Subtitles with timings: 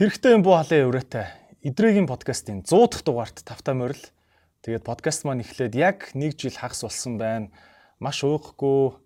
[0.00, 1.28] Хэрэгтэй юм буу халын өврөтэй
[1.60, 4.00] эдрээгийн подкастын 100 дахь дугаарт тавтай морил.
[4.64, 7.52] Тэгээд подкаст маань эхлээд яг 1 жил хагас болсон байна.
[8.00, 8.96] Маш ууггүй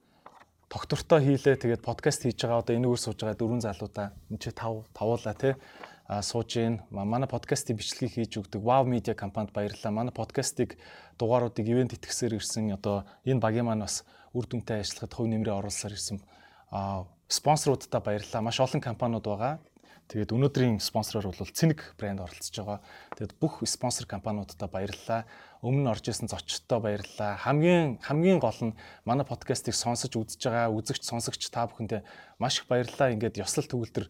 [0.70, 1.58] доктортой хийлээ.
[1.58, 5.58] Тэгээд подкаст хийж байгаа одоо энэгээр сууж байгаа дөрвөн залуудаа энэ чи 5 тавуулаа тий
[6.06, 9.90] а сууж гин манай подкастын бичлэгийг хийж өгдөг Wow Media компанид баярлалаа.
[9.90, 10.78] Манай подкастыг
[11.18, 15.98] дугааруудыг ивент итгэсээр ирсэн одоо энэ багийн маань бас үр дүнтэй ажиллахад хувь нэмрээ оруулсаар
[15.98, 16.22] ирсэн
[16.70, 18.46] а спонсоруудаа баярлалаа.
[18.46, 19.58] Маш олон компаниуд байгаа.
[20.04, 22.78] Тэгээд өнөөдрийн спонсороор бол Цэник брэнд оролцож байгаа.
[23.16, 25.24] Тэгээд бүх спонсор компаниудад баярлалаа.
[25.64, 27.40] Өмнө нь орж исэн зочдтой баярлалаа.
[27.40, 28.76] Хамгийн хамгийн гол нь
[29.08, 32.04] манай подкастыг сонсож үзэж байгаа үзэгч сонсогч та бүхэндээ
[32.36, 33.16] маш их баярлалаа.
[33.16, 34.06] Ингээд ёслол төгөлдөр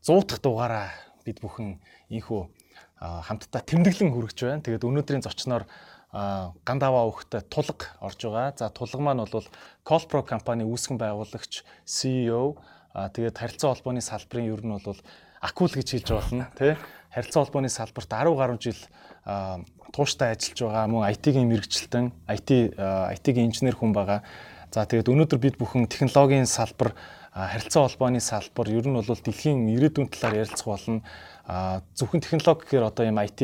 [0.00, 0.88] 100 дахь дугаараа
[1.28, 2.40] бид бүхэн ийхүү
[2.96, 4.64] хамтдаа тэмдэглэн хүргэж байна.
[4.64, 5.68] Тэгээд өнөөдрийн зочноор
[6.64, 8.56] гандава өгөхтэй тулга орж байгаа.
[8.56, 9.44] За тулга маань бол
[9.84, 12.56] Colpro компани үүсгэн байгуулагч CEO
[12.96, 14.96] тэгээд харилцаа холбооны салбарын ер нь бол
[15.46, 16.74] акул гэж хэлж болно тий
[17.16, 18.80] харилцаа холбооны салбарт 10 гаруй жил
[19.96, 24.20] тууштай ажиллаж байгаа мөн IT-ийн мэрэгчлэн IT IT-ийн инженер хүн байгаа.
[24.68, 26.92] За тэгээд өнөөдөр бид бүхэн технологийн салбар
[27.32, 31.00] харилцаа холбооны салбар ер нь бол дэлхийн ирээдүйн талаар ярилцах болно.
[31.96, 33.40] Зөвхөн технологи гэхээр одоо юм IT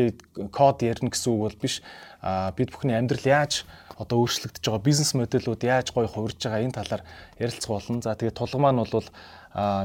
[0.52, 1.80] код ярина гэсэн үг бол биш.
[2.20, 3.64] Бид бүхний амьдрал яаж
[3.96, 7.02] одоо өөрчлөгдөж байгаа бизнес модельүүд яаж гоё хувирж байгаа энэ талаар
[7.40, 8.04] ярилцах болно.
[8.04, 9.08] За тэгээд тулга маань бол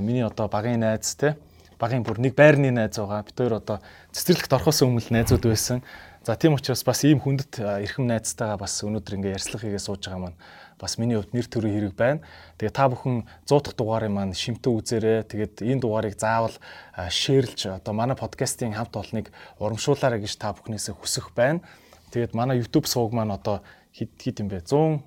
[0.03, 1.39] миний одоо багын найз те
[1.79, 3.23] багын бүр нэг байрны найз байгаа.
[3.23, 3.77] Бид хоёр одоо
[4.11, 5.81] цэцэрлэгт орохоос өмнө найзууд байсан.
[6.27, 10.21] За тийм учраас бас ийм хүндэт эрхэм найзтайгаа бас өнөөдөр ингээ ярьцлага хийгээ сууж байгаа
[10.27, 10.39] маань
[10.75, 12.19] бас миний хувьд нэр төрийн хэрэг байна.
[12.59, 15.23] Тэгээ та бүхэн 100 дахь дугаарыг маань шимтэн үзээрэй.
[15.23, 16.57] Тэгээд энэ дугаарыг заавал
[16.97, 21.63] шеэрлж одоо манай подкастын хамт олныг урамшуулаарай гэж та бүхнээсээ хүсэх байна.
[22.11, 23.63] Тэгээд манай YouTube сувг маань одоо
[23.95, 24.67] хэд хэд юм бэ?
[24.67, 25.01] 100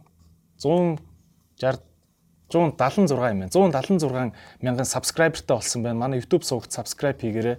[1.61, 1.90] 160
[2.51, 3.49] 176 юм байна.
[3.49, 5.99] 176 мянган subscriberтай болсон байна.
[5.99, 7.57] Манай YouTube сувагт subscribe хийгээрэй.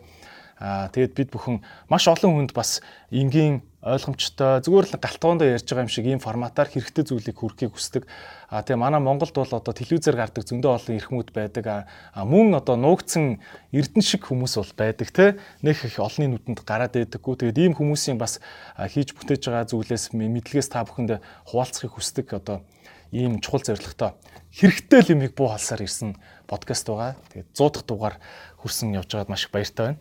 [0.61, 1.57] Аа тэгээд бид бүхэн
[1.89, 6.69] маш олон хүнд бас энгийн ойлгомжтой зүгээр л галтгоондоо ярьж байгаа юм шиг ийм форматаар
[6.69, 8.05] хэрэгтэй зүйлийг хүргэхийг хүсдэг.
[8.45, 11.65] А тэгээ манай Монголд бол одоо телевизээр гардаг зөндөө олон эрхмүүд байдаг.
[12.13, 13.41] А мөн одоо нуугдсан
[13.73, 15.41] эрдэн шиг хүмүүс бол байдаг те.
[15.65, 17.41] Нэх их олонний нүдэнд гараад байдаггүй.
[17.41, 18.37] Тэгээд ийм хүмүүсийн бас
[18.77, 22.37] хийж бүтээж байгаа зүйлээс мэдлэгээс та бүхэнд хуваалцахыг хүсдэг.
[22.37, 22.61] Одоо
[23.09, 24.13] ийм чухал зорилготой
[24.51, 27.15] хэрэгтэй л юмыг буу халсаар ирсэн подкаст байгаа.
[27.31, 28.15] Тэгээд 100 дахь дугаар
[28.59, 29.99] хүрсэн явж байгаад маш их баяртай байна.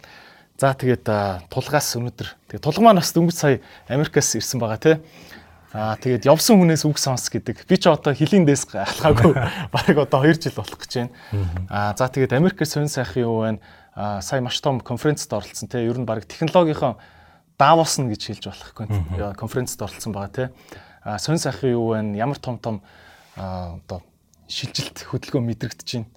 [0.61, 1.06] За тэгээд
[1.49, 4.97] тулгаас өнөөдөр тэгээд тулга маань бас дөнгөж сая Америкаас ирсэн байгаа тий.
[5.72, 7.65] Аа тэгээд явсан хүнээс үг сонс гэдэг.
[7.65, 9.38] Би ч одоо хилийн дэс алхаагүй
[9.75, 11.15] бараг одоо 2 жил болох гэж байна.
[11.71, 13.62] Аа за тэгээд Америкээс сонь сайхан юу байна?
[13.94, 15.87] Аа сая маш том конференцд оролцсон тий.
[15.87, 19.32] Ер нь бараг технологийн нь гэж хэлж болохгүй.
[19.38, 20.49] Конференцд оролцсон байгаа тий.
[21.06, 22.19] Аа сонь сайхан юу байна?
[22.19, 22.82] Ямар том том
[23.38, 24.03] одоо
[24.50, 26.11] шилжилт хөдөлгөөн мэдрэгдэж байна.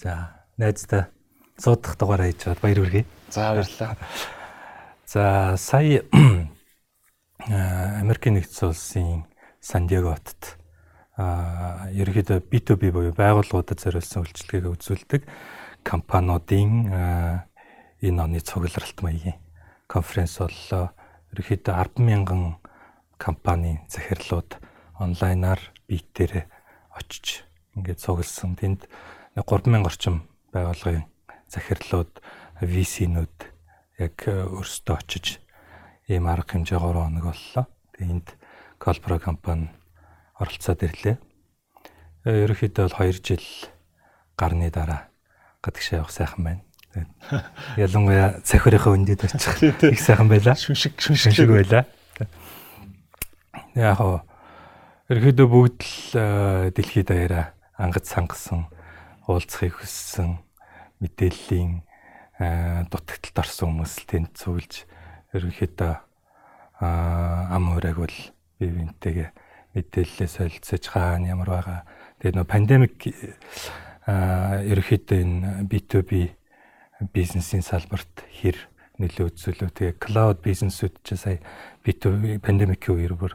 [0.00, 1.12] За найздаа
[1.60, 3.04] суудах дугаараа хийж чад баяр хүргэе.
[3.28, 3.96] За баярлалаа.
[5.04, 6.02] За сая
[8.00, 9.28] Америкийн нэгдсэн улсын
[9.60, 10.56] Сан Диего хотод
[11.20, 15.28] а ерөнхийдөө B2B буюу байгууллагуудад зориулсан үйлчилгээг үзүүлдэг
[15.84, 16.88] компаниудын
[18.00, 19.36] энэ оны цугларалт маягийн
[19.84, 20.96] конференц боллоо.
[21.36, 22.56] Ерөнхийдөө 100000
[23.20, 24.56] компани захирлууд
[24.96, 26.48] онлайнаар биетээр
[27.00, 28.54] очиж ингээд цугласан.
[28.56, 28.86] Тэнд
[29.34, 30.22] 3000 орчим
[30.52, 31.06] байгууллагын
[31.48, 32.20] захирлууд
[32.60, 33.36] VC-нүүд
[34.00, 35.40] яг өөрсдөө очиж
[36.10, 37.64] ийм арга хэмжээ 3 хоног боллоо.
[37.96, 38.28] Тэгээ энд
[38.80, 39.70] Colpro компани
[40.36, 41.16] оролцоод ирлээ.
[42.24, 43.46] Ерөнхийдөө бол 2 жил
[44.36, 45.08] гарны дараа
[45.62, 46.62] гадагшаа явах сайхан байна.
[47.76, 49.62] Ялангуяа цахирынхаа өндөд очих
[49.94, 50.56] их сайхан байлаа.
[50.56, 51.84] Шүншиг шүншиг байлаа.
[53.74, 54.24] Яг хоо
[55.10, 58.70] ерөнхийдөө бүгд л дэлхийд даяараа ангад сангасан
[59.26, 60.38] уулзахыг хүссэн
[61.02, 61.82] мэдээллийн
[62.94, 64.86] дутагталд орсон хүмүүс тэнд цуглж
[65.34, 65.94] ерөнхийдөө
[66.78, 68.18] ам хуурайг бол
[68.62, 69.28] бие биентэйгээ
[69.74, 71.82] мэдээлэлээ солилцож хаана ямар байгаа.
[72.22, 72.94] Тэгээд нөө пандемик
[74.06, 76.10] ерөнхийдөө энэ B2B
[77.10, 78.54] бизнесийн салбарт хэр
[79.02, 79.74] нөлөө үзүүлв.
[79.74, 81.42] Тэгээ cloud бизнесүүд ч сая
[81.82, 83.34] B2B пандемикийн үеэр бүр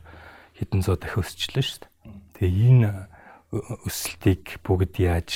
[0.55, 1.91] хэдэн зуун дахин өсчлөө шүү дээ.
[2.39, 2.89] Тэгээ энэ
[3.87, 5.29] өсөлтийг бүгд яаж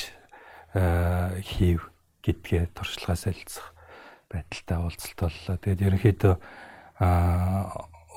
[1.44, 1.88] хийв
[2.24, 3.72] гэдгээ туршлагаа солилцох
[4.28, 5.56] байдалтай уулзалт боллоо.
[5.60, 6.34] Тэгээд ерөнхийдөө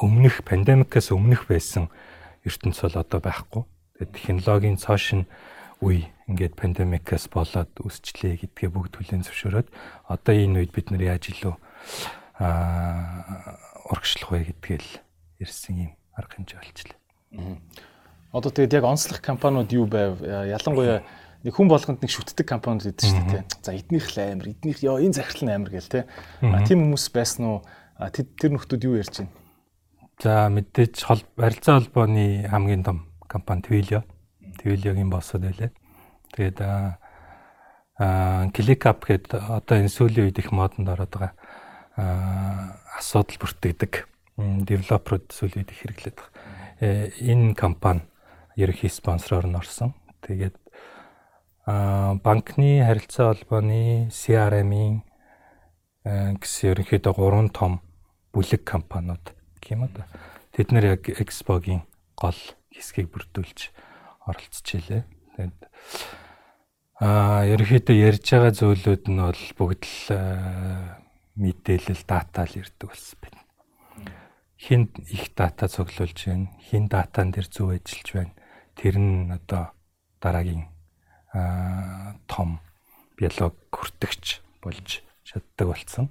[0.03, 1.87] өмнөх пандемикаас өмнөх байсан
[2.43, 3.63] ертөнц бол одоо байхгүй.
[3.97, 5.25] Тэгээд технологийн цоошин
[5.79, 9.67] үе ингээд пандемикаас болоод үсчлээ гэдгээ бүгд хүлээн зөвшөөрөөд
[10.07, 11.55] одоо энэ үед бид нар яаж илүү
[13.91, 14.89] урагшлах вэ гэдгээл
[15.43, 16.99] ирсэн юм арга хэмжээ болчихлоо.
[18.33, 20.21] Одоо тэгээд яг онцлог компаниуд юу байв?
[20.21, 21.05] Ялангуяа
[21.43, 23.43] нэг хүн болгонд нэг шүтдэг компаниуд идэв шүү дээ.
[23.61, 26.09] За эднийх л амар, эднийх ёо энэ захирал нь амар гэл те.
[26.41, 27.57] А тийм хүмүүс байсан уу?
[28.09, 29.33] Тэр нөхдүүд юу ярьж байна?
[30.17, 34.01] За мэдээж харилцаа холбооны хамгийн том компани Twilio.
[34.61, 35.69] Twilio-гийн боссод байлаа.
[36.33, 36.97] Тэгээд аа
[38.49, 41.33] ClickUp гэдэг одоо энэ сүүлийн үед их модонд ороод байгаа
[41.97, 46.31] аа асуудал бүртгэдэг девелоперууд үед их хэрэглээд байгаа.
[46.81, 48.01] Э, энэ компани
[48.55, 49.93] ерөнхий спонсороор нь орсон.
[50.21, 50.57] Тэгээд
[51.65, 55.05] а банкны харилцаа холбооны CRM-ийн
[56.03, 57.79] гэсэн ерөнхийдөө гурван том
[58.33, 59.31] бүлэг компаниуд
[59.69, 60.07] юм да.
[60.51, 61.87] Тэд нэр яг Expo-гийн
[62.19, 62.35] гол
[62.73, 63.71] хэсгийг бүрдүүлж
[64.27, 65.03] оролцож илээ.
[65.37, 65.59] Тэгээд
[66.99, 70.03] а ерөнхийдөө ярьж байгаа зүйлүүд нь бол бүгд л
[71.39, 73.42] мэдээлэл дата л ирдэг болсон байна.
[74.63, 78.33] Хин их дата цуглуулж байна, хин датан дээр зөв ажиллаж байна.
[78.79, 79.75] Тэр нь одоо
[80.23, 80.71] дараагийн
[82.31, 82.63] том
[83.19, 86.07] биолог хүртэгч болж чаддаг болсон.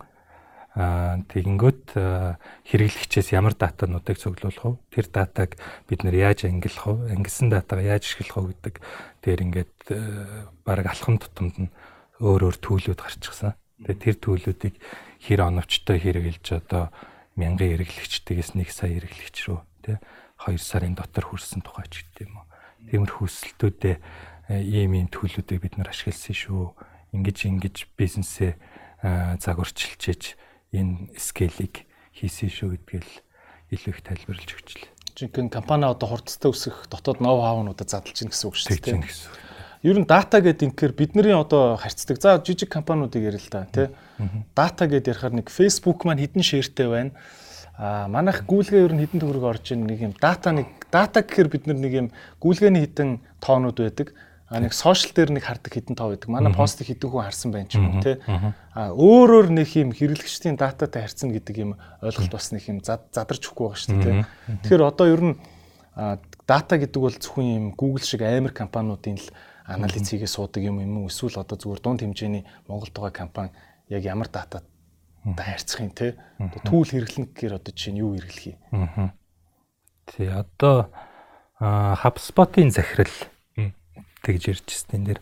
[0.77, 5.01] Тэгэнгүүт хэрэглэгчээс ямар датануудыг цуглуулах вэ?
[5.01, 5.57] Тэр датаг
[5.89, 7.13] бид нэр яаж ангилах вэ?
[7.17, 8.75] Ангилсан датагаа яаж ашиглах вэ гэдэг
[9.25, 9.77] дээр ингээд
[10.65, 11.73] баг алхам тутамд нь
[12.21, 13.57] өөр өөр төлөвлөд гарчихсан.
[13.85, 14.77] Тэгээ тэр төлөвлөдийг
[15.25, 16.93] хэр оновчтой хэрэгжилж одоо
[17.37, 19.97] мянган хэрэглэгчдээс 1 сая хэрэглэгч рүү тий
[20.47, 22.45] 2 сарын дотор хүрсэн тухай ч гэдэм юм.
[22.91, 23.97] Тиймэрхүү өсөлтүүдээ
[24.51, 26.75] ийм ийм төлөвлөдийг бид нар ашигласан шүү.
[27.15, 28.59] Ингиж ингиж бизнесээ
[29.39, 30.37] загварчилчиж
[30.75, 31.87] энэ скейлийг
[32.17, 33.13] хийсэн шүү гэдгээл
[33.73, 34.91] илүү их тайлбарлаж өгчлээ.
[35.13, 38.97] Жинхэнэ компани одоо хурдтай өсөх дотоод ноу хавнуудад задлж гин гэсэн үг шүү дээ.
[38.97, 39.29] Тийм гэсэн.
[39.83, 42.23] Ер нь дата гэдэг инхээр бидний одоо харьцдаг.
[42.23, 43.91] За жижиг компаниудыг ярил л да тий.
[44.55, 47.11] Дата гэдээ ярихаар нэг Facebook маань хідэн шеэртэй байна.
[47.75, 51.49] А манайх гүйлгээ ер нь хідэн төгрөг орж ийн нэг юм дата нэг дата гэхээр
[51.51, 52.09] бид нэг юм
[52.39, 54.15] гүйлгээний хідэн тоонууд байдаг.
[54.47, 56.31] А нэг сошиал дээр нэг хардаг хідэн тоо байдаг.
[56.31, 58.23] Манай постыг хідэн хүн харсан байх юм тий.
[58.79, 63.67] А өөрөөр нэг юм хэрэглэгчдийн дататай харьцна гэдэг юм ойлголт бас нэг юм задарч өгөхгүй
[63.67, 64.25] байгаа шүү дээ тий.
[64.63, 65.35] Тэгэхээр одоо ер нь
[66.47, 69.27] дата гэдэг бол зөвхөн юм Google шиг амар компаниудын л
[69.73, 73.51] анализ хийгээ суудаг юм юм эсвэл одоо зүгээр дунд хэмжээний Монголд байгаа компани
[73.89, 74.65] яг ямар датад
[75.37, 76.19] та харьцах юм те
[76.67, 79.13] түүл хэрэглэнэ гэхээр одоо жишээ нь юу хэрэглэх юм.
[80.07, 80.91] Тий одоо
[81.63, 83.17] HubSpot-ын захирал
[84.27, 85.21] тэгж ярьжсэн энэ дэр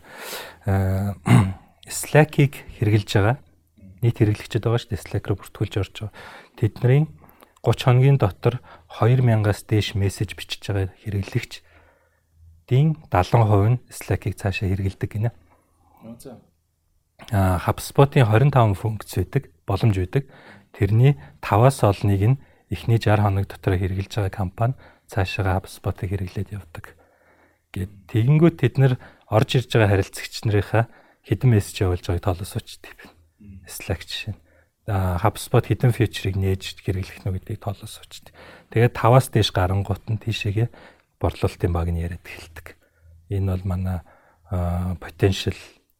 [1.91, 3.37] Slack-ийг хэрэгжилж байгаа.
[4.01, 5.05] Нийт хэрэглэгчид байгаа шүү дээ.
[5.05, 6.13] Slack руу бүртгүүлж орж байгаа.
[6.57, 7.09] Тэдний
[7.61, 11.61] 30 хоногийн дотор 2000-аас дээш мессеж бичиж байгаа хэрэглэгч
[12.71, 15.35] дийн 70% нь Slack-ийг цаашаа хэрэгэлдэг гинэ.
[17.35, 20.31] Аа HubSpot-ийн 25 функц байдаг, боломж байдаг.
[20.71, 22.39] Тэрний 5-аас олныг нь
[22.71, 24.79] эхний 60 хоног дотор хэрэгжилж байгаа компани
[25.11, 26.95] цаашаа HubSpot-ыг хэрэглээд явдаг
[27.71, 28.93] гэд тэгэнгүүт тэд нар
[29.31, 30.91] орж ирж байгаа харилцагч нарынхаа
[31.23, 33.11] хідэн мессеж явуулж байгааг тоолоос учдаг юм.
[33.63, 34.39] Slack жишээ нь.
[34.91, 38.35] Аа HubSpot хідэн фичерийг нээж хэрэглэх нь гэдгийг тоолоос учдаг.
[38.75, 40.67] Тэгээд 5-аас дээш гарангуут нь тийшээгээ
[41.21, 42.75] борлуулалтын баг нь яриад эхэлдэг.
[43.29, 43.99] Энэ бол манай
[44.99, 45.55] potential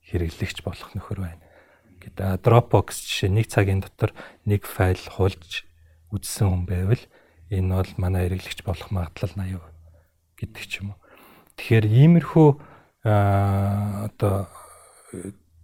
[0.09, 1.45] хэрэглэгч болох нөхөр байна.
[2.01, 4.11] Гэт Dropbox жишээ нэг цагийн дотор
[4.49, 5.63] нэг файл хуулж
[6.09, 7.03] үзсэн хүн байвал
[7.53, 9.61] энэ бол манай хэрэглэгч болох магадлал 80%
[10.41, 10.99] гэдэг ч юм уу.
[11.55, 12.49] Тэгэхээр иймэрхүү
[13.05, 14.49] одоо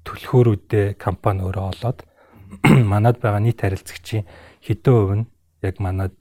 [0.06, 2.00] төлхөөрүүдээ компани өөрөө олоод
[2.92, 4.24] манад байгаа нийт харилцагчийн
[4.64, 5.26] хэдэн хувь нь
[5.64, 6.16] яг манад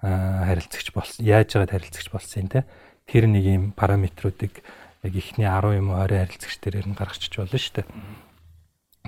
[0.00, 2.64] харилцагч болсон яаж яагаад харилцагч болсон те
[3.04, 4.64] тэр нэг юм параметруудыг
[5.04, 7.86] яг ихний 10 юм уу 20 харилцагч дээрээр нь гаргачих болно шүү дээ.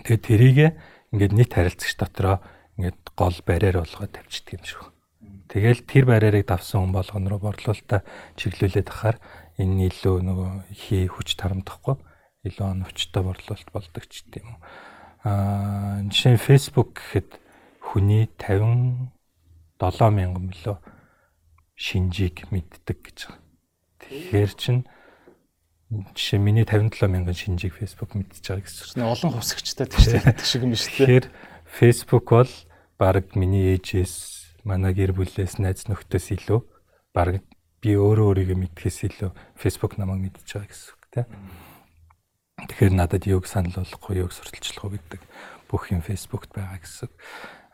[0.04, 0.58] Тэгээд тэрийг
[1.12, 2.40] ингээд нийт харилцагч дотроо
[2.76, 4.84] ингээд гол барьаар болгоод тавьчихдаг юм шүү.
[5.52, 8.00] Тэгэл тэр барьарыг давсан хүн болгон руу борлуулалтаа
[8.40, 9.20] чиглүүлээд ахаар
[9.60, 12.00] энэ илүү нөгөө хий хүч тарамдахгүй
[12.48, 14.56] илүү оновчтой борлуулалт болдог ч гэдэм юм.
[15.28, 17.36] Аа жишээ нь Facebook гэхэд
[17.84, 19.11] хүний 50
[19.82, 20.76] 7000 мөлөө
[21.74, 23.42] шинжийг мэддэг гэж байгаа.
[24.06, 24.82] Тэгэхээр чинь
[26.14, 30.78] жишээ миний 57 мянган шинжийг Facebook мэдчихэж байгаа гэсэн чинь олон хувьсагчтай тэгштэй шиг юм
[30.78, 31.26] шүү дээ.
[31.26, 31.26] Тэгэхээр
[31.66, 32.52] Facebook бол
[32.96, 34.14] баг миний ээжээс,
[34.62, 36.60] манай гэр бүлээс, найз нөхдөөс илүү
[37.10, 37.42] баг
[37.82, 41.26] би өөрөө өөрийгөө мэдхээс илүү Facebook намайг мэдчихэж байгаа гэсэн үг тийм.
[42.70, 45.20] Тэгэхээр надад юуг санал болгохгүй, юуг сурталчлах уу гэдэг
[45.66, 47.10] бүх юм Facebook-т байгаа гэсэн.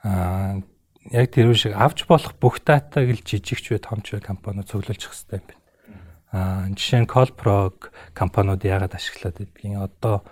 [0.09, 0.65] Аа
[1.11, 5.39] яг тэр шиг авч болох бүх датаг л жижигч бай томч бай компаниуд цуглуулчих хэрэгтэй
[5.39, 5.63] юм байна.
[6.29, 10.27] Аа жишээ нь Colprog компаниуд яагаад ашиглаад байдгийг одоо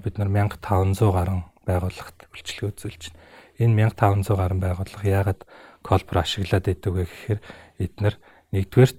[0.00, 3.20] бид нар 1500 гаруй байгууллагт үйлчлэг үзүүлж байна.
[3.60, 5.40] Энэ 1500 гаруй байгууллага яагаад
[5.84, 7.40] Colpro ашиглаад байдаг вэ гэхээр
[7.84, 8.16] эдгээр
[8.56, 8.92] нэгдүгээр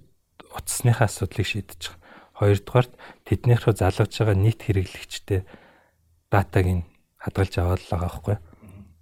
[0.54, 2.00] утасныхаа асуудлыг шийдэж байгаа.
[2.38, 2.94] Хоёрдугаарт
[3.26, 5.42] тэднийхээ залгаж байгаа нийт хэрэглэгчтэй
[6.30, 6.86] датаг нь
[7.22, 8.38] хадгалж аваад л байгаа байхгүй.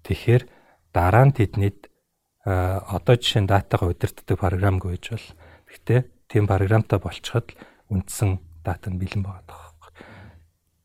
[0.03, 0.43] Тэгэхээр
[0.93, 1.89] дараа нь тэднийд
[2.45, 5.27] одоо жишээ нь датагаа удирддаг програмгүй гэж бол.
[5.69, 5.99] Гэхдээ
[6.31, 7.53] тийм програмтай болчиход
[7.91, 9.91] үндсэн дата нь бэлэн байгаа байхгүй.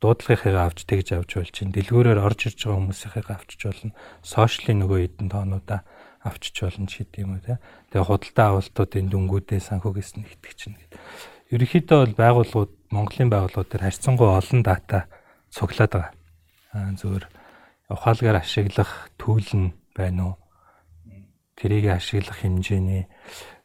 [0.01, 3.93] Дуудлагынхаа авч тэгж авч бол чинь дэлгүүрээр орж ирж байгаа хүмүүсийнхээ авчиж болно.
[4.21, 5.81] Сошиалын нөгөө хэдэн тоонуудаа
[6.25, 7.61] авчиж болно ч гэдэг юм уу те.
[7.93, 11.01] Тэгээ худалдаа авалтуудын дүнгуудээ санхүүгээс нь нэгтгэж чинь гэдэг.
[11.53, 15.09] Ерөнхийдөө бол байгууллагууд Монголын байгууллагууд төр харьцангуй олон дата
[15.53, 16.13] цуглаад байгаа.
[16.73, 17.25] Аа зөвөр
[17.93, 20.35] ухаалгаар ашиглах түүл нь байна уу?
[21.55, 23.07] Тэрийг ашиглах хэмжээний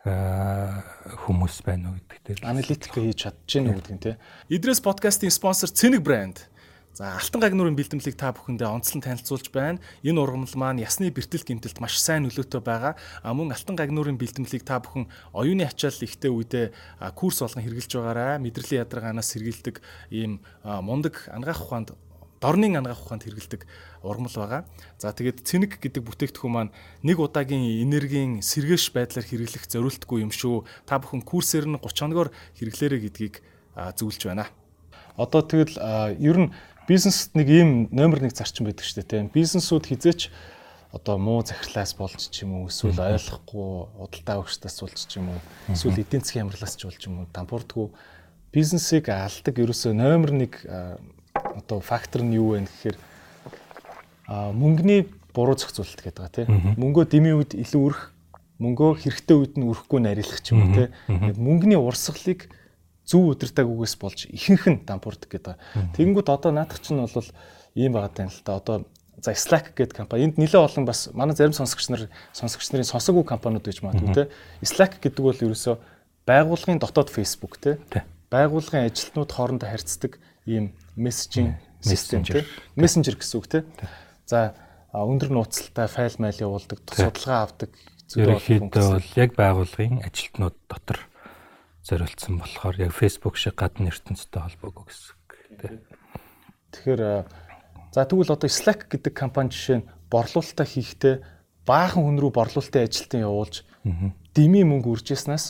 [0.05, 4.15] хүмүүс байна уу гэдэг дээр аналитик хийж чадчихэв гэдэг нь тий.
[4.47, 6.47] Идрээс подкастын спонсор Цэник брэнд
[6.99, 9.79] За алтан гагнуурын бэлтгэлийг та бүхэндээ онцлон танилцуулж байна.
[10.03, 12.99] Энэ ургамал маань ясны бэртэл гэмтэлт маш сайн нөлөөтэй байгаа.
[13.23, 16.75] А мөн алтан гагнуурын бэлтгэлийг та бүхэн оюуны ачаал ихтэй үедээ
[17.15, 18.43] курс болгон хэрэгжилж байгаарай.
[18.43, 19.79] Мэдрэлийн ядаргаанаас сэргийлдэг
[20.11, 21.95] ийм мундаг ангаах ухаанд
[22.39, 23.67] дорны ангаах ухаанд хэрэгэлдэг
[24.03, 24.61] ургамал байгаа.
[24.97, 26.71] За тэгээд цэник гэдэг бүтээгдэхүүн маань
[27.03, 30.63] нэг удаагийн энергийн сэргээш байдлаар хэрэглэх зориултгүй юм шүү.
[30.87, 33.35] Та бүхэн курсээр нь 30 хоногоор хэрэглээрэй гэдгийг
[33.75, 34.47] зөвлөж байна.
[35.19, 35.75] Одоо тэгэл
[36.15, 36.51] ер нь
[36.87, 39.27] бизнест нэг ийм номер 1 зарчим байдаг шүү дээ тийм.
[39.29, 40.31] Бизнесүүд хизээч
[40.91, 43.69] одоо муу захирлаас болж ч юм уу эсвэл ойлгохгүй
[43.99, 47.93] худалдаа өгчтээс болж ч юм уу эсвэл эдийн засгийн амарлаас ч болж юм уу дампуурдгүй
[48.49, 51.18] бизнесийг алдаг ерөөсөө номер 1
[51.69, 52.97] одоо фактор нь юу вэ гэхээр
[54.57, 55.05] мөнгөний
[55.37, 56.49] буруу зохицуулалт гэдэг байгаа тийм
[56.81, 58.01] мөнгөө дэмий үед илүү өрх
[58.57, 60.89] мөнгөө хэрэгтэй үед нь өрөхгүй нарийнлах ч юм уу тийм
[61.37, 62.49] мөнгөний урсгалыг
[63.09, 65.57] зөв удирдаагүйгээс болж ихэнх нь дампуурдаг гэдэг.
[65.97, 67.29] Тэгэнгүүт одоо наадах чинь бол
[67.73, 68.61] ийм байгаа тань л та.
[68.61, 68.85] Одоо
[69.17, 72.05] за Slack гэдэг компани энд нэлээд олон бас манай зарим сонсогч нар
[72.37, 74.29] сонсогч нарын сонсоогүй компаниуд гэж магадгүй те.
[74.61, 75.81] Slack гэдэг бол ерөөсөө
[76.29, 77.81] байгууллагын дотоод Facebook те.
[78.29, 81.55] Байгууллагын ажилтнууд хоорондоо харьцдаг ийм мессежинг
[82.27, 82.43] те.
[82.75, 83.63] Мессенжер гэсэн үг те.
[84.27, 84.53] За
[84.91, 87.71] өндөр нууцтай файл майл явуулдаг, судалгаа авдаг
[88.09, 88.35] зүйл
[88.67, 90.99] бол яг байгууллагын ажилтнууд дотор
[91.85, 95.29] зориулсан болохоор яг Facebook шиг гадны ертөнцтэй холбоогүй гэсэн үг.
[96.73, 97.01] Тэгэхээр
[97.93, 101.15] за тэгвэл одоо Slack гэдэг компани жишээ нь борлуулалтаа хийхдээ
[101.69, 103.65] баахан хүн рүү борлуулалтын ажилтан явуулж
[104.33, 105.45] дэмий мөнгө үржсэнээс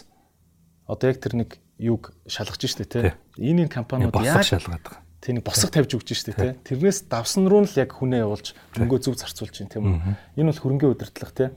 [0.87, 3.11] одоо яг тэр нэг юг шалгаж штэ тий.
[3.39, 5.08] Энэ компаниуд яг шалгаад байгаа.
[5.19, 6.51] Тэнийг босго тавьж өгч штэ тий.
[6.63, 10.39] Тэрнээс давсан руу нь л яг хүнээ явуулж мөнгөө зөв зарцуулж чинь тийм үү.
[10.39, 11.49] Энэ бол хөрөнгөний удирдлага тий.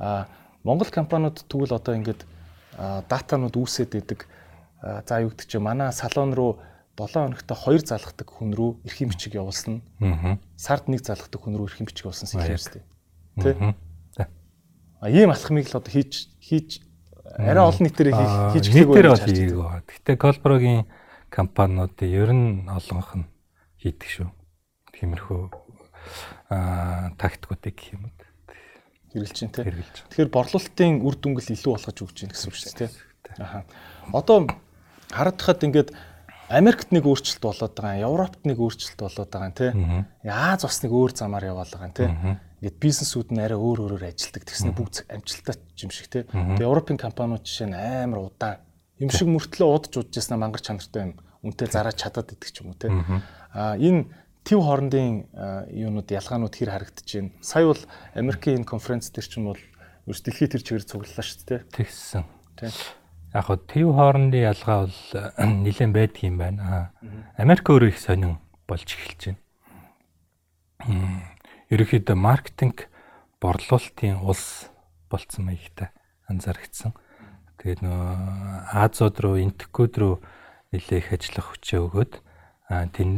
[0.00, 0.26] А
[0.64, 2.24] Монгол компаниуд тэгвэл одоо ингээд
[2.78, 4.24] датанууд үүсээд идэг.
[4.80, 6.64] За юу гэдэг чи манай салон руу
[6.96, 9.84] 7 хоногт 2 залгадаг хүн рүү эрхийн бичиг явуулсан.
[10.56, 12.82] Сард нэг залгадаг хүн рүү эрхийн бичиг явуулсан систем тий.
[14.16, 14.26] Тэ.
[15.02, 16.80] А ийм алхмыг л одоо хийж хийж
[17.24, 18.12] арай олон нийтээр
[18.54, 19.66] хийж хийх нийтээр бол хийгээгүй.
[19.88, 20.86] Гэтэ Колброгийн
[21.32, 23.26] компаниудын ер нь олонх нь
[23.80, 24.28] хийдэг шүү.
[24.92, 25.40] Тиймэрхүү
[26.52, 28.12] аа тактикуудыг гэх юм уу
[29.12, 29.64] хэрэгжилж чинь тий.
[29.68, 33.36] Тэгэхээр борлуулалтын үр дүнгэл илүү болгож өгч чинь гэсэн үг шүү дээ тий.
[33.36, 33.64] Аха.
[34.12, 34.48] Одоо
[35.12, 35.90] харагдахад ингээд
[36.52, 39.70] Америкт нэг өөрчлөлт болоод байгаа Европт нэг өөрчлөлт болоод байгаа юм тий.
[40.24, 42.08] Яаж бас нэг өөр замаар яваал байгаа юм тий.
[42.60, 46.22] Ингээд бизнесүүд нь арай өөр өөрөөр ажилтдаг тэгснэ бүгд амжилттай юм шиг тий.
[46.28, 48.60] Тэгээ Европын компаниуд жишээ нь амар удаан
[49.02, 52.70] юм шиг мөртлөө удаж удаж яснаа мангар чанартай юм үнтэй зараад чадаад идэх ч юм
[52.70, 52.90] уу тий.
[53.50, 54.06] А энэ
[54.46, 55.26] төв хоорондын
[55.74, 57.34] юунууд ялгаанууд хэр харагдаж байна.
[57.42, 57.82] Сая бол
[58.14, 59.62] Америкийн энэ конференц дээр ч юм бол
[60.06, 61.60] ерөөс дэлхийд тэр чигээр цуглалаа шүү дээ.
[61.74, 62.22] Тэгсэн.
[62.58, 62.70] Тийм.
[63.34, 64.98] Яг хоо төв хоорондын ялгаа бол
[65.66, 66.94] нэлээд байдаг юм байна.
[67.38, 68.38] Америк өөрөө их сонин
[68.70, 69.40] болж эхэлж байна.
[71.70, 72.86] Ерөнхийдөө маркетинг
[73.42, 74.70] борлуулалтын улс
[75.10, 75.90] болцсон маягтай
[76.28, 76.94] анзаарчихсан.
[77.62, 80.14] Тэгээд нөө Азууд руу, Энтекүүд рүү
[80.74, 82.12] нэлээх ажиллах хүчээ өгөөд
[82.90, 83.10] тэн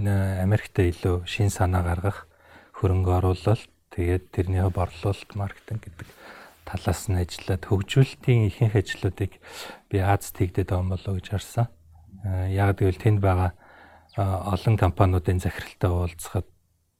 [0.45, 2.29] Америктэй илүү шин санаа гаргах
[2.77, 6.09] хөрөнгө оруулалт тэгээд тэрнийхээ борлуулалт маркетинг гэдэг
[6.69, 9.33] талаас нь ажиллаад хөгжүүлэлтийн ихэнх ажлуудыг
[9.89, 11.67] би Аз тэгдэд байгаа болоо гэж харсан.
[12.53, 13.57] Яг гэвэл тэнд байгаа
[14.21, 16.49] олон компаниудын захиралтай уулзахад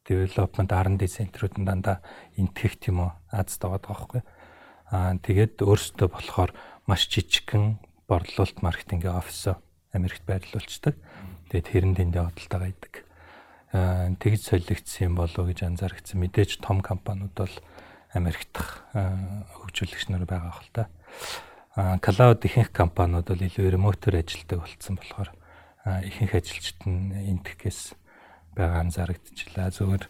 [0.05, 2.05] development R&D центрүүд нь дандаа
[2.37, 4.21] энтгэх тийм үү Азад байгаа байхгүй.
[4.93, 6.51] Аа тэгээд өөрсдөө болохоор
[6.85, 9.57] маш жижигхэн борлуулалт маркетингийн офис
[9.97, 10.99] Америкт байрлуулцдаг.
[11.49, 12.95] Тэгээд хэрэн тэндээ хөдөлтөйгаа идэг.
[13.73, 16.21] Аа тэгж солигдсон юм болов уу гэж анзаарчихсан.
[16.21, 17.55] Мэдээж том компаниуд бол
[18.13, 18.55] Америкт
[18.93, 20.85] хөгжүүлэгч нар байгаа хэл та.
[21.75, 25.31] Аа клауд ихэнх компаниуд бол илүү ремотор ажилтдаг болцсон болохоор
[25.85, 27.97] ихэнх ажилчид нь энтгэхээс
[28.55, 29.75] байгаа анзаарэгдчихлаа.
[29.75, 30.05] Зүгээр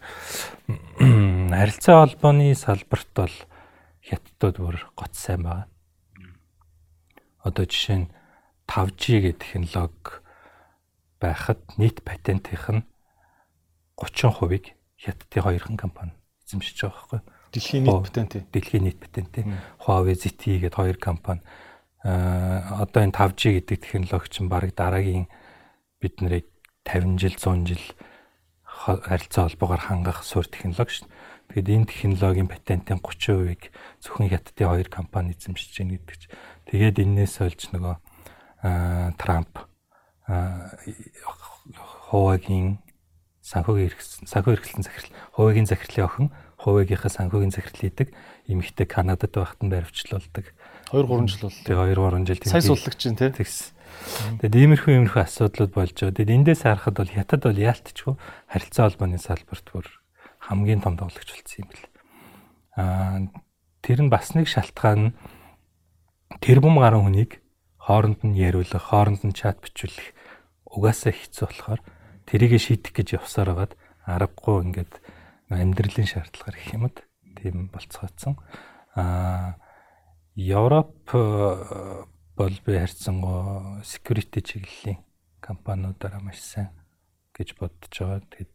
[1.57, 3.35] харилцаа холбооны салбарт бол
[4.05, 5.67] хятадууд бүр гоц сайн байгаа.
[7.41, 8.11] Одоо жишээ нь
[8.69, 10.21] 5G гэх технологи
[11.19, 12.83] байхад нийт патентийнх нь
[13.97, 16.13] 30%-ийг хятадын хоёрхан компани
[16.45, 17.21] эзэмшиж байгаа байхгүй.
[17.53, 18.31] Дэлхийн нийт патент.
[18.53, 19.33] Дэлхийн нийт патент.
[19.85, 21.41] Huawei, ZTE гэдэг хоёр компани
[22.05, 25.25] а одоо энэ 5G гэдэг технологи чинь баг дараагийн
[25.97, 26.45] бид нарыг
[26.85, 27.81] 50 жил 100 жил
[28.61, 31.09] харилцаа холбоогоор хангах суурь технологи шүү.
[31.53, 33.71] Тэгэд энэ технологийн патентын 30%-ийг
[34.01, 36.33] зөвхөн хятадын хоёр компани эзэмшиж байна гэдэг чинь.
[36.71, 37.95] Тэгээд энээс олж нөгөө
[39.19, 39.53] Трамп
[42.09, 42.81] Хуваагийн
[43.45, 43.93] санхүүгийн
[44.25, 46.27] санхүү эрхлэн захирал Хуваагийн захирлын охин
[46.65, 48.09] Хуваагийнхаа санхүүгийн захирал хийдэг
[48.49, 50.49] эмэгтэй Канадад байхад нь баривчлуулдаг.
[50.89, 51.61] 2 3 жил бол.
[51.61, 52.51] Тэгээ 2 3 жил тийм.
[52.53, 53.29] Сайн суллагч чинь тий.
[53.37, 56.17] Тэгээд иймэрхүү иймэрхүү асуудлууд болж байгаа.
[56.17, 58.13] Тэгээд эндээс харахад бол хятад бол яалтчгүй
[58.49, 59.85] харилцаа холбооны салбарт бүр
[60.45, 61.85] хамгийн том тоглогч болсон юм бэл.
[62.77, 63.17] Аа
[63.81, 65.15] тэр нь бас нэг шалтгаан нь
[66.41, 67.41] тэрбум гаруй хүнийг
[67.81, 70.13] хооронд нь яриулах, хооронд нь чат бичүүлэх
[70.65, 71.81] угаасаа хэцүү болохоор
[72.25, 73.73] тэрийг шийдэх гэж явсаар байгаад
[74.05, 74.93] аргагүй ингээд
[75.49, 76.93] амьдралын шаардлагаар гэх юм уу
[77.37, 78.37] тийм болцгоодсон.
[78.97, 79.57] Аа
[80.35, 81.13] Европ
[82.35, 84.99] бол би харьцангуй security чиглэлийн
[85.39, 86.69] компаниудаараа маш сайн
[87.31, 88.19] гэж бодож байгаа.
[88.33, 88.54] Тэгээд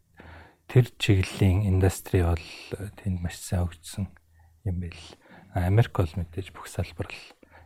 [0.71, 2.47] тэр чиглэлийн индастри бол
[3.03, 4.07] тэнд маш сайн өгдсөн
[4.63, 5.03] юм байл.
[5.51, 7.23] Америк бол мэдээж бүх салбар л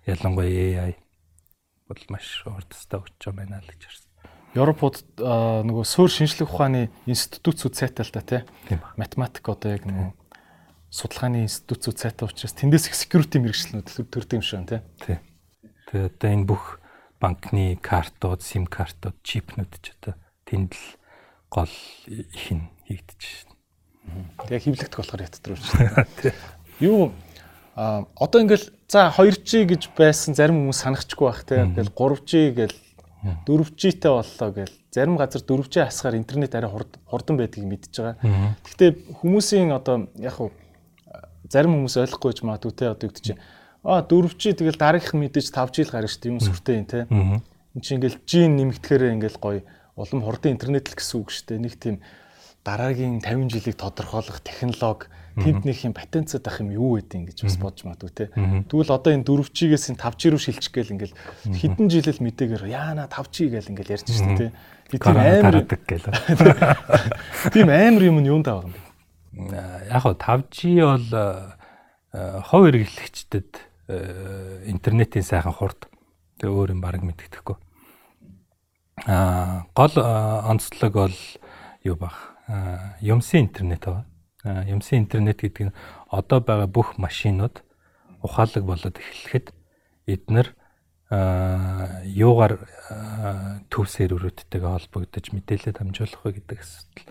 [0.09, 0.93] ялангуяа AI
[1.85, 4.09] бол маш урдстаа өгч байгаа байна л гэж харсан.
[4.57, 10.09] Европод нөгөө суур шинжлэх ухааны институтсүүд сайтай л та тийм математик одоо яг нөгөө
[10.89, 15.21] судалгааны институтсүүд сайтай учраас тэндээс их security мэрэгчлэнүүд төрдөг юм шиг байна тийм.
[15.93, 16.81] Тэгээ одоо энэ бүх
[17.21, 20.17] банкны картууд, сим картууд, чипнүүд ч одоо
[20.49, 20.85] тэнд л
[21.55, 21.71] гол
[22.11, 23.55] их нь хийгдэж байна.
[24.43, 26.33] Тэгээ хөвлөгдөх болохоор ятд руу шүү.
[26.83, 27.15] Юу
[27.75, 31.63] а одоо ингээл за 2G гэж байсан зарим хүмүүс санахчгүй байх те.
[31.63, 32.77] Ингээл 3G гээл
[33.47, 38.55] 4G-тэй боллоо гээл зарим газар 4G хасгаар интернет арай хурдан байдгийг мэдж байгаа.
[38.63, 40.51] Гэхдээ хүмүүсийн одоо яг хуу
[41.49, 43.41] зарим хүмүүс ойлгохгүй ч магадгүй те одоо гэдэг чинь
[43.81, 46.99] аа 4G тэгэл дараагийнх мэдээж 5G л гарна шүү дээ юм сүртэй юм те.
[47.09, 49.61] Энд чинь ингээл G нэмэгдэхээр ингээл гоё
[49.95, 51.63] улам хурдан интернет л гэсэн үг шүү дээ.
[51.63, 51.95] Нэг тийм
[52.65, 57.83] дараагийн 50 жилийг тодорхойлох технологи тэднийх юм патенцад ах юм юу гэдэг ингэж бас бодож
[57.83, 58.25] магадгүй те.
[58.71, 61.15] Тэгвэл одоо энэ 4G-гээс энэ 5G руу шилжих гээл ингээл
[61.51, 64.55] хэдэн жилэл мэдээгээр яана 5G гээл ингээл ярьж шүү дээ те.
[64.89, 66.07] Би тийм амар гээл.
[67.53, 68.81] Тийм амар юм нь юунд байгаа юм бэ?
[69.91, 71.07] Яг хоо 5G бол
[72.15, 73.51] хов хэрэглэгчдэд
[74.71, 75.91] интернетийн сайхан хурд
[76.39, 77.59] тэг өөр юм баг мэддэхгүй.
[79.03, 81.17] Аа гол онцлог бол
[81.83, 82.15] юу баг
[83.01, 84.05] юмсын интернет байна.
[84.65, 85.75] Юмсын интернет гэдэг нь
[86.07, 87.59] одоо байгаа бүх машинууд
[88.23, 89.51] ухаалаг болоод эхлэхэд
[90.07, 90.55] эднэр
[91.11, 92.65] юугаар
[93.69, 97.05] төв серверүүдтэйгээ холбогдож мэдээлэл хамжуулах вэ гэдэг асуудал.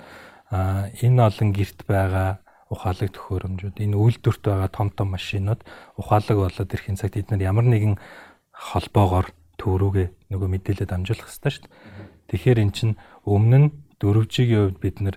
[1.05, 2.43] Энэ олон герт байгаа
[2.73, 5.63] ухаалаг төхөөрөмжүүд, энэ үйлдвэрт байгаа том том машинууд
[6.01, 8.01] ухаалаг болоод ирэхин цагт эднэр ямар нэгэн
[8.51, 11.75] холбоогоор төв рүүгээ нөгөө мэдээлэл дамжуулах хэрэгтэй шүү дээ.
[12.31, 13.69] Тэгэхээр эн чинь өмнө нь
[14.01, 15.17] 4G-ийн хувьд бид нэр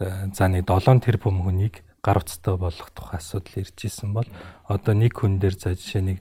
[0.00, 4.28] э, за нэг 7 тэрбум хүнийг гар утстай болгох тухай асуудал ирж исэн бол
[4.70, 6.18] одоо нэг хүн дээр за жишээ нэг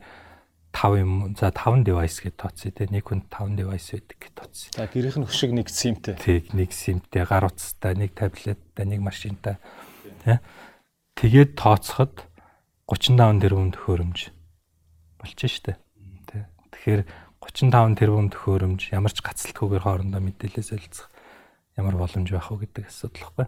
[0.74, 4.68] 5 юм за 5 device гэж тооцъё те нэг хүн 5 device байдаг гэж тооцъё.
[4.76, 6.16] За гэрийнх нь хөшиг нэг симтэй.
[6.20, 9.56] Тэг нэг симтэй гар утстай нэг таблеттай нэг машинтай
[10.26, 10.42] те.
[11.16, 12.28] Тэгээд тооцоход
[12.92, 14.20] 35 тэрбум төхөөрөмж
[15.22, 15.80] болж штэ.
[16.28, 16.50] Тэ.
[16.76, 17.02] Тэгэхээр
[17.46, 21.10] 35 тэрбум төхөөрөмж ямар ч гацалтгүйгээр хоорондоо мэдээлэл солилцох
[21.78, 23.48] ямар боломж байх вэ гэдэг асуудал баггүй.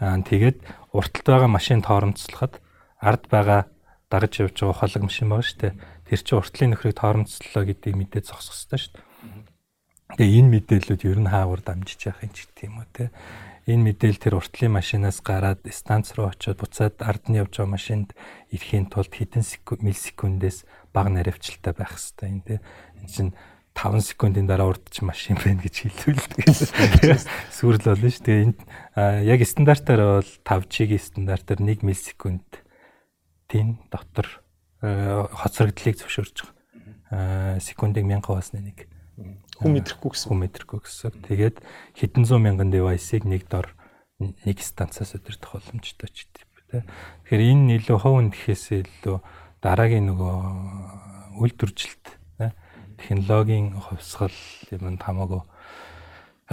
[0.00, 0.58] Аа тэгээд
[0.96, 2.62] урталт байгаа машин тоормцлоход
[3.00, 3.68] ард байгаа
[4.08, 5.74] дагаж явж байгаа ухаалаг машин байгаа шүү дээ.
[6.08, 9.08] Тэр чинь уртлын нөхрийг тоормцлоо гэдгийг мэдээд зогсох хэрэгтэй шүү дээ.
[10.18, 13.14] Тэгээ энэ мэдээллүүд ер нь хаагур дамжиж явах юм ч гэх юм уу те.
[13.70, 18.08] Энэ мэдээлэл тэр уртлын машинаас гараад станц руу очиод буцаад ард нь явж байгаа машинд
[18.50, 22.58] ирэхийн тулд хэдэн миллисекундээс бага наривчлалтай байх хэрэгтэй юм те.
[23.00, 23.32] Энэ чинь
[23.74, 26.20] 5 секундын дараа урдч машин байна гэж хэлвэл
[27.54, 28.24] сүрэл болно шүү.
[28.26, 28.60] Тэгээ энд
[29.24, 32.60] яг стандартаар бол 5G-ийн стандартаар 1 миллисекунд
[33.48, 34.28] тэн дотор
[34.82, 37.60] хоцрогдлыг зөвшөөрж байгаа.
[37.62, 38.90] Секундыг 1000 хаваасны нэг.
[39.60, 40.28] Хүн мэдрэхгүй гэсэн.
[40.28, 41.12] Хүн мэдрэхгүй гэсэн.
[41.24, 41.56] Тэгээд
[41.96, 43.72] хэдэн зуун мянган девайсыг нэг дор
[44.20, 46.84] нэг станцаас өдөртөх боломжтой ч гэдэг.
[47.28, 49.16] Тэгэхээр энэ илүү хов үндэхээс илүү
[49.60, 50.36] дараагийн нөгөө
[51.44, 52.19] үйлдвэржилт
[53.00, 54.36] технологийн хувьсгал
[54.70, 55.42] юмд хамаагүй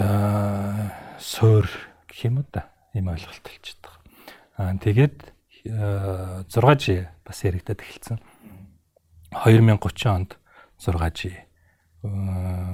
[0.00, 1.68] аа суур
[2.08, 4.00] гэх юм уу да ийм ойлголт хэлчихэж байгаа.
[4.56, 5.18] Аа тэгээд
[6.48, 6.84] 6G
[7.26, 8.18] бас яригдаад эхэлсэн.
[9.36, 10.30] 2030 онд
[10.80, 11.20] 6G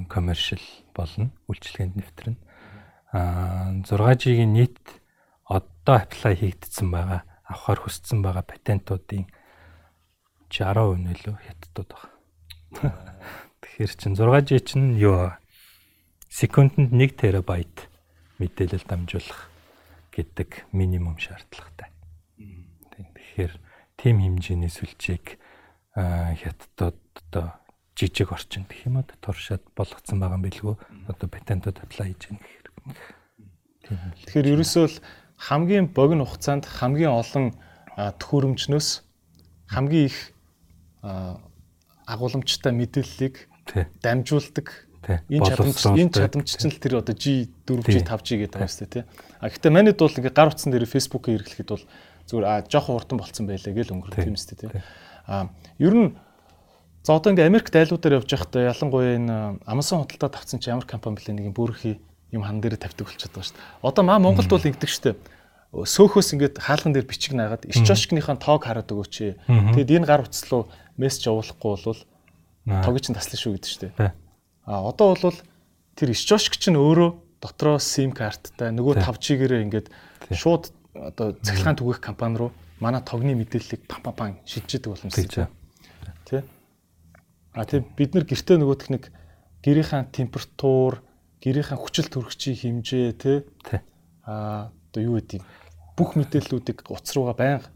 [0.06, 0.62] commercial
[0.94, 1.34] болно.
[1.50, 2.38] Үйлчилгээнд нэвтрэнэ.
[3.10, 4.78] Аа 6G-ийн нийт
[5.44, 9.26] одоо apply хийгдсэн байгаа авахар хүссэн байгаа патентуудын
[10.48, 12.94] 60% нөлөө хятадууд байна.
[13.64, 15.32] Тэгэхээр чин 6G чинь юу
[16.28, 17.88] секундэд 1 терабайт
[18.38, 19.48] мэдээлэл дамжуулах
[20.12, 21.88] гэдэг минимум шаардлагатай.
[22.92, 23.52] Тэгэхээр
[23.96, 25.40] тим хэмжээний сүлжээг
[25.96, 27.00] хятадууд
[27.32, 27.56] одоо
[27.96, 30.74] жижиг орчинд гэх юм уу туршаад болгоцсон байгаа юм билгүй
[31.08, 32.68] одоо патентууд apply хийж байгаа гэхээр.
[34.28, 34.96] Тэгэхээр ерөөсөө л
[35.38, 37.54] хамгийн богино хугацаанд хамгийн олон
[37.94, 38.88] төхөөрөмжнөөс
[39.70, 40.18] хамгийн их
[42.06, 43.46] агууламжтай мэдээллийг
[44.02, 44.68] дамжуулдаг.
[45.28, 48.94] Энэ чадамж энэ чадамж чинь л тэр одоо G4, G5G гэдэг байгаа юм шүү дээ
[48.96, 49.04] тий.
[49.40, 51.84] А гэхдээ манайд бол ингээ гар утсан дээр Facebook-ийг хэрэглэхэд бол
[52.24, 54.82] зүгээр а жоохон уртан болцсон байлаа гэл өнгөрөх юм шүү дээ тий.
[55.28, 56.16] А ер нь
[57.04, 59.36] за одоо ингээ Америкт айлуудаар явж байхдаа ялангуяа энэ
[59.68, 62.00] Amazon худалдаа тавцсан чи ямар компани блэ нэг бүрхий
[62.32, 63.84] юм хан дээр тавьдаг болчиход байгаа шүү дээ.
[63.84, 65.16] Одоо маа Монголд бол ингэдэг шүү дээ.
[65.74, 69.44] Сөөхөөс ингээд хаалган дээр бичиг наагаад иш жошкныхаа тоог хараад өгөөч.
[69.46, 72.00] Тэгэд энэ гар утас руу мессеж явуулахгүй бол
[72.64, 74.12] тоог чинь таслана шүү гэдэг шүү дээ.
[74.64, 75.36] А одоо бол
[75.94, 77.10] тэр исчошк чинь өөрөө
[77.44, 79.88] дотроо SIM карттай нөгөө 5G-гээрээ ингээд
[80.32, 82.50] шууд одоо цахилгаан түгээх компани руу
[82.80, 85.48] манай тогны мэдээллийг пам пам пам шилжиждэг боломжтой тийм.
[86.24, 86.44] Тэ?
[87.52, 89.12] А тийм бид нар гэртээ нөгөөх нэг
[89.60, 91.04] гэрийнхэн температур,
[91.44, 93.44] гэрийнхэн хүчил төрөгчийн хэмжээ тэ.
[94.24, 95.44] А одоо юу гэдэг
[96.00, 97.68] бүх мэдээллүүдийг утас руугаа байнга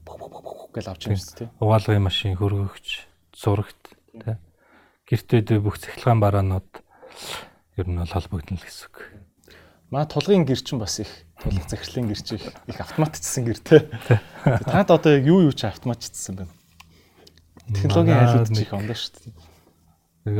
[0.72, 1.51] гэж авч явж байна тийм.
[1.61, 2.88] Угаалгын машин хөргөгч,
[3.37, 3.77] зурагт
[4.16, 4.40] тэ
[5.09, 6.68] гэртээ бүх цахилгаан бараанууд
[7.81, 8.97] ер нь бол холбогдно л гэсэн үг.
[9.88, 11.09] Маа тулгын гэр чинь бас их
[11.40, 13.88] тулга захирлын гэр чинь их автоматчсан гэр те.
[14.68, 16.53] Таад одоо яг юу юу ч автоматчсан байна.
[17.73, 19.35] Технологийн айлууд ч их ондоо шүү дээ.
[20.29, 20.37] Нэг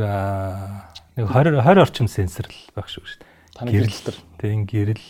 [1.17, 3.25] нэг 20 20 орчим сенсор л байх шүү дээ.
[3.57, 4.17] Таны гэрэл төр.
[4.37, 5.07] Тийм гэрэл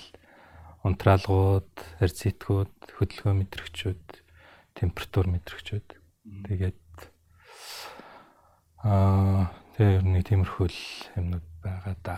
[0.88, 4.04] унтраалгууд, арцитгууд, хөдөлгөөн мэдрэгчүүд,
[4.80, 5.88] температур мэдрэгчүүд.
[6.48, 6.80] Тэгээд
[8.84, 10.68] Аа тэгээ ер нь тиймэрхүү
[11.20, 12.16] юмнууд байгаа да.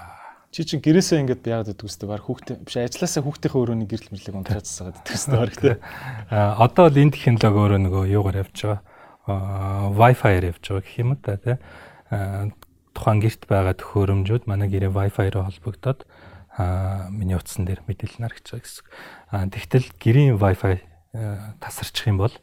[0.52, 4.36] Чи чинь гэрээсээ ингээд яагаад гэдэг үстэй баг хүүхдээ биш ажилласаа хүүхдийнхээ өрөөний гэрэл мэрлэг
[4.36, 5.76] унтраад цацаад гэдэг үстэй баг тий.
[6.28, 8.82] Аа одоо л энэ технологи өөрөө нөгөө юугаар явж байгаа.
[9.32, 11.56] Аа Wi-Fi-аар явж байгаа гэх юм да тий.
[12.12, 12.52] Аа
[12.92, 16.04] тухайн гэрт байгаа төхөөрөмжүүд манай гэрээ Wi-Fi-аар холбогдоод
[16.60, 18.86] аа миний утсан дээр мэдээлэл нарагч байгаа гэсэн.
[19.32, 20.84] Аа тэгтэл гэрийн Wi-Fi
[21.64, 22.36] тасарчих юм бол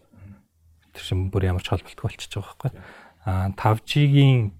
[0.97, 2.73] тэр шин бүр ямар ч холболтгүй болчихж байгаа байхгүй
[3.57, 4.53] 5G-ийн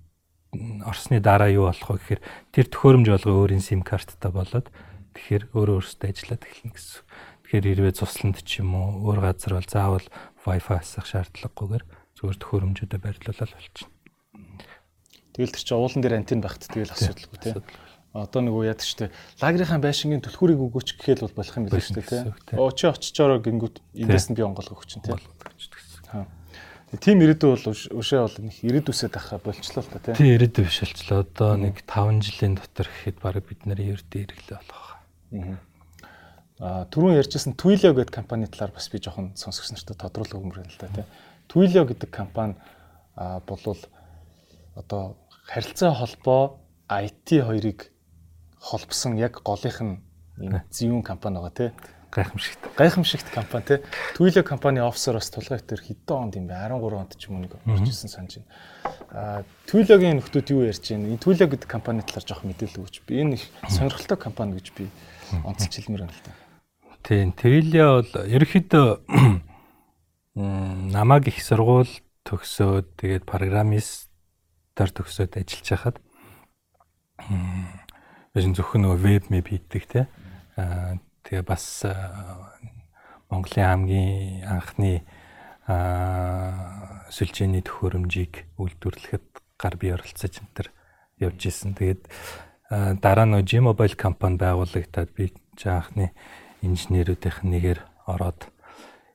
[0.85, 4.69] орсны дараа юу болох вэ гэхээр тэр төхөөрөмж болго өөрийн SIM карттай болоод
[5.13, 7.05] тэгэхээр өөрөө өөрсдөө ажиллаад эхэлнэ гэсэн.
[7.49, 10.07] Тэгэхээр хэрвээ цусланд ч юм уу өөр газар бол заавал
[10.45, 11.85] Wi-Fi асах шаардлагагүйгээр
[12.17, 13.93] зүгээр төхөөрөмжүүдэд байрлуулаад болчихно.
[15.37, 17.63] Тэгэл тэр чинь уулан дээр антен багт тэгэл асуудалгүй тийм.
[18.17, 22.35] Одоо нөгөө яадаг штэ лагерийнхаа байшингийн түлхүүрийг өгөөч гэхэл бол болох юм биш штэ тийм.
[22.57, 25.21] Оо чи очичороо гингүүд эндээс нь би онгол өгч чинь тийм.
[26.97, 27.65] Тийм ирээдүй бол
[28.01, 30.25] өшөө бол нэг ирээдүйсээ тахаа болчлоо л та тийм.
[30.25, 31.21] Ирээдүй биш болчлоо.
[31.21, 34.89] Одоо нэг 5 жилийн дотор гэхэд баг бид нарын ердөө ирэглээ болох.
[36.65, 40.81] Аа түрүүн ярьжсэн Twilio гэдэг компани талаар бас би жоохон сонсогч нартай тодруулах юмрын л
[40.81, 41.05] та тийм.
[41.45, 42.57] Twilio гэдэг компани
[43.21, 43.85] аа болвол
[44.73, 47.93] одоо харилцаа холбоо IT хоёрыг
[48.65, 50.01] холбосон яг голынх нь
[50.41, 51.73] энэ зөвүүн компани байгаа тийм
[52.11, 52.59] гайхамшигт.
[52.77, 53.83] Гайхамшигт компани те.
[54.17, 56.55] Twilio компани офсороос тулгай дээр хэдэн онд юм бэ?
[56.57, 58.49] 13 онд ч юм уу орчихсон санаж байна.
[59.13, 61.13] Аа Twilio-гийн нөхдүүд юу ярьж байна?
[61.13, 63.21] Энэ Twilio гэдэг компани талаар жоох мэдээлэл өгч би.
[63.21, 64.89] Энэ их сонирхолтой компани гэж би
[65.45, 66.33] онцч хэлмээр байна л да.
[67.05, 68.89] Тийм, Twilio бол ерөөхдөө
[70.97, 71.93] намаг их сургууль
[72.25, 75.97] төгсөөд тэгээд программистаар төгсөөд ажиллаж хахад
[78.33, 80.07] биш зөвхөн нөгөө веб мэп хийдэг те.
[81.29, 81.85] Тэгээ бас
[83.29, 85.05] Монголын хамгийн анхны
[87.13, 89.27] сүлжээний төхөөрөмжийг үйлдвэрлэхэд
[89.61, 90.73] гар бие оролцож энэ
[91.21, 91.77] явж исэн.
[91.77, 92.09] Тэгээд
[93.05, 95.37] дараа нь G-Mobile компани байгуулагдаад би
[95.69, 96.17] анхны
[96.65, 98.49] инженерүүдийнх нэгээр ороод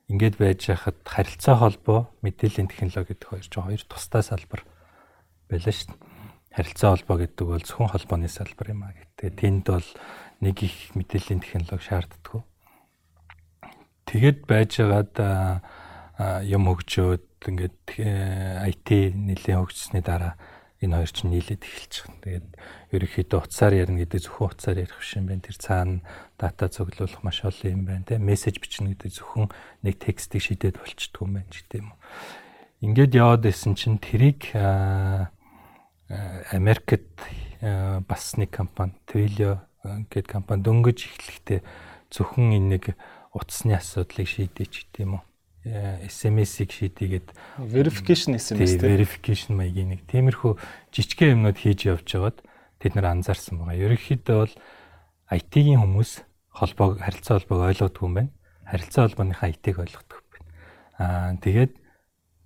[0.08, 4.62] ингээд байж хахад харилцаа холбоо мэдээллийн технологи гэдэг хоёр ч хоёр тустай салбар
[5.48, 5.98] байлаа шүү дээ.
[6.54, 9.32] Харилцаа холбоо гэдэг бол зөвхөн холбооны салбар юм а гэдэг.
[9.34, 9.88] Тэнд бол
[10.44, 12.44] нэг их мэдээллийн технологи шаарддаг.
[14.04, 15.16] Тэгэд байжгаад
[16.44, 20.36] юм хөгжөөд ингээд IT нэлийн хөгжсөний дараа
[20.84, 22.12] энэ хоёр чинь нийлээд байгаа.
[22.20, 22.48] Тэгээд
[22.92, 25.44] ерөнхийдөө утсаар ярина гэдэг зөвхөн утсаар ярих биш юм байна.
[25.48, 26.04] Тэр цаана
[26.36, 28.04] дата цуглуулах маш олон юм байна.
[28.04, 29.48] Тэ мессеж бичнэ гэдэг зөвхөн
[29.80, 31.98] нэг текстийг шийдээд болчдөг юм байна гэдэг юм уу.
[32.84, 34.52] Ингээд яваад исэн чинь тэрийг
[36.52, 37.16] Америкт
[38.04, 41.60] бас нэг компани Twilio гэдэг компани дөнгөж эхлэхдээ
[42.08, 42.84] зөвхөн энэ нэг
[43.36, 45.24] утасны асуудлыг шийдэж гэдэг юм уу?
[45.64, 47.32] SMS-ийг шийдийгээд
[47.72, 50.52] verification SMS тийм verification маягийн нэг тиймэрхүү
[50.92, 52.38] жижигхэн юмнууд хийж явж байгаад
[52.84, 53.80] тэд нар анзаарсан байгаа.
[53.80, 54.54] Ерөнхийдөө бол
[55.32, 56.12] IT-ийн хүмүүс
[56.52, 58.32] холбоог харилцаа холбоог ойлгодгүй юм байна.
[58.68, 60.52] Харилцаа холбооныхаа IT-г ойлгодог юм байна.
[61.00, 61.72] Аа тэгээд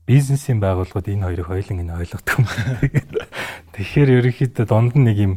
[0.07, 3.27] бизнесийн байгууллагууд энэ хоёрыг хоёуланг нь ойлгодог юм байна.
[3.74, 5.35] Тэгэхээр ерөнхийдөө дунд нь нэг юм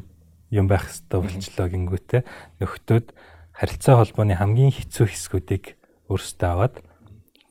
[0.51, 2.21] юм байх хэрэгтэй болчлоо гингүүтээ
[2.59, 3.07] нөхдөөд
[3.55, 5.65] харилцаа холбооны хамгийн хэцүү хэсгүүдийг
[6.11, 6.75] өөрсдөө аваад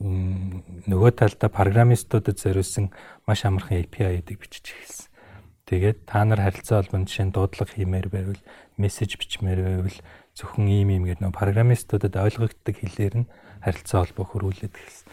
[0.01, 2.89] нөгөө талдаа программистуудад зориулсан
[3.25, 5.09] маш амархан API-уудыг бичиж эхэлсэн.
[5.69, 8.41] Тэгээд та нар харилцаа холбоонд жишээ нь дуудлага хиймээр байвал,
[8.81, 9.97] мессеж бичмээр байвал
[10.33, 13.29] зөвхөн ийм ийм гэдэг нөгөө программистуудад ойлгогддог хэлээр нь
[13.61, 15.07] харилцаа холбоо хөрвүүлээд эхэлсэн.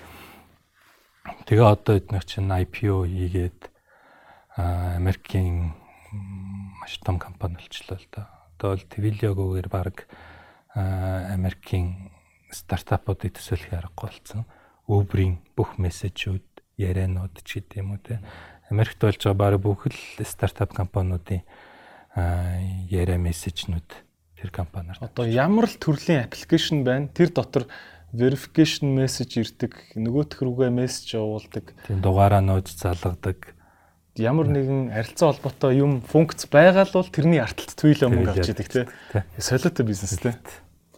[1.47, 3.61] Тэгээ одоо эдгээр чинь IPO хийгээд
[4.57, 5.77] Америкийн
[6.81, 8.29] маш том компани болчлоо л да.
[8.59, 10.07] Одоо бол Twilio-гоор баг
[10.75, 12.11] Америкийн
[12.51, 14.47] стартапуудыг төсөөлөх аргагүй болсон
[14.89, 18.23] Uber-ийн бүх мессежүүд, ярианууд ч гэдэг юм уу те.
[18.71, 21.45] Америкт болж байгаа баг бүх л стартап компаниудын
[22.89, 23.91] яриа мессежнүүд
[24.41, 24.97] тэр компаниар.
[25.03, 27.13] Одоо ямар л төрлийн аппликейшн байна?
[27.13, 27.69] Тэр дотор
[28.13, 31.77] verification message ирдэг, нөгөөх рүүгээ мессеж явуулдаг.
[31.85, 33.58] Тийм дугаараа нууж залгадаг.
[34.19, 38.67] Ямар нэгэн харилцаа холбоотой юм функц байгаа л бол тэрний арталт твил мөнгө авч идэг
[38.67, 38.85] тий.
[39.39, 40.35] Солиотой бизнес тий.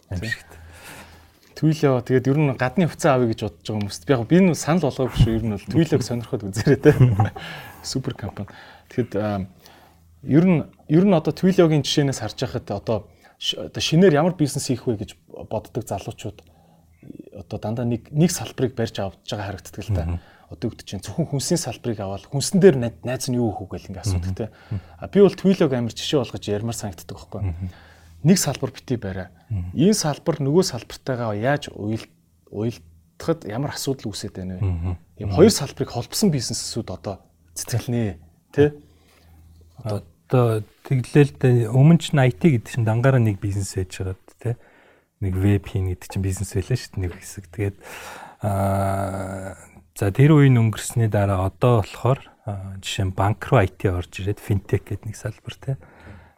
[0.09, 0.49] Амжигт.
[1.61, 4.57] Твилөө тэгээд ер нь гадны хувцас авъя гэж бодож байгаа хүмүүст би яг би энэ
[4.57, 6.91] санал болгоогүй шүү ер нь бол Твилөөг сонирхоод үзээрэй те.
[7.85, 8.49] Супер компани.
[8.89, 9.13] Тэгэхэд
[10.25, 12.97] ер нь ер нь одоо Твилөөгийн жишээнээс харж байхад одоо
[13.37, 15.13] шинээр ямар бизнес хийх вэ гэж
[15.45, 16.41] боддог залуучууд
[17.37, 20.17] одоо дандаа нэг нэг салбарыг барьж авч байгаа харагддаг л та.
[20.51, 22.75] Одоо өгдөг чинь зөвхөн хүнсийн салбарыг аваад хүнсэн дээр
[23.07, 24.51] найз нь юу өгөх вэ гэл ингээ асуудаг те.
[25.07, 27.41] Би бол Твилөөг амар жишээ болгож ярмаар санагддаг байхгүй
[28.23, 29.29] нэг салбар бити барай.
[29.73, 32.05] Энэ салбар нөгөө салбартайгаа яаж уйл
[32.53, 35.25] уйлдахад ямар асуудал үүсээд байна вэ?
[35.25, 37.21] Ийм хоёр салбарыг холбосон бизнесүүд одоо
[37.57, 38.21] цэцгэлнэ
[38.53, 38.69] тий?
[39.81, 44.55] Одоо тэглэлд өмнө ч IT гэдэг чинь дангаараа нэг бизнес байж байгаа тий?
[45.21, 47.45] Нэг веб хийн гэдэг чинь бизнес байлаа шүү дээ нэг хэсэг.
[47.49, 47.77] Тэгээд
[48.45, 49.57] аа
[49.95, 52.19] за тэр үеийн өнгөрсний дараа одоо болохоор
[52.81, 55.75] жишээ нь банк руу IT орж ирээд финтек гэдэг нэг салбар тий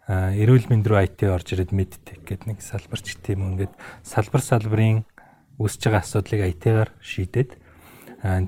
[0.09, 3.71] эрүүл мэнд рүү IT орж ирээд медтек гэдэг нэг салбарч тийм ингээд
[4.03, 5.07] салбар салбарын
[5.55, 7.55] үүсэж байгаа асуудлыг IT-гаар шийдээд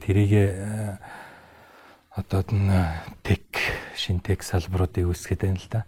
[0.03, 0.31] тэрийг
[2.11, 2.43] одоо
[3.23, 3.47] тек
[3.95, 5.81] шинтек салбаруудыг үүсгэхэд байна л да.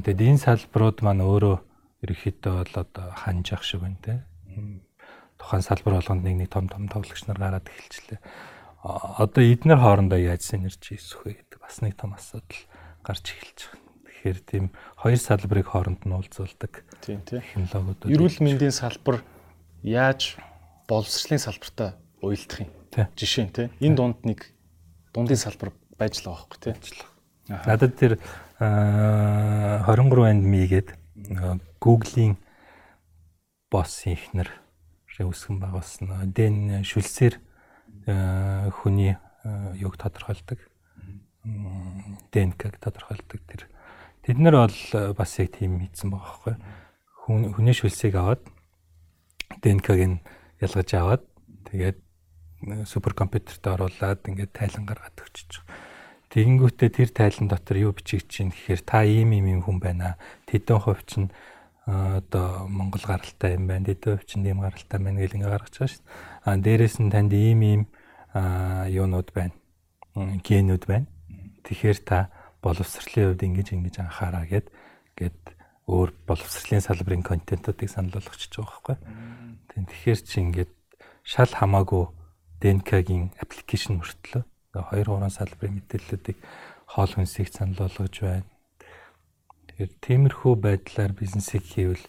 [0.00, 1.56] Тэгэд энэ салбарууд маань өөрөө
[2.08, 4.24] ерөөхдөө бол одоо ханж ах шиг байна те.
[5.36, 8.20] Тухайн салбар болгонд нэг нэг том том тоглогч нар гараад эхэлчлээ.
[8.82, 12.58] Одоо эднэр хоорондоо яаж синержи хийх вэ гэдэг бас нэг том асуудал
[13.06, 13.86] гарч эхэлж байна.
[14.10, 14.64] Тэгэхээр тийм
[14.98, 16.82] хоёр салбарыг хооронд нь уулзуулдаг.
[16.98, 17.46] Тийм тийм.
[17.46, 18.10] Технологиуд.
[18.10, 19.22] Эрүүл мэндийн салбар
[19.86, 20.34] яаж
[20.90, 22.74] боловсролын салбартаа уялдах юм?
[23.14, 23.70] Жишээ нь тийм.
[23.78, 24.50] Энэ дунд нэг
[25.14, 27.06] дундын салбар байж л байгаа байхгүй тийм.
[27.46, 28.18] Надад тэр
[28.58, 30.88] 23 анд мигээд
[31.78, 32.34] Google-ийн
[33.70, 34.50] босс ихнэр
[35.22, 36.34] үсгэн байгуулсан.
[36.34, 37.38] Дэн шүлсээр
[38.06, 39.16] хүний
[39.78, 40.58] юг тодорхойлдог.
[42.32, 43.66] ДНК-г тодорхойлдог тэр
[44.22, 46.54] Тэд нар бол э, бас яг тийм хийсэн байгаа байхгүй.
[47.26, 48.42] Хүн хүний шүлсийг аваад
[49.58, 50.22] ДНК-г нь
[50.62, 51.22] ялгаж аваад
[51.66, 55.74] тэгээд э, суперкомпьютерт оруулаад ингээд тайлан гаргаад өгчөж байгаа.
[56.38, 60.14] Тэгэнгүүтээ тэр тайлан дотор юу бичиж чинь гэхээр та ийм ийм юм хүн байна.
[60.46, 61.34] Тэдэн хувь чинь э,
[61.86, 63.90] одоо Монгол гаралтай юм байна.
[63.90, 66.46] Тэдэн хувь чинь ийм гаралтай байна гэл ингээд гаргаж байгаа шүү дээ.
[66.46, 67.82] Аа дээрэс нь танд ийм ийм
[68.86, 69.54] юунууд байна.
[70.14, 71.06] Генүүд байна.
[71.66, 72.30] Тэгэхээр та
[72.62, 74.66] боловсролын хувьд ингэж ингэж анхаараа гэд
[75.18, 75.40] гээд
[75.90, 78.96] өөр боловсролын салбарын контентуудыг санал болгочихж байгаа байхгүй.
[79.90, 80.72] Тэгэхээр чи ингээд
[81.26, 82.14] шал хамаагүй
[82.62, 84.42] ДНК-гийн аппликейшн мөртлөө
[84.78, 86.38] 2 3 салбарын мэдээллүүдийг
[86.86, 88.46] хоол хүнсийг санал болгож байна.
[89.72, 92.04] Тэгэхээр тиймэрхүү байдлаар бизнесийг хийвэл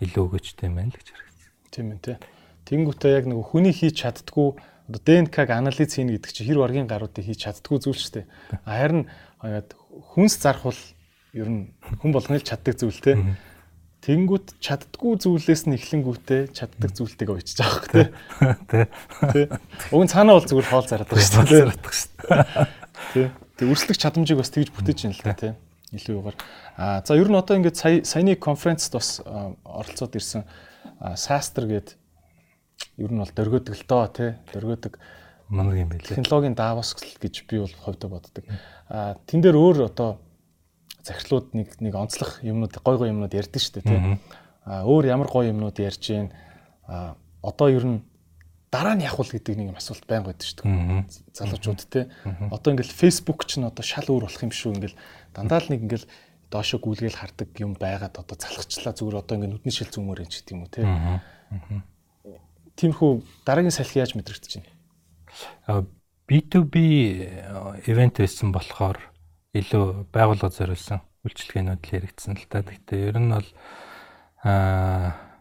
[0.00, 1.52] илүү өгөөжтэй юм байна л гэж харагдсан.
[1.68, 2.16] Тийм ээ тий.
[2.66, 4.56] Тэнгүүтээ яг нэг хүний хийж чаддгүй
[4.88, 8.26] одоо ДНК-г анализ хийнэ гэдэг чинь хэр баргийн гаруудыг хийж чаддгүй зүйл шүү дээ.
[8.64, 9.06] Харин
[10.16, 10.80] хүнс зарах бол
[11.36, 11.70] ер нь
[12.00, 13.20] хүн болгоны л чаддаг зүйл те.
[14.02, 18.02] Тэнгүүт чаддгүй зүйлээс нь эхлэнгүүтээ чаддаг зүйлтэйг очиж байгаа хөх те.
[18.66, 19.46] Тэ.
[19.94, 21.60] Уг нь цаанаа бол зүгээр хоол зараад байгаа шүү дээ.
[21.62, 22.42] Зараад байгаа шүү дээ.
[23.14, 23.22] Тэ.
[23.62, 25.54] Тэг өрсөлдөх чадамжийг бас тэгж бүтээж ин л та те.
[25.92, 26.36] Илүү югаар.
[26.76, 30.44] А за ер нь одоо ингээд сая саяны конференцд бас оролцоод ирсэн
[31.16, 31.96] Састер гээд
[32.96, 34.40] ер нь бол дөргөөдөг л доо те.
[34.56, 34.96] Дөргөөдөг
[35.52, 36.16] манаг юм байлээ.
[36.16, 38.44] Технологийн Давос гэж би бол хувьдаа боддог.
[38.88, 40.20] А тэн дээр өөр одоо
[41.04, 44.00] захирлууд нэг нэг онцлог юмнууд гой гой юмнууд ярьдэн шүү дээ тий.
[44.64, 46.32] А өөр ямар гой юмнууд ярьж гин
[46.86, 47.98] а одоо ер нь
[48.72, 51.04] дараа нь явах гэдэг нэг юм асуулт байнг байдаг шүү дээ.
[51.36, 52.08] Залуучууд тий.
[52.48, 54.96] Одоо ингээл Facebook ч н одоо шал өөр болох юм шүү ингээл
[55.36, 56.08] дандаа л нэг ингээл
[56.48, 60.40] доошо гүйлгээл хардаг юм байгаад одоо залхачлаа зүгээр одоо ингээд нүдний шил зүүмөр юм ч
[60.40, 60.88] гэдэг юм уу тий.
[62.80, 63.10] Тиймхүү
[63.44, 65.84] дараагийн салхи яаж мэдрэгдэж байна?
[66.24, 66.74] B2B
[67.92, 68.96] ивент байсан болохоор
[69.52, 72.64] илүү байгууллага зориулсан үйлчилгээнүүд л хэрэгцсэн л та.
[72.64, 73.48] Гэхдээ ер нь бол
[74.48, 75.31] аа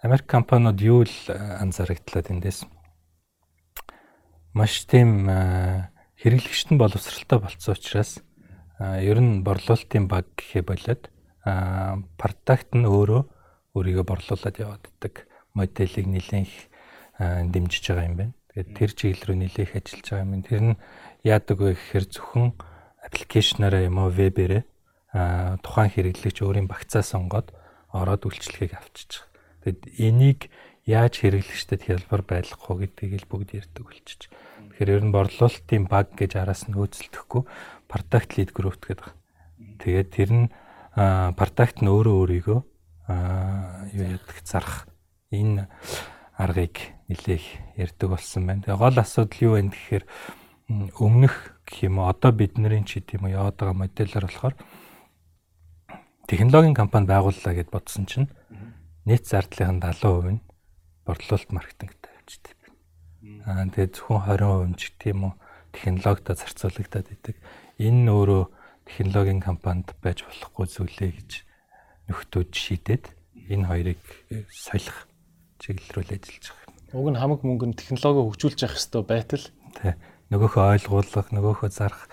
[0.00, 2.64] Америк компаниуд юу л анзаарагдлаа тэндээс.
[4.56, 5.28] Маш тийм
[6.16, 8.24] хэрэглэгчт нь боловсралтай болцсон учраас
[8.80, 11.12] ер нь борлуулалтын баг гэхээ болоод
[12.16, 13.22] продакт нь өөрөө
[13.76, 16.52] өөрийгөө борлуулад яваад иддэг моделийг нэлээх
[17.52, 18.34] дэмжиж байгаа юм байна.
[18.56, 20.42] Тэгээд тэр чиглэл рүү нэлээх ажиллаж байгаа юм.
[20.48, 20.80] Тэр нь
[21.28, 22.56] яадаг вэ гэхээр зөвхөн
[23.04, 24.64] аппликейшнаараа юм уу вебээрээ
[25.12, 27.52] а тухайн хэрэглэгч өөрийн багцаа сонгоод
[27.92, 29.29] ороод үйлчлэгийг авчиж.
[29.64, 30.40] Тэгэд энийг
[30.88, 34.32] яаж хэрэглэгчдэд хялбар байлгах вэ гэдгийг л бүгд ярьдаг болчих.
[34.74, 37.42] Тэгэхээр ер нь борлуулалтын баг гэж араас нь хөөцөлдөхгүй
[37.86, 39.12] product lead growth гэдэг.
[39.84, 40.46] Тэгээд тэр нь
[41.36, 42.60] product нь өөрөө өөрийгөө
[43.94, 44.88] юу яадаг зарах
[45.30, 45.68] энэ
[46.40, 48.64] аргыг нэлээх ярьдаг болсон байна.
[48.64, 50.04] Тэгээ гол асуудал юу вэ гэхээр
[50.96, 54.54] өмнөх гэх юм уу одоо бидний ч гэдэм үү яваад байгаа модельээр болохоор
[56.30, 58.30] технологийн компани байгууллаа гэд бодсон чинь
[59.10, 60.40] нийт зардлын 70% нь
[61.02, 62.58] борлуулалт маркетингтэй явждаг.
[63.50, 65.32] Аа тэгээ зөвхөн 20% ч гэдэм үү
[65.74, 67.36] технологидо зарцуулагдаад идэг.
[67.82, 68.44] Энэ нь өөрөө
[68.86, 71.30] технологийн компанид байж болохгүй зүйлээ гэж
[72.06, 73.04] нөхдүүд шийдээд
[73.50, 74.02] энэ хоёрыг
[74.54, 75.10] солих
[75.58, 76.74] чиглэл рүү ажиллаж байгаа юм.
[76.94, 79.44] Уг нь хамаг мөнгөнд технологи хөгжүүлж явах хэрэгтэй байтал
[79.74, 79.94] тий
[80.30, 82.06] нөгөөхөө ойлгуулах, нөгөөхөө зарах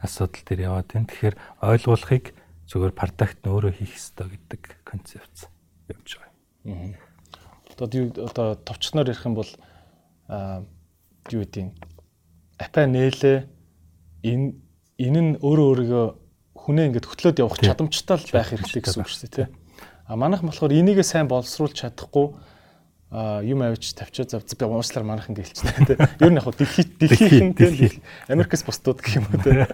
[0.00, 1.08] асуудал төр яваад байна.
[1.12, 2.32] Тэгэхээр ойлгуулахыг
[2.64, 5.52] зүгээр продакт нь өөрөө хийх хэрэгтэй гэдэг концепц
[5.92, 6.27] явж байгаа.
[7.78, 9.48] Одоо одоо товчноор ярих юм бол
[10.28, 11.72] юу гэдэг
[12.58, 13.46] апа нээлээ
[14.26, 14.52] энэ
[14.98, 16.06] энэ нь өөрөө өөрийгөө
[16.58, 19.48] хүнээ ингээд хөтлөөд явах чадамжтай л байх хэрэгтэй гэсэн үг шүү дээ тий.
[20.10, 22.34] А манайх болохоор энийгээ сайн боловсруулж чадахгүй
[23.46, 25.96] юм авч тавьчаа зав би ууслаар манайхан гэлчтэй тий.
[26.18, 29.64] Ер нь яг дэлхий дэлхийн тий Америкс бусдууд гэх юм уу тий.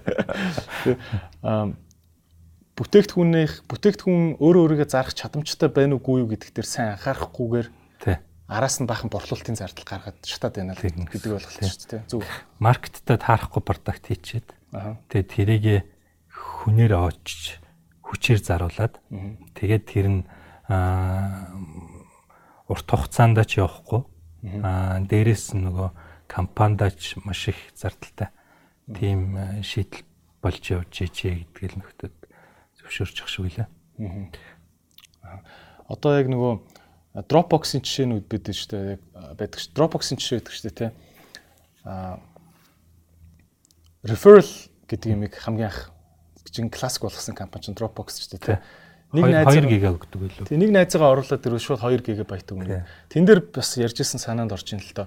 [2.75, 7.69] Бүтээгдэхүүнийх бүтээгдэхүүн өөрөө өөрийгөө зарах чадамжтай байна уугүй юу гэдэгт төр сайн анхаарахгүйгээр
[8.49, 12.27] араас нь бахан борлуулалтын зардал гаргаад шатаад байна л гэдэг ойлголт шүү дээ зөв
[12.61, 14.53] маркеттай таарахгүй продакт хийчихэд.
[15.09, 15.65] Тэгээ тэрийг
[16.29, 17.63] хүнээр оочж
[18.05, 19.01] хүчээр заруулад.
[19.57, 20.21] Тэгээд тэр нь
[22.69, 24.05] урт хугацаанд ч явахгүй.
[24.61, 25.89] Аа дээрэс нь нөгөө
[26.29, 28.29] компанидаач маш их зардалтай.
[28.93, 30.05] Тийм шийдэл
[30.45, 32.24] болж явж ичээ гэдгийг нөхдөд
[32.85, 33.68] зөвшөөрч ах шиг үлээ.
[35.88, 36.53] Одоо яг нөгөө
[37.31, 38.85] Dropbox-ын жишээнүүд байдаг шүү дээ.
[38.94, 39.03] Яг
[39.38, 39.75] байдаг шүү.
[39.75, 40.90] Dropbox-ын жишээ байдаг шүү дээ, тий.
[41.85, 42.18] Аа
[44.05, 44.51] referral
[44.90, 45.90] гэдэг юмыг хамгийн анх
[46.51, 48.59] чинь классик болгосон компани чинь Dropbox шүү дээ, тий
[49.14, 50.47] нэг найзаа 2 гига өгдөг байлгүй.
[50.51, 52.83] Тэг нэг найзаагаа оруулаад тэр шууд 2 гигабайт өгнө.
[53.11, 55.07] Тэн дээр бас ярьжсэн санаанд орж ин л доо.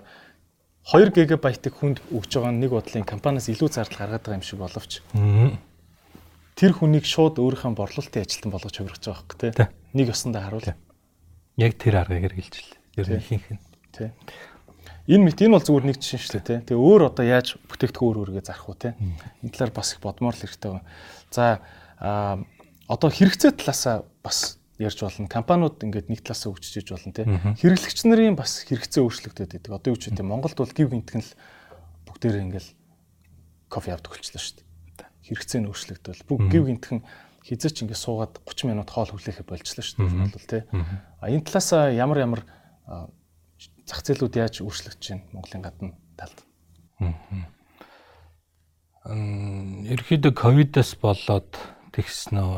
[0.88, 5.04] 2 гигабайтыг хүнд өгж байгаа нэг бодлын компаниас илүү зардал гаргаад байгаа юм шиг боловч.
[6.58, 9.70] Тэр хүнийг шууд өөрийнхөө борлуулалтын ажилтан болгож хувиргаж байгаа байхгүй тий.
[9.94, 10.74] Нэг ёсондоо харуул.
[11.54, 12.74] Яг тэр аргыг хэрэгжилж л.
[12.98, 13.62] Ер нь ихэнх нь.
[13.94, 14.10] Тий.
[15.06, 16.74] Энэ мэт энэ бол зүгээр нэг жишээ шүү дээ тий.
[16.74, 18.98] Тэгээ өөр одоо яаж бүтээгдэхүүн өөр өөргөө зарах уу тий.
[19.46, 20.86] Энэ талаар бас их бодмоор л хэрэгтэй байна.
[21.30, 21.62] За
[22.02, 22.42] аа
[22.90, 25.30] одоо хэрэгцээ талаасаа бас ярьж болно.
[25.30, 27.26] Компаниуд ингээд нэг талаасаа хөгжиж болно тий.
[27.62, 29.78] Хэрэглэгч нарын бас хэрэгцээ өөрчлөгдөд байдаг.
[29.78, 31.32] Одоо юу ч үгүй Монголд бол гів гинтгэн л
[32.10, 32.70] бүгдээрээ ингээл
[33.70, 34.67] кофе авдаг болчихлоо шүү дээ.
[35.28, 36.24] Хэрэгцээ нь өөрчлөгдөв.
[36.28, 37.00] Бүгд гів гинтгэн
[37.48, 40.36] хизээч ингээд суугаад 30 минут хоол хүлээхэ болчихлоо шүү дээ.
[40.36, 40.64] Бол тий.
[41.22, 42.42] А энэ талаасаа ямар ямар
[43.88, 46.40] зах зээлүүд яаж өөрчлөгдөж байна Монголын гадна талд.
[49.08, 51.56] Ерөнхийдөө ковидос болоод
[51.96, 52.52] тэгснөө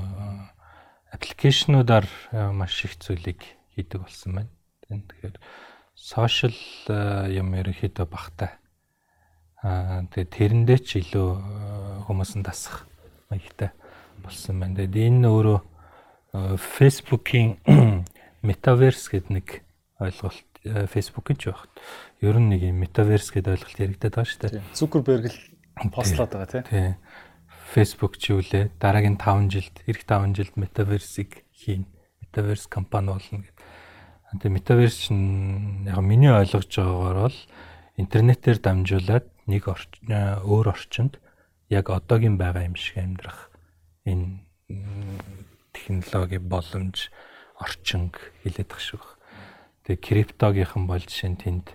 [1.13, 2.09] аппликейшнуудаар
[2.57, 3.45] маш их зүйлийг
[3.77, 4.49] хийдэг болсон байна.
[4.89, 5.37] Тэгэхээр
[5.93, 6.57] сошиал
[7.29, 8.57] юм ерөнхийдөө багтай.
[9.59, 11.29] Аа тэгээд тэрэндээ ч илүү
[12.07, 12.87] хүмүүс нь дасах
[13.27, 13.75] маягтай
[14.23, 14.79] болсон байна.
[14.79, 15.59] Тэгээд энэ өөрөө
[16.55, 17.59] Facebook-ийн
[18.47, 19.47] metaverse гэдэг нэг
[19.99, 21.71] ойлголт Facebook-ийн ч багт
[22.23, 24.63] ер нь нэг юм metaverse гэдэг ойлголт яригдаад байгаа шүү дээ.
[24.75, 25.39] Zuckerberg л
[25.91, 26.95] постлоод байгаа тийм.
[27.69, 31.83] Facebook ч юу лээ дараагийн 5 жилд эх 5 жилд metaverse-ийг хийн.
[32.23, 33.55] Metaverse компани болно гэдэг.
[34.39, 37.39] Тэгээ metaverse чинь яг миний ойлгож байгаагаар бол
[37.97, 41.17] интернетээр дамжуулаад нэг өөр орчинд
[41.73, 43.49] яг одоогийн байгаа юм шиг амьдрах
[44.05, 44.45] энэ
[45.73, 47.09] технологи боломж
[47.57, 49.03] орчинг хилээд тах шиг.
[49.85, 51.67] Тэгээ криптогийнхан бол жишээ нь тэнд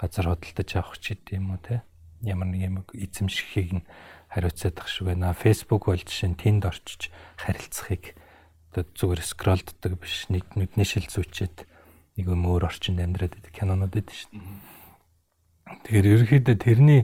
[0.00, 1.76] газар хөдөлтөж авах ч гэдэм үү те.
[2.24, 3.86] Ямар нэг юм эзэмшихийг нь
[4.32, 5.36] хариуцаад тах шиг байна.
[5.36, 8.16] Facebook бол жишээ нь тэнд орчиж харилцахыг
[8.72, 11.66] зүгээр скролддаг биш нэг нүдний шил зүүчээд
[12.20, 14.77] нэг юм өөр орчинд амьдраад байдаг кинонууд байдаг шүү дээ.
[15.86, 17.02] Тэгэхээр ерөнхийдөө тэрний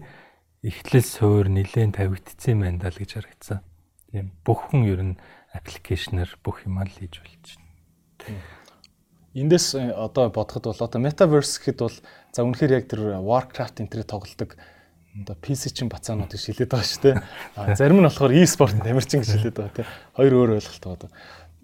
[0.65, 3.61] эхлэл суур нэлээд тавигдсан юм байна л гэж харагдсан.
[4.09, 5.15] Тийм бүхэн ер нь
[5.53, 7.61] аппликейшнэр бүх юм л хийж болж
[8.25, 8.41] байна.
[9.35, 11.97] Эндээс э, одоо бодоход бол одоо metaverse гэхэд бол
[12.31, 17.17] за үнэхээр яг тэр Warcraft энтрийг тоглодог одоо PC чин бацаануудыг шилээд байгаа шүү дээ.
[17.59, 19.89] А зарим нь болохоор e-sport тамирчин гэж шилээд байгаа тийм.
[20.15, 21.11] Хоёр өөр ойлголт байгаа.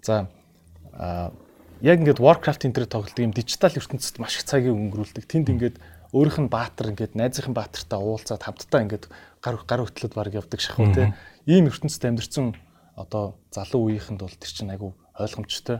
[0.03, 0.27] За
[1.79, 5.25] яг ингээд Warcraft энтрийг тоглодог юм дижитал ертөнцид маш их цагийг өнгөрүүлдэг.
[5.27, 5.75] Тэнд ингээд
[6.11, 9.05] өөрийнх нь баатар ингээд найзынхын баатартай уулзаад хамтдаа ингээд
[9.39, 11.15] гар гар хөтлөд баг явдаг шахуу те.
[11.47, 12.55] Ийм ертөнцид амьдэрсэн
[12.99, 15.79] одоо залуу үеийнхэнд бол тэр чинь айгу ойлгомжтой.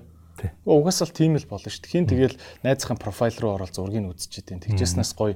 [0.66, 1.94] Угаас л тийм л болно шүү дээ.
[1.94, 4.60] Хин тэгэл найзынхын профайл руу ороод зургийг үзчихэд тийм.
[4.64, 5.36] Тэгжснээс гоё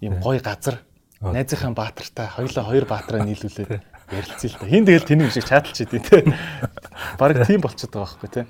[0.00, 0.80] ийм гоё газар
[1.20, 3.82] найзынхаа баатартай хоёлаа хоёр баатараа нийлүүлээд
[4.14, 4.66] ярилцъя л та.
[4.70, 6.22] Хин тэгэл тэнийг шиг чаталч идэв те.
[7.18, 8.42] Бараг тийм болчиход байгаа байхгүй те.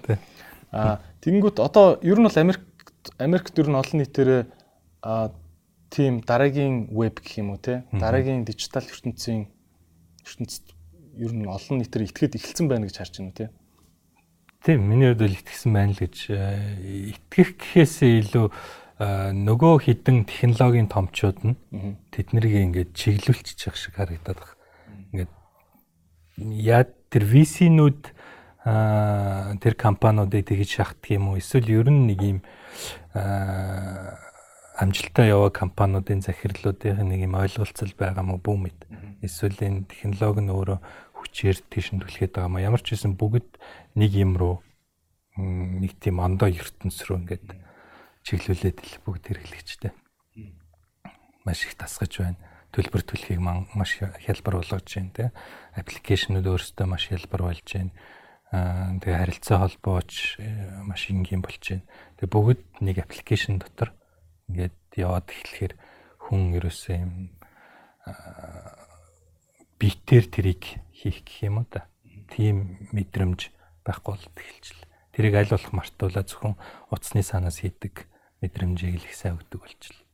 [0.71, 2.63] Аа тэгэнгүүт одоо ер нь бол Америк
[3.19, 4.31] Америкт ер нь олон нийтээр
[5.03, 5.31] аа
[5.95, 7.87] тийм дараагийн веб гэх юм уу те?
[7.95, 9.47] Дараагийн дижитал ертөнцийн
[10.27, 10.75] ертөнцид
[11.15, 13.47] ер нь олон нийтээр итгэхэд эхэлсэн байна гэж харж байна уу те?
[14.67, 20.27] Тийм миний хувьд бол итгэсэн байна л гэж э, итгэх гэхээсээ илүү э, нөгөө хідэн
[20.27, 21.55] технологийн томчууд нь
[22.11, 24.59] тэднийг ингээд чиглүүлчих шиг харагдаад байна.
[25.15, 25.33] Ингээд
[26.59, 28.03] яа тэр VC-нүүд
[28.65, 31.39] тэр компаниудыг тэгж шахдаг юм уу?
[31.39, 32.39] Эсвэл ер нь нэг юм
[34.75, 38.79] амжилттай яваа компаниудын захирлуудын нэг юм ойлголцол байгаа мó бүү мэд.
[39.23, 40.79] Эсвэл энэ технологи нь өөрөө
[41.15, 42.59] хүчээр тийш түлхээд байгаа мó.
[42.59, 43.55] Ямар ч байсан бүгд
[43.95, 44.67] нэг юм руу
[45.39, 47.47] нэг тийм ондоо ертөнц рүү ингээд
[48.27, 49.93] чиглүүлээд л бүгд хэрэглэгчтэй.
[51.47, 52.39] Маш их тасгаж байна.
[52.75, 55.31] Төлбөр төлөхийг маш хялбар болгож байна те.
[55.79, 57.95] Аппликейшнүүд өөрсдөө маш хялбар болж байна.
[58.51, 61.87] Тэгээ харилцаа холбооч э, маш энгийн болж байна.
[62.19, 63.95] Тэгээ бүгд нэг аппликейшн дотор
[64.49, 65.75] ингээд яваад эхлэхээр
[66.29, 67.15] хүн ерөөсөө юм
[69.79, 71.89] битээр тэрийг хийх гэх юм уу та.
[72.33, 73.53] Тийм мэдрэмж
[73.85, 74.89] байхгүй бол эхэлчихлээ.
[75.15, 76.55] Тэрийг аль болох мартуулаа зөвхөн
[76.89, 78.09] утасны санаас хийдэг
[78.41, 80.05] мэдрэмжийг л их сайн өгдөг болчихлоо.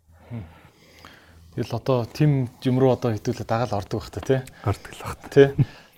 [1.54, 4.40] Тэгэл одоо тим юм руу одоо хэдүүлээ дагаал ордог бах та тий.
[4.62, 5.28] Ордог л бах та.
[5.30, 5.48] Тий.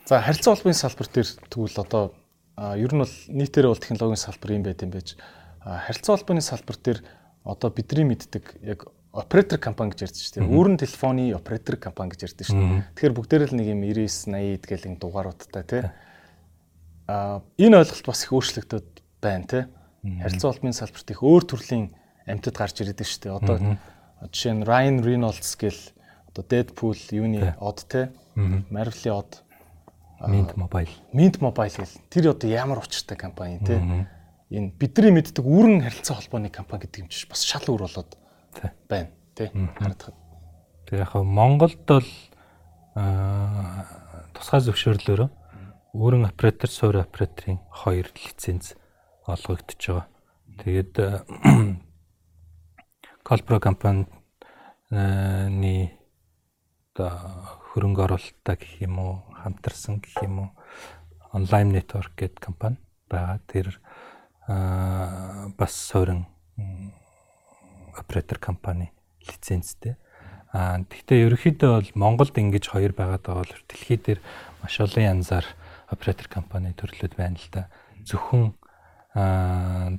[0.09, 2.05] За харилцаа холбооны салбар дээр тэгвэл одоо
[2.57, 5.17] ер нь бол нийтээр бол технологийн салбар юм байт юм байж
[5.61, 6.99] харилцаа холбооны салбар дээр
[7.45, 10.49] одоо бидний мэддэг яг оператор компани гэж ярьдаг шүү дээ.
[10.49, 12.83] Үүрэн телефоны оператор компани гэж ярьдаг шүү дээ.
[12.97, 15.83] Тэгэхээр бүгдээр л нэг юм 99 80 гэл ин дугааруудтай тий.
[17.11, 18.89] Аа энэ ойлголт бас их өөрчлөгдөд
[19.21, 19.63] байна тий.
[20.23, 21.85] Харилцаа холбооны салбарт их өөр төрлийн
[22.25, 23.37] амьтад гарч ирээд шүү дээ.
[23.37, 23.57] Одоо
[24.33, 25.83] жишээ нь Ryan Reynolds гэл
[26.31, 28.07] одоо Deadpool юуны од тий.
[28.73, 29.43] Marvel-ийн од
[30.23, 30.95] Mint Mobile.
[31.13, 33.77] Mint Mobile гэл тэр одоо ямар учиртай компани тий
[34.53, 38.13] энэ бидний мэддэг үүрэн харилцаа холбооны компани гэдэг юм чинь бас шал өөр болоод
[38.89, 40.13] байна тий харагдах.
[40.87, 42.09] Тэгээ яг Монголд бол
[44.37, 45.23] тусгай зөвшөөрлөөр
[45.97, 48.77] өөрөн оператор суур операторын хоёр лиценз
[49.25, 50.07] олгогдож байгаа.
[50.61, 50.95] Тэгээд
[53.25, 54.13] Колпро компанины
[56.93, 57.13] одоо
[57.73, 60.51] хөрөнгө оруулалтаа гэх юм уу хамтарсан гэх юм уу
[61.33, 62.77] онлайн нэтворк гэдэг компани
[63.09, 63.41] байгаа.
[63.49, 63.81] Тэр
[65.57, 66.27] бас суурин
[67.97, 68.93] оператор компани
[69.27, 69.97] лицензтэй.
[70.53, 74.21] Аа гэхдээ ерөнхийдөө бол Монголд ингэж хоёр байгаад байгаа бол дэлхий дээр
[74.61, 75.47] маш олон янзаар
[75.89, 77.69] оператор компани төрлөд байна л да.
[78.05, 78.53] Зөвхөн
[79.17, 79.97] аа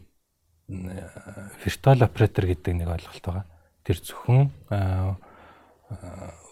[0.70, 3.46] виртуал оператор гэдэг нэг ойлголт байгаа.
[3.84, 4.54] Тэр зөвхөн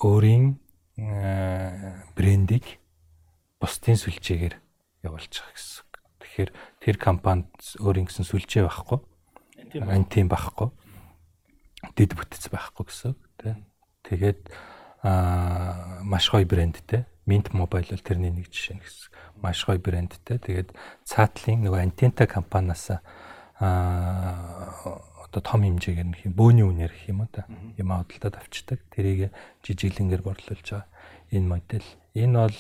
[0.02, 0.58] өөрийн
[2.18, 2.82] брендийг
[3.62, 4.56] бусдын сүлжээгээр
[5.06, 5.71] явуулчих гэсэн.
[6.32, 7.52] Тэгэхээр тэр компанид
[7.84, 9.04] өөр ингэсэн сүлжээ байхгүй.
[9.84, 10.72] Антим байхгүй.
[11.92, 13.20] Дэд бүтэц байхгүй гэсэн.
[14.08, 14.48] Тэгээд
[15.04, 17.04] аа маш гоё брэндтэй.
[17.28, 19.44] Mint Mobile бол тэрний нэг жишээ гэсэн.
[19.44, 20.40] Маш гоё брэндтэй.
[20.40, 20.72] Тэгээд
[21.04, 23.04] цаатлын нөгөө антента компаниас аа
[25.28, 27.44] одоо том хэмжээгээр нэг юм бөөний үнээр гэх юм уу та
[27.76, 28.80] юм худалдаад авчдаг.
[28.88, 29.36] Тэрийг
[29.68, 30.88] жижиглэнгээр борлуулж байгаа.
[31.32, 31.90] Энэ модель.
[32.16, 32.60] Энэ бол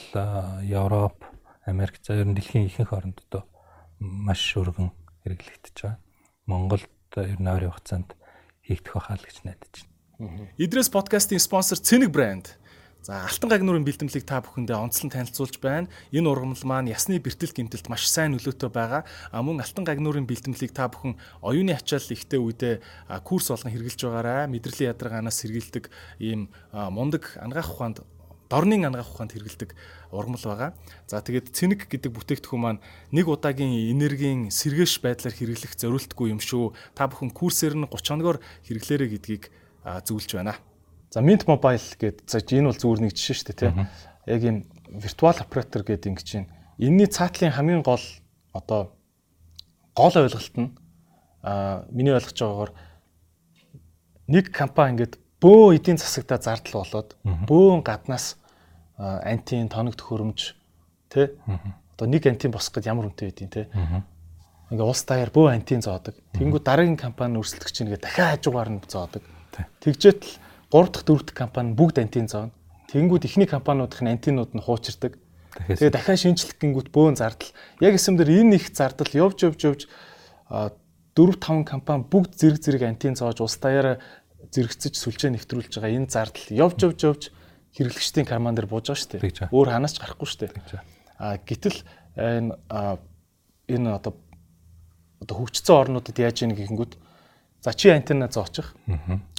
[0.64, 1.24] Европ,
[1.68, 3.51] Америк за ер нь дэлхийн ихэнх орнууд
[4.02, 4.90] маш өргөн
[5.24, 6.02] хэрэглэгдэж байгаа.
[6.50, 6.90] Монголд
[7.22, 8.18] ер нь ойрын хугацаанд
[8.66, 9.74] хийгдэх байхаа л гэж найдаж
[10.20, 10.50] байна.
[10.58, 12.58] Идрээс подкастын спонсор Цэник брэнд.
[13.02, 15.90] За алтан гагнуурын бэлтгэлийг та бүхэндээ онцлон танилцуулж байна.
[16.14, 19.10] Энэ ургамал маань ясны бэртэл гэмтэлд маш сайн нөлөөтэй байгаа.
[19.34, 22.78] А мөн алтан гагнуурын бэлтгэлийг та бүхэн оюуны ачаал ихтэй үедээ
[23.26, 24.46] курс болгон хэрэгжилж байгаарай.
[24.54, 25.90] Мэдрэлийн ядаргаанаас сэргийлдэг
[26.22, 28.06] ийм мундаг ангаах ухаанд
[28.52, 29.72] дорнын ангаах ухаанд хэрэгэлдэг
[30.12, 30.70] ургамал байгаа.
[31.08, 32.84] За тэгээд цэник гэдэг бүтээгдэхүүн маань
[33.16, 36.76] нэг удаагийн энергийн сэргээш байдлаар хэрэглэх зориултгүй юм шүү.
[36.92, 39.44] Та бүхэн курсээр нь 30 хоногоор хэрэглээрэй гэдгийг
[39.88, 40.60] зөвлөж байна.
[41.10, 43.88] За Mint Mobile гэдэг энэ бол зүгээр нэг жишээ шүү дээ тийм.
[44.28, 44.58] Яг юм
[44.92, 48.04] virtual operator гэдэг ингэ чинь энэний цаатлын хамгийн гол
[48.52, 48.96] одоо
[49.96, 50.76] гол ойлголт нь
[51.44, 52.72] а миний ойлгож байгаагаар
[54.28, 58.38] нэг компани ингээд бөө эдийн засагтаа зардал болоод бөөн гаднаас
[59.02, 60.40] антин тоног төхөөрөмж
[61.10, 61.34] тэ
[61.98, 63.70] одоо нэг антин босох гэд ямар үнэтэй байдیں۔ тэ
[64.72, 66.16] ингээ улс даяар бөө антин зоодог.
[66.38, 69.26] Тэнгүү дараагийн компани өрсөлдөгч нэгэ дахиад хажуугаар нь зоодог.
[69.84, 70.34] Тэгжээт л
[70.72, 72.56] 3 дахь 4 дахь компани бүгд антин зооно.
[72.94, 75.20] Тэнгүүд ихний компаниудын антинууд нь хуучирдаг.
[75.68, 77.52] Тэгээ дахиад шинжлэх гингүүт бөөн зардал.
[77.84, 79.82] Яг эсэм дээр энэ их зардал явж явж явж
[80.48, 80.72] 4
[81.18, 84.00] 5 компани бүгд зэрэг зэрэг антин зоож улс даяараа
[84.48, 87.24] зэрэгцэж сүлжээ нэвтрүүлж байгаа энэ зардал явж явж явж
[87.78, 89.52] хэрэглэгчдийн карман дээр бууж байгаа шүү дээ.
[89.52, 90.84] Өөр ханаас ч гарахгүй шүү дээ.
[91.20, 91.80] А гэтэл
[92.18, 92.56] энэ
[93.72, 94.14] энэ одоо
[95.22, 96.98] одоо хөгжсөн орнуудад яаж ийн гэхэнгүүт
[97.64, 98.76] за чи антенна зоочих.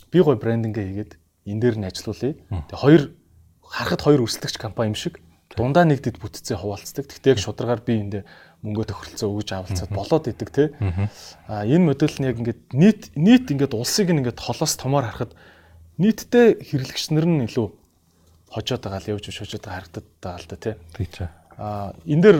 [0.09, 1.12] Би гой брендингээ хийгээд
[1.47, 2.39] энэ дээр нь ажиллаулъя.
[2.70, 3.03] Тэгээ хоёр
[3.61, 5.18] харахад хоёр өрсөлдөгч компани юм шиг
[5.57, 7.11] дундаа нэг дэд бүтцээ хуваалцдаг.
[7.11, 8.22] Тэгтээ яг шударгаар би эндээ
[8.62, 10.64] мөнгө тохиролцоо өгж авалцаад болоод идэг те.
[11.51, 15.35] А энэ модель нь яг ингээд нийт нийт ингээд улсыг ингээд холоос томоор харахад
[15.99, 17.68] нийтдээ хэрэглэгч нар нь илүү
[18.53, 20.71] хожоод байгаа л явж хожоод байгаа харагдаад байгаа л да те.
[20.95, 21.17] Тийч.
[21.57, 22.37] А энэ дэр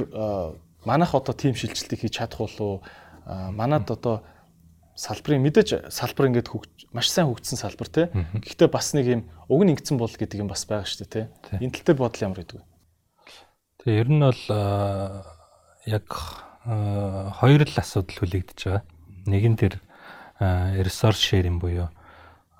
[0.85, 2.85] манайх одоо тим шилжилтийг хийж чадах болов
[3.27, 4.23] манад одоо
[4.95, 8.03] салбарын мэдээж салбар ингээд хөгж маш сайн хөгжсөн салбар те.
[8.13, 11.57] Гэхдээ бас нэг юм уг нь ингэсэн бол гэдэг юм бас байгаа шүү дээ те.
[11.65, 12.65] Энэ тал дээр бодол ямар гэдэг вэ?
[13.81, 14.45] Тэгээ ер нь бол
[15.89, 16.09] яг
[17.41, 18.85] хоёр л асуудал хүлээгдэж байгаа.
[19.25, 19.75] Нэг нь тэр
[20.77, 21.89] resource sharing буюу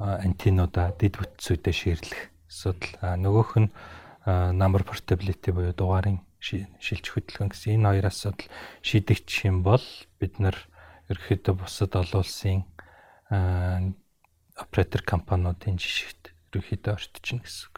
[0.01, 2.93] антинуудаа дид бүтцүүдэд ширлэх асуудал.
[3.01, 3.73] Нөгөөх нь
[4.29, 8.47] number portability буюу дугаарын шилж хөдөлгөн гэсэн энэ хоёр асуудал
[8.85, 9.83] шийдэгдэх юм бол
[10.21, 10.55] бид нар
[11.09, 12.61] ерөөхдөө бусад олон улсын
[14.61, 17.77] оператор компаниудын жишгт ерөөхдөө ортчихно гэсэн үг.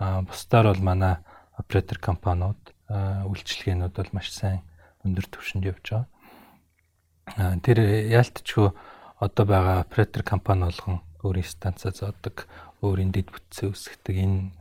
[0.00, 1.14] А бусдаар бол манай
[1.58, 2.58] оператор компаниуд
[2.88, 4.64] үйлчлэгээнүүд бол маш сайн
[5.04, 7.60] өндөр түвшинд явж байгаа.
[7.62, 7.78] Тэр
[8.10, 8.72] яалтчгүй
[9.20, 12.46] одоо байгаа оператор компани болгон өөрийн станцаа зоодог,
[12.84, 14.52] өөрийн дэд бүтцээ үүсгдэг энэ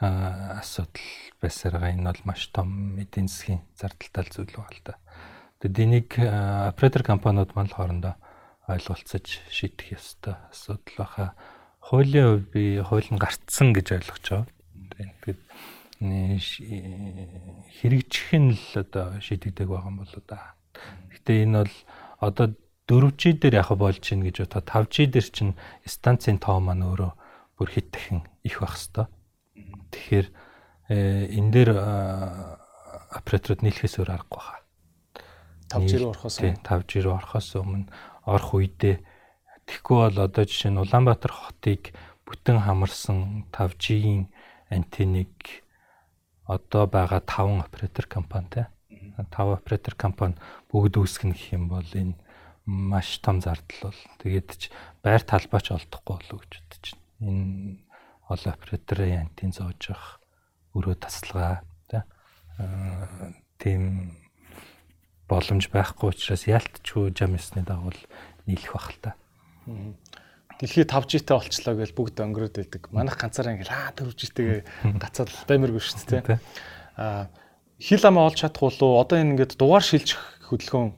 [0.00, 1.04] асуудал
[1.40, 1.94] байсаар байгаа.
[1.94, 4.94] Энэ бол маш том эдийн засгийн зардалтай зүйл байна л да.
[5.60, 8.16] Тэгэд энийг оператор компаниуд маань хоорондоо
[8.64, 11.36] ойлголцож шийдэх ёстой асуудал баха.
[11.84, 14.48] Хуулийн хувь би хууль нь гарцсан гэж ойлгож байгаа.
[15.20, 15.40] Тэгээд
[16.00, 20.56] хэрэгжих нь л одоо шийдэгдэг байгаа юм болоо да.
[21.12, 21.76] Гэтэ энэ бол
[22.24, 22.56] одоо
[22.88, 27.19] 4G дээр яг болж гин гэж бодоход 5G дээр чинь станцын тоо маань өөрөө
[27.60, 29.12] бүр хит дахин их байх хэвээр.
[29.92, 30.26] Тэгэхээр
[31.36, 31.70] энэ дээр
[33.12, 34.64] операторууд нийлхээс өөр аргагүй хаа.
[35.68, 37.86] 5G рүү орохоос өмнө 5G рүү орохоос өмнө
[38.24, 38.96] орох үедээ
[39.68, 41.94] тэгэхгүй бол одоо жишээ нь Улаанбаатар хотыг
[42.26, 44.26] бүтэн хамарсан 5G-ийн
[44.66, 45.62] антенныг
[46.50, 50.34] одоо байгаа 5 оператор компанитай 5 оператор компани
[50.74, 52.18] бүгд үүсгэнэ гэх юм бол энэ
[52.66, 54.62] маш том зардал бол тэгээд ч
[55.06, 57.09] байр талбайч олдохгүй болов гэж бодож байна.
[57.20, 57.78] Энэ
[58.28, 60.20] олон операторын антен зоож явах
[60.76, 61.64] өрөө тасалгаа
[63.60, 64.14] тийм
[65.30, 67.94] боломж байхгүй учраас ялтчгүй жам ёсны дагуу
[68.46, 69.10] нийлэх бах л та.
[70.60, 72.82] Дэлхий 5G-тэй болчлоо гэж бүгд өнгөрөөд байдаг.
[72.92, 74.60] Манайх ганцаараа ингээл аа 4G-тэйгээ
[75.00, 76.40] гацаад баймиргүй шүү дээ.
[77.00, 77.32] Аа
[77.80, 80.20] хил амаа олж чадах болов одоо энэ ингээд дугаар шилжих
[80.52, 80.92] хөдөлгөөн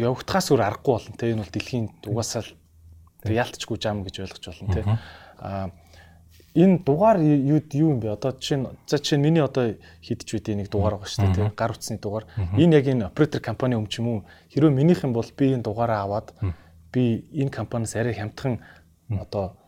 [0.00, 2.42] явагдахаас өөр аргагүй болно те энэ бол дэлхийн угаасаа
[3.26, 4.82] ялтчгүй жам гэж ойлгож болно те.
[5.38, 5.70] Аа
[6.56, 8.16] энэ дугаар юу юу юм бэ?
[8.16, 11.36] Одоо жишээ нь за жишээ нь миний одоо хийдэж үдээ нэг дугаар байгаа шүү дээ,
[11.36, 12.24] тийм гар утасны дугаар.
[12.56, 14.20] Энэ яг энэ оператор компани юм ч юм уу?
[14.48, 16.32] Хэрвээ минийх юм бол би энэ дугаараа аваад
[16.88, 18.64] би энэ компаниас арай хямдхан
[19.12, 19.60] одоо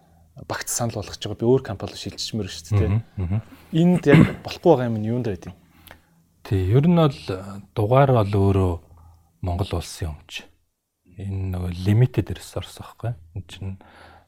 [0.49, 1.37] багц санал болгож байгаа.
[1.37, 3.43] Би өөр компани руу шилжчихмээр шүү дээ, тийм.
[3.77, 5.53] Энд яг болохгүй байгаа юм нь юунд байдیں۔
[6.49, 7.21] Тий, ер нь бол
[7.77, 8.73] дугаар бол өөрөө
[9.45, 10.49] Монгол улсын өмч.
[11.21, 13.13] Энэ нөгөө limited resource байхгүй.
[13.37, 13.77] Энэ чинь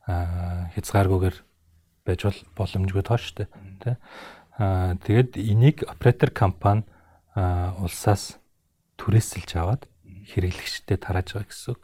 [0.06, 1.36] хязгааргүйгээр
[2.06, 2.20] байж
[2.56, 3.46] боломжгүй тоо штэ
[3.82, 3.96] тий.
[4.58, 6.84] Аа тэгээд энийг оператор компани
[7.34, 8.40] улсаас
[9.00, 9.82] түрээсэлж аваад
[10.32, 11.82] хэрэглэгчдэд тарааж байгаа гэсэн үг.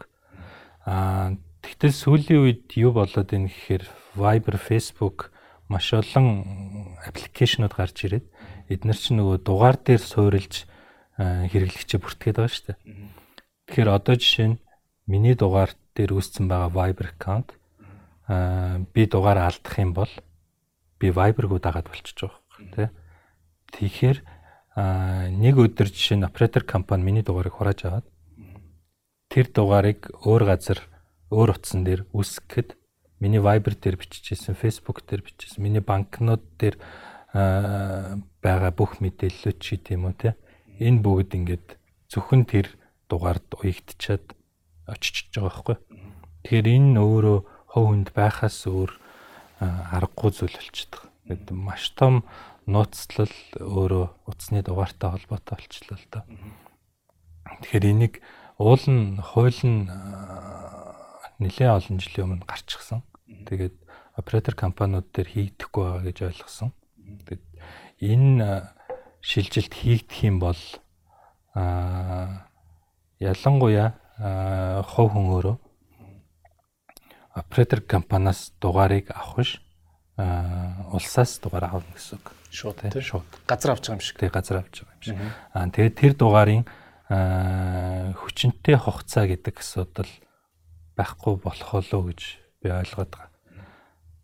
[0.85, 3.85] Аа тэгтэл сүүлийн үед юу болоод байна гэхээр
[4.17, 5.31] Viber, Facebook
[5.69, 8.27] маш олон аппликейшнууд гарч ирээд
[8.71, 10.65] эдгээр чинь нөгөө дугаар дээр суурилж
[11.19, 12.79] хэрэглэгчээ бүртгээд байгаа шүү дээ.
[13.67, 14.61] Тэгэхээр одоо жишээ нь
[15.11, 17.57] миний дугаар дээр үүссэн байгаа Viber account
[18.27, 20.11] би дугаараа алдах юм бол
[20.99, 22.89] би Viber-гоо дагаад болчихж байгаа юм тий.
[23.73, 24.19] Тэгэхээр
[24.77, 28.07] нэг өдөр жишээ нь оператор компани миний дугаарыг хурааж аваад
[29.31, 30.81] тэр дугаарыг өөр газар
[31.31, 32.75] өөр утсан дээр үсгэхэд
[33.21, 36.77] миний Viber дээр биччихсэн, Facebook дээр биччихсэн, миний банкнод дээр
[37.33, 40.31] байгаа бүх мэдээллүүд чи тийм үү те.
[40.81, 41.67] Энэ бүгд ингээд
[42.13, 42.69] зөвхөн тэр
[43.09, 44.37] дугаард уягдчаад
[44.87, 45.77] очиж байгаа байхгүй.
[46.45, 47.39] Тэгэхээр энэ өөрөө
[47.77, 48.89] хов хүнд байхаас өөр
[49.61, 51.13] аргагүй зүйл болчихдог.
[51.29, 52.25] Гэт маш том
[52.65, 53.29] нууцлал
[53.61, 56.25] өөрөө утасны дугаартай холбоотой болчихлоо л доо.
[57.61, 58.25] Тэгэхээр энийг
[58.57, 59.93] уул нь хууль нь
[61.37, 63.05] нэлээд олон жилийн өмнө гарчихсан.
[63.45, 63.77] Тэгээд
[64.17, 66.73] оператор компаниуд дээр хийгдэхгүй байгаа гэж ойлгосон.
[67.29, 67.45] Тэгээд
[68.01, 68.73] энэ
[69.21, 70.63] шилжилт хийгдэх юм бол
[71.53, 72.49] а
[73.21, 73.93] ялангуяа
[74.81, 75.57] хов хүн өөрөө
[77.37, 79.51] оператор компаниас дугаарыг авах биш
[80.17, 82.33] улсаас дугаар авах гэсэн үг.
[82.49, 83.29] Шууд тийм шууд.
[83.45, 84.17] Газар авч байгаа юм шиг.
[84.17, 85.17] Тэгээ газар авч байгаа юм шиг.
[85.53, 86.65] Аа тэгээд тэр дугаарын
[88.17, 90.09] хүчинтэй хугацаа гэдэг асуудал
[90.97, 92.21] байхгүй болох болоо гэж
[92.65, 93.31] би ойлгоод байгаа.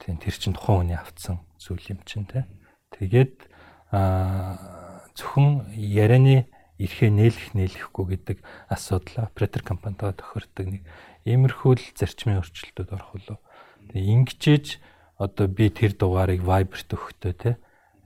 [0.01, 2.49] Тийм тэр чинь тухайн хүний авцсан зүйл юм чинь те.
[2.97, 3.53] Тэгээд
[3.93, 6.49] зөвхөн ярианы
[6.83, 10.83] эрхээ нээлэх нээлэхгүй гэдэг асуудал оператор компанитайгаа тохирдог нэг
[11.25, 13.39] иймэрхүү л зарчмын өөрчлөлтүүд орох болов.
[13.93, 14.67] Тэгээ ингэжээж
[15.19, 17.51] одоо би тэр дугаарыг Viber-т өгөхдөө те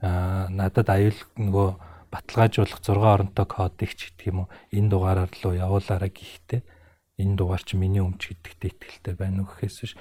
[0.04, 1.68] аа надад аюул нөгөө
[2.12, 6.60] баталгаажуулах 6 оронтой кодыг ч гэдэг юм уу энэ дугаараар руу явуулаарай гэхдээ
[7.22, 9.94] энэ дугаар чи миний өмч гэдэгт итгэлтэй байна уу гэхээс биш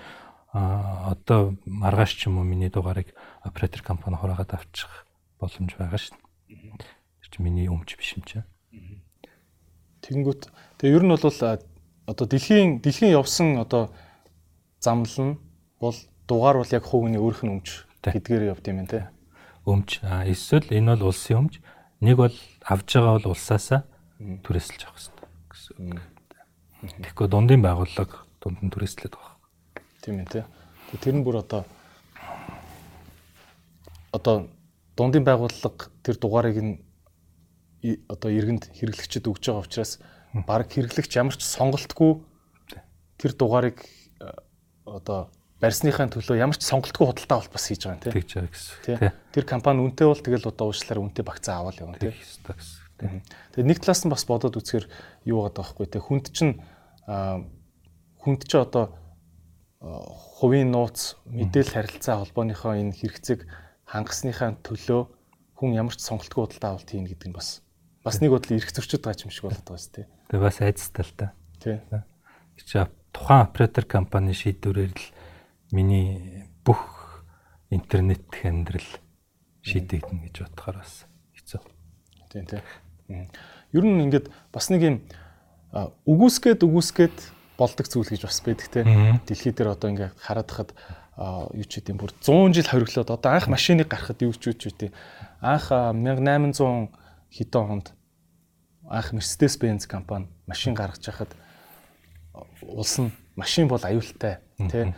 [0.55, 3.11] а одоо маргааш ч юм уу миний дугаарыг
[3.43, 5.07] оператор компани хураагаад авчих
[5.39, 6.79] боломж байгаа дээ.
[7.19, 8.47] Тэр чи миний өмч биш юм чинь.
[10.05, 10.41] Тэнгүүт
[10.77, 11.25] тэгээ ер нь бол
[12.05, 13.89] одоо дэлхийн дэлхийн явсан одоо
[14.79, 15.33] замл нь
[15.81, 15.97] бол
[16.27, 19.09] дугаар бол яг хувийн өөрөх нь өмч гэдгээр явд юм те.
[19.65, 20.01] Өмч.
[20.05, 21.57] Эсвэл энэ бол улсын өмч.
[22.01, 23.81] Нэг бол авж байгаа бол улсаасаа
[24.21, 26.01] түрээсэлж авах хэрэгтэй гэсэн үг.
[27.01, 29.35] Тэгэхгүй дундын байгууллага дунд нь түрээслээд байгаа.
[30.05, 30.41] Тийм ээ те.
[31.01, 31.65] Тэр нь бүр одоо
[34.13, 34.45] одоо
[34.93, 36.73] дундын байгууллага тэр дугаарыг нь
[38.09, 39.99] одоо иргэнд хэрэглэгчэд өгж байгаа учраас
[40.45, 42.11] баг хэрэглэгч ямар ч сонголтгүй
[43.21, 44.31] тэр дугаарыг э,
[44.83, 45.31] одоо
[45.63, 48.13] барьсныхаа төлөө ямар ч сонголтгүй худалдаа авалт бас хийж байгаа юм тийм.
[48.19, 49.11] Тэгж байгаа гэсэн.
[49.31, 52.13] Тэр компани үнэтэй бол тэгэл одоо уучлаарай үнэтэй багцаа аваад явна тийм.
[53.55, 54.85] Тэгээд нэг талаас нь бас бодоод үзэхээр
[55.31, 56.03] юу байгаа байхгүй тийм.
[56.03, 56.53] Хүнд чинь
[57.07, 58.85] хүнд чинь одоо
[59.79, 63.47] хувийн нууц мэдээлэл харилцаа холбооныхоо энэ хэрэгцээг
[63.85, 65.01] хангасныхаа төлөө
[65.55, 67.64] хүн ямар ч сонголтгүй худалдаа авалт хийн гэдэг нь бас
[68.05, 70.07] бас нэг бодлоо эрх зөрчид байгаа юм шиг болоод байгаа шүү дээ.
[70.29, 71.27] Тэгээ бас айцтай л та.
[71.57, 71.77] Тий.
[72.61, 75.05] Чи тухайн оператор компани шийдвэрээр л
[75.73, 77.25] миний бүх
[77.73, 78.89] интернет дэх амьдрал
[79.65, 81.61] шийдэгдэн гэж бодохоор бас хэцүү.
[82.29, 82.61] Тийм тий.
[83.73, 84.97] Ер нь ингээд бас нэг юм
[86.05, 87.17] үгүйсгээд үгүйсгээд
[87.57, 88.85] болдог зүйл гэж бас байдаг те.
[89.25, 90.71] Дэлхий дээр одоо ингээд хараад хахад
[91.57, 94.69] юу ч гэдэм бүр 100 жил хориглоод одоо анх машиныг гаргахад юу ч юу ч
[94.69, 94.91] үгүй.
[95.41, 96.91] Анх 1800
[97.31, 97.94] хэдэн хонд
[98.89, 101.31] анх Mercedes-Benz компани машин гаргаж хахад
[102.61, 104.93] улс нь машин бол аюултай тий.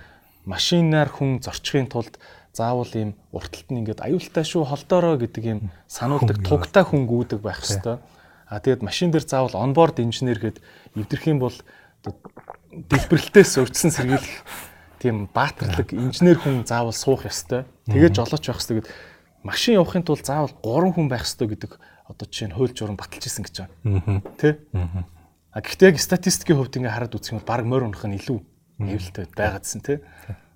[0.45, 2.19] Машинаар хүн зорчихын тулд
[2.53, 7.61] заавал ийм урталт нь ингээд аюултай шүү холдоороо гэдэг ийм сануулдаг тугтай хүн гүйдэг байх
[7.61, 7.99] хэвээр.
[8.47, 10.57] А тэгээд машин дээр заавал онборд инженер гээд
[10.95, 11.55] эвдэрх юм бол
[12.71, 14.39] дэлбэрэлтээс өвчсөн сэргийлэх
[15.03, 17.67] тийм баатарлаг инженер хүн заавал суух ёстой.
[17.91, 18.87] Тэгээд жолооч байх гэд
[19.43, 21.75] машин явахын тулд заавал 3 хүн байх ёстой гэдэг
[22.07, 24.23] одоо жишээ нь хууль журам баталж исэн гэж байна.
[24.39, 24.63] Тэ?
[25.51, 28.39] А гэхдээ яг статистикийн хувьд ингээ хараад үзэх юм бол баг морь унах нь илүү
[28.79, 30.01] аюултай байгаадсэн тэ.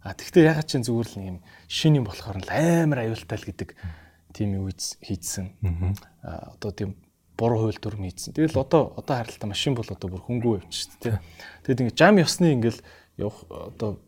[0.01, 1.37] А тэгвэл ягаад ч зүгээр л юм
[1.67, 3.69] шин юм болохоор л амар аюултай л гэдэг
[4.31, 5.59] тийм юу хийдсэн.
[6.23, 6.95] А одоо тийм
[7.35, 8.33] буруу хууль дүрм хийдсэн.
[8.33, 11.19] Тэгэл одоо одоо харалтаа машин бол одоо бүр хөнгөө явчихсан тэ.
[11.65, 12.81] Тэгэд ингээ жам ёсны ингээл
[13.17, 13.99] явах одоо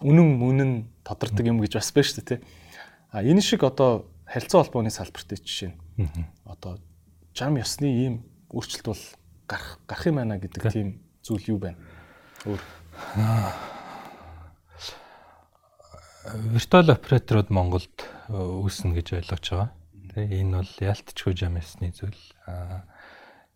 [0.00, 0.72] үнэн мөнэн
[1.02, 2.44] тодордог юм гэж бас байна шүү дээ тэ.
[3.10, 5.78] А энэ шиг одоо харилцаа холбооны салбарт жишээ нь
[6.44, 6.78] одоо
[7.34, 8.14] жам ёсны ийм
[8.52, 9.04] өөрчлөлт бол
[9.48, 11.78] гарах гарах юм байна гэдэг тийм зүйл юу байна?
[12.44, 12.62] Өөр
[16.52, 17.96] виртуал операторууд Монголд
[18.28, 19.70] э, үүснэ гэж ойлгож байгаа.
[20.12, 22.22] Тэ энэ бол ялтчгүй жам ёсны зүйл.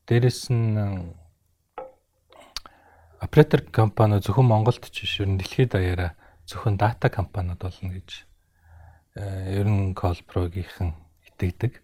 [0.09, 1.13] Дээрэс нь
[3.21, 6.17] оператор компани зөвхөн Монголд ч биш ер нь дэлхийд даяараа
[6.49, 8.25] зөвхөн дата компаниуд болно гэж
[9.17, 10.93] ер нь Colpro-гийнхэн
[11.29, 11.84] итгэдэг.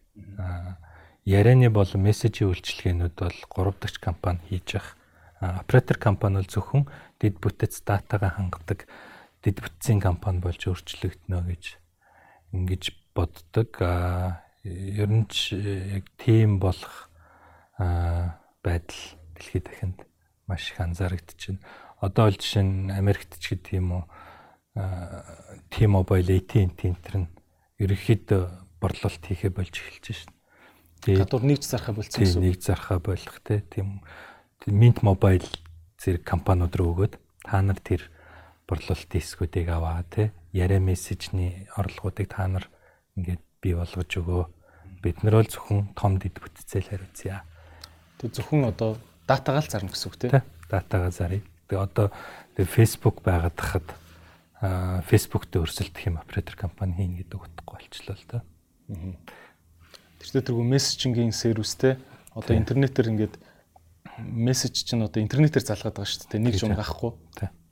[1.25, 5.61] Ярианы болон мессежийн үйлчилгээнүүд бол 3 дахь компани хийж байгаа.
[5.63, 6.85] Оператор компани бол зөвхөн
[7.21, 8.89] дэд бүтэц датагаа хангадаг
[9.45, 11.65] дэд бүтцийн компани болж өөрчлөгдөнө гэж
[12.57, 12.83] ингэж
[13.15, 13.71] боддог.
[14.65, 17.09] Ер нь ч яг тийм болох
[17.79, 19.03] байдал
[19.37, 19.99] дэлхийд дахинд
[20.49, 21.65] маш их анзаарэгдэж байна.
[22.01, 24.05] Одоо бол жишээ нь Америкт ч гэдэг юм уу
[25.73, 27.33] T-Mobile, AT&T энтер нь
[27.81, 28.45] ерөнхийдөө
[28.81, 30.37] борлуулалт хийхэ болж эхэлж байна.
[31.01, 32.43] Тэгээд гадуур нэгж зархаа болцсон гэсэн.
[32.45, 34.01] Нэг зархаа болох те тийм
[34.69, 35.49] Mint Mobile
[35.97, 37.15] зэрэг компаниуд руу өгөөд
[37.45, 38.09] та нар тэр
[38.69, 42.69] борлуулалт дискүүдийг аваа те яриа мессежний орлогуудыг та нар
[43.17, 44.45] ингээд бий болгож өгөө.
[45.01, 47.45] Бид нар бол зөвхөн том дэд бүтцэл хариуцъя.
[48.21, 50.45] Тэг зөвхөн одоо датагаал зарна гэсэн үг те.
[50.69, 51.45] Датагаа зарыг.
[51.69, 52.13] Тэг одоо
[52.57, 53.89] Facebook байгаад хахад
[55.09, 58.43] Facebook дээр өрсөлдөх юм оператор компани хийн гэдэг утгагүй болчлоо л доо.
[58.91, 61.95] Тэр тэргүй мессежингийн сервистэй
[62.35, 63.35] одоо интернетээр ингээд
[64.19, 66.43] мессеж чинь одоо интернетээр залгаад байгаа шүү дээ.
[66.43, 67.15] Нэг юм гахгүй.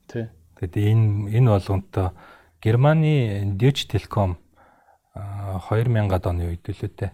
[0.07, 0.31] Тий.
[0.62, 2.14] Тэгээд энэ энэ болгонтой
[2.62, 4.39] Германы Deutsche Telekom
[5.14, 7.11] 2000-ад оны үед л үтэй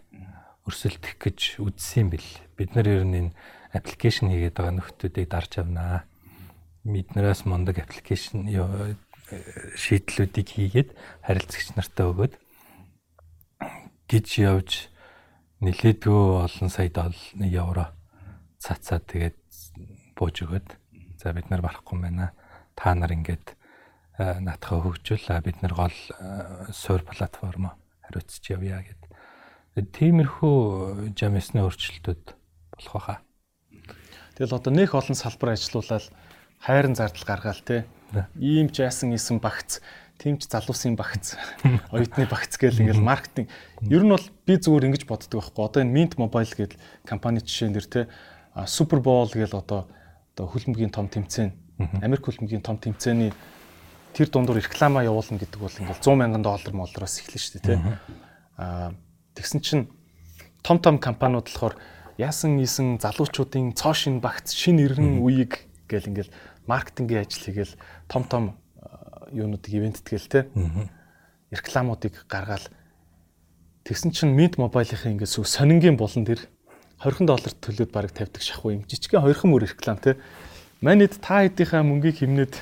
[0.65, 2.25] өрсөлдөх гэж үзсэн бил.
[2.57, 3.37] Бид нар ер нь энэ
[3.77, 6.09] аппликейшн хийгээд байгаа нөхдүүдийг дарж авнаа.
[6.85, 8.49] Биднээс мундаг аппликейшн
[9.77, 10.91] шийдлүүдийг хийгээд
[11.25, 12.33] харилцагч нартай өгөөд
[14.15, 14.71] гэж явж
[15.59, 17.85] нилээдгүй олон сая доллар евро
[18.63, 19.39] цацаад тэгээд
[20.15, 20.69] бууж өгөөд
[21.19, 22.31] за бид нар барахгүй байна.
[22.79, 23.59] Та нар ингээд
[24.15, 25.99] наатахаа хөгжүүл бид нар гол
[26.71, 27.75] суур платформ
[28.07, 29.03] хариуцж явъя гэд.
[29.83, 32.25] Тиймэрхүү жамсны өөрчлөлтүүд
[32.79, 33.19] болох байхаа.
[34.39, 36.07] Тэгэл одоо нөх олон салбар ажилуулаад
[36.63, 37.83] хайрын зардал гаргаал те.
[38.39, 39.83] Ийм ч яасан исэн багц,
[40.19, 41.35] тийм ч залуусын багц,
[41.91, 43.51] оюутны багц гэл ингээл маркетинг.
[43.83, 45.65] Ер нь бол би зүгээр ингэж боддог байхгүй.
[45.65, 48.01] Одоо энэ Mint Mobile гэдэг компани жишээн дэр те
[48.67, 49.91] Super Bowl гэл одоо
[50.35, 51.51] одоо хөлбөмбөгийн том тэмцээн,
[52.03, 53.35] Америк хөлбөмбөгийн том тэмцээний
[54.15, 57.99] тэр дундуур реклама явуулна гэдэг бол ингээл 100 мянган доллар моллороос эхэлнэ шүү дээ те.
[58.59, 58.95] Аа
[59.35, 59.91] тэгсэн чинь
[60.63, 61.75] том том компаниуд болохоор
[62.19, 66.31] яасан ийсэн залуучуудын цоо шин багц шин иргэн үеиг гэл ингээл
[66.71, 67.75] маркетингийн ажил хийгээл
[68.07, 68.45] том том
[69.35, 70.41] юунуудыг ивент тэгэл те.
[71.51, 72.65] Рекламуудыг гаргаал
[73.85, 76.47] тэгсэн чинь Mint Mobile-ийн ингээд сонингийн булан дээр
[77.03, 78.87] 20 доллар төлөөд бараг тавьдаг шахуу юм.
[78.89, 80.17] Жижигхэн хоёрхан мөр реклам те.
[80.81, 82.55] Манайд та хэдийнхаа мөнгийг хэмнээд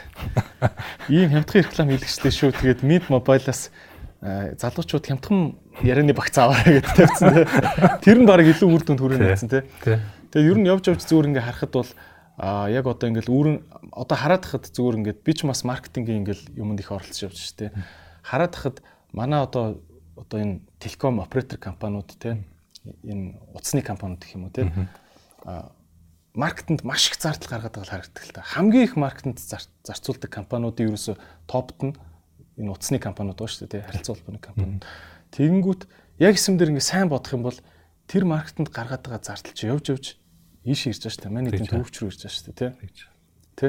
[1.14, 2.50] ийм хямдхан реклам хийлгэжтэй шүү.
[2.58, 3.70] Тэгээд Mint Mobile-аас
[4.22, 7.46] залуучууд хямдхан ярианы багц аваарай гэж тавьсан.
[8.06, 9.62] Тэр нь баг илүү үр дүнд хүрэх гэсэн тий.
[10.30, 11.90] Тэгээ ер нь явж явж зүгээр ингээ харахад бол
[12.36, 13.56] а яг одоо ингээл үүрэн
[13.92, 17.76] одоо хараад хахад зүгээр ингээд би ч бас маркетингийн ингээл юмд их оролцож явж штэ.
[18.24, 19.84] Хараад хахад манай одоо
[20.16, 22.40] одоо энэ телеком оператор компаниуд тий
[23.04, 24.66] энэ утасны компаниуд гэх юм уу тий
[25.44, 25.72] а
[26.32, 28.42] маркетинд маш их зардал гаргаад байгаа харагддаг л та.
[28.42, 29.38] Хамгийн их маркетинд
[29.84, 31.92] зарцуулдаг компаниудын ерөөсө топт нь
[32.56, 34.84] энэ утасны компаниуд ба шүү дээ харилцаа холбооны компаниуд.
[35.36, 35.82] Тэгэнгүүт
[36.24, 37.60] яг эсэм дээр ингээ сайн бодох юм бол
[38.08, 40.06] тэр маркетинд гаргаад байгаа зардал чи явж явж
[40.64, 41.34] ийш ирж байгаа шүү дээ.
[41.34, 42.70] Манай эдийн төвч рүү ирж байгаа шүү дээ тий.
[43.56, 43.68] Тэ?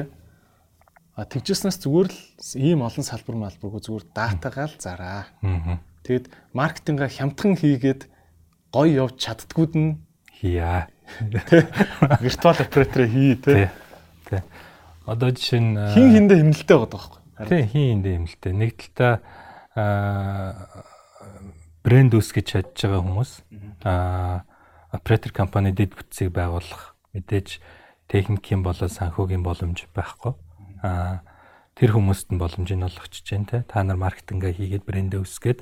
[1.14, 2.18] А тэгжснээс зүгээр л
[2.58, 5.26] ийм олон салбар малбаргүй зүгээр датагаа л зараа.
[6.02, 8.10] Тэгэд маркетинга хямдхан хийгээд
[8.74, 9.90] гоё явж чаддгууд нь
[10.30, 10.90] хийя.
[12.22, 13.70] Виртуал оператор хий тэ.
[14.26, 14.42] Тэ.
[15.06, 18.52] Одоо жишээ нь хин хиндэ хэмнэлтэй байгаа байхгүй Тийм хин эндээ хэмэлтэй.
[18.54, 19.18] Нэг талаа
[19.74, 20.54] аа
[21.82, 23.32] брэнд үүсгэж чадж байгаа хүмүүс
[23.82, 24.46] аа
[24.94, 27.58] оператор компани дэд бүтцийг байгуулах мэдээж
[28.06, 30.38] техникийн болоод санхүүгийн боломж байхгүй.
[30.86, 31.26] Аа
[31.74, 33.66] тэр хүмүүст нь боломж нь олгочихж जैन те.
[33.66, 35.60] Та нар маркетингээ хийгээд брэндээ үүсгээд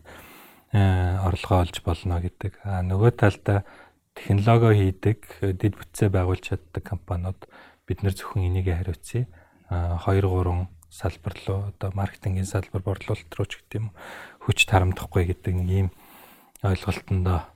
[0.72, 2.60] орлогоо олж болно гэдэг.
[2.68, 3.64] Аа нөгөө талдаа
[4.12, 5.18] технологи хийдэг,
[5.56, 7.40] дэд бүтцээ байгуулж чаддаг компаниуд
[7.88, 9.24] бид нар зөвхөн энийг хариуцъя.
[9.72, 13.88] Аа 2 3 салбар руу одоо маркетингийн салбар борлуулалт руу ч гэдэг юм
[14.44, 15.88] хүч тарамдахгүй гэдэг нэг ийм
[16.60, 17.51] ойлголтонд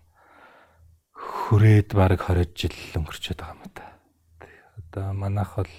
[1.17, 3.87] хүрээд баг 20 жил өнгөрчөөд байгаа юм да.
[4.93, 5.73] Одоо манайх бол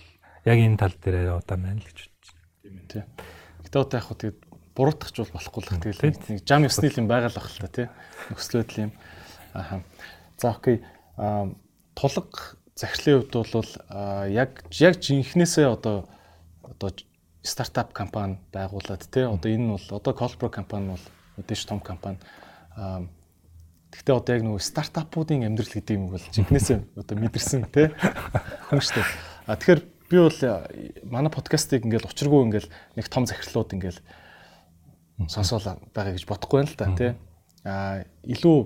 [0.45, 2.81] яг энэ тал дээр удаан байна л гэж бодож байна.
[2.89, 3.07] Тийм ээ.
[3.69, 4.39] Гэтэ одоо яг хөө тэгээд
[4.73, 7.88] буруутгах ч болохгүй л тэгэл нэг жам ёсны юм байгаа л бах л та тий.
[8.33, 8.93] Нөхцөл байдал юм.
[9.53, 9.81] Аа.
[10.38, 10.81] За окей.
[11.17, 11.53] Аа
[11.97, 13.71] тулг захирлын хувьд бол
[14.29, 16.05] яг яг жинхнээсээ одоо
[16.61, 16.89] одоо
[17.41, 21.05] стартап компани байгуулад тий одоо энэ нь бол одоо Colpro компани бол
[21.38, 22.21] мэдээж том компани
[23.97, 27.89] Гэхдээ одоо яг нөгөө стартапуудын амьдрал гэдэг юм бол жинхнээсээ одоо мэдэрсэн тий
[28.69, 29.01] хүн штэ.
[29.49, 30.39] А тэгэхээр би бол
[31.09, 33.99] манай подкастыг ингээл учиргүй ингээл нэг том захирлууд ингээл
[35.25, 37.11] сонсоол байгаа гэж бодохгүй байна л да тий.
[37.65, 38.57] А илүү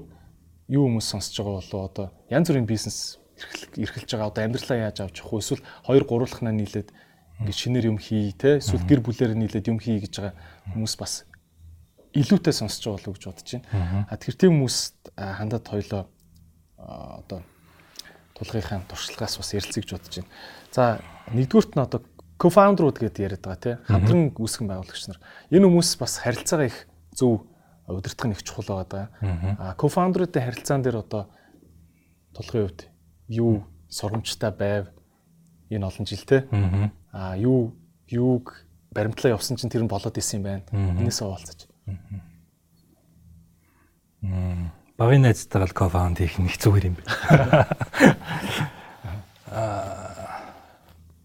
[0.71, 3.17] юу хүмүүс сонсож байгаа болов одоо янз бүрийн бизнес
[3.79, 6.89] эрхэлж байгаа одоо амьдралаа яаж авч явах вэ эсвэл 2 3 лахнаа нийлээд
[7.41, 10.35] ингээд шинээр юм хий те эсвэл гэр бүлээр нийлээд юм хий гэж байгаа
[10.75, 11.25] хүмүүс бас
[12.13, 14.05] илүүтэй байгаа болов уу гэж бодож байна.
[14.09, 14.77] А тэр тийм хүмүүс
[15.15, 16.03] хандаад хоёлоо
[16.77, 17.39] одоо
[18.35, 20.31] тулгынхаа туршлагаас бас ярилцъя гэж бодож байна.
[20.71, 20.83] За
[21.31, 22.01] нэгдүгürt нь одоо
[22.41, 25.19] co-founder-ууд гэдээ яриад байгаа тийм хамтран үүсгэн байгуулагч нар.
[25.53, 26.77] Энэ хүмүүс бас харилцаагаа их
[27.13, 27.45] зөв
[27.85, 29.13] удирдах нь их чухал байгаа.
[29.61, 31.29] А co-founder-уудын харилцаан дээр одоо
[32.33, 32.81] тулгын хувьд
[33.29, 34.89] юу сургамжтай байв
[35.69, 36.49] энэ олон жил те.
[37.13, 37.77] Аа юу
[38.09, 40.63] юуг баримтлаа явсан чинь тэр нь болоод исэн юм байна.
[40.99, 41.70] Энээсээ уулзаж.
[44.21, 44.71] Мм.
[44.97, 47.65] Багын найзтайгаа л кофаунд хийх нэг зүгээр юм байна.
[49.49, 50.11] Аа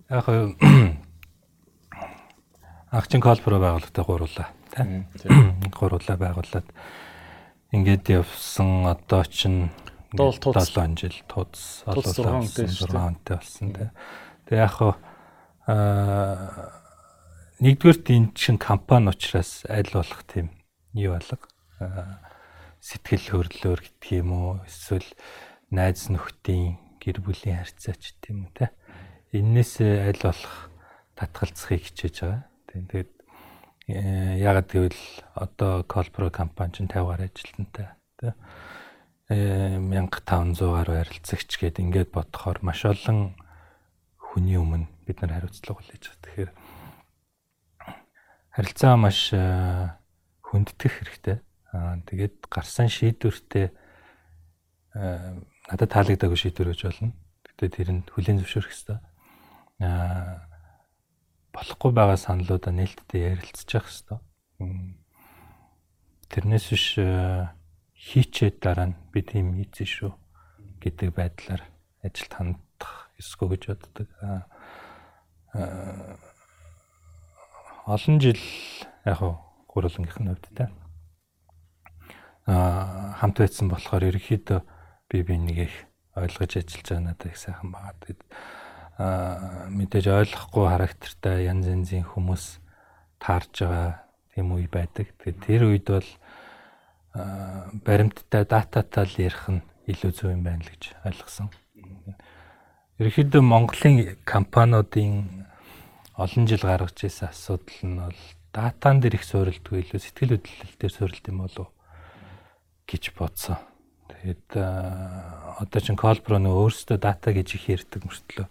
[0.16, 0.26] яг
[2.90, 5.04] агчин колпро байгуулалтаа гурлаа тийм.
[5.74, 6.64] Гурлаа байгуулад
[7.74, 9.68] ингээд явсан одоо чинь
[10.16, 13.90] Дуул тууц 7 жил тууц олуулаа 6 онтой болсон тийм.
[14.46, 14.76] Тэгээ яг
[15.66, 16.85] аа
[17.60, 20.52] нэгдүгээр тийм чин компани учраас аль болох тийм
[20.92, 21.40] юу алга
[22.84, 25.08] сэтгэл хөдлөөр гэдэг юм уу эсвэл
[25.72, 28.70] найз нөхдийн гэр бүлийн харьцаач гэдэг юм те
[29.32, 30.68] энээс аль болох
[31.16, 32.44] татгалзахыг хичээж байгаа.
[32.68, 33.12] Тэгээд
[33.88, 35.02] э, ягаад гэвэл
[35.32, 37.88] одоо Colpro компани чинь 50 гаруй ажилтнтай
[38.20, 38.36] те
[39.32, 43.34] 1500 гаруй харилцагч гээд ингээд бодохоор маш олон
[44.20, 46.20] хүний өмнө бид нар хариуцлага хүлээж байгаа.
[46.22, 46.50] Тэгэхээр
[48.56, 49.92] харилцаа маш э,
[50.40, 51.44] хүндэтгэх хэрэгтэй.
[51.76, 53.68] Аа тэгээд гарсан шийдвэртээ
[54.96, 57.12] надад таалагдаагүй шийдвэр гэж болно.
[57.44, 58.98] Гэтэ тэр нь хүлийн зөвшөөрөх хэрэгтэй.
[59.84, 60.40] Аа
[61.52, 64.24] болохгүй байгаа саналуудаа нээлттэй ярилцчих хэрэгтэй.
[66.32, 67.52] Тэрнээс биш э,
[67.92, 70.12] хийчээд дараа нь би тийм хийсэн шүү
[70.80, 71.62] гэдэг байдлаар
[72.00, 74.08] ажилд хандах эсгүй гэж боддог.
[77.86, 78.40] Олон жил
[79.06, 79.22] яг
[79.70, 80.70] гурвангийнх нь хувьд та
[82.46, 84.60] а хамт байсан болохоор ерөөхдөө
[85.10, 85.74] би би нэг их
[86.18, 87.74] ойлгож ажиллаж байгаа надад их сайхан.
[88.02, 88.20] Тэгэд
[88.98, 92.58] а мэдээж ойлгохгүй характертай янз янзын хүмүүс
[93.22, 94.02] таарж байгаа
[94.34, 95.10] тийм үе байдаг.
[95.22, 96.10] Тэгээд тэр үед бол
[97.86, 101.50] баримттай дататай л ярих нь илүү зөв юм байна л гэж ойлгосон.
[102.98, 105.45] Ерөнхийдөө Монголын компаниудын
[106.16, 108.20] олон жил гаргаж ирсэн асуудал нь бол
[108.56, 111.68] датан дээр их суурилдгүй илүү сэтгэл хөдлөл дээр суурилт юм болов
[112.88, 113.60] гэж бодсон.
[114.08, 118.46] Тэгээд одоо чин Colpro нөө өөрсдөө дата гэж их ярьдаг мөртлөө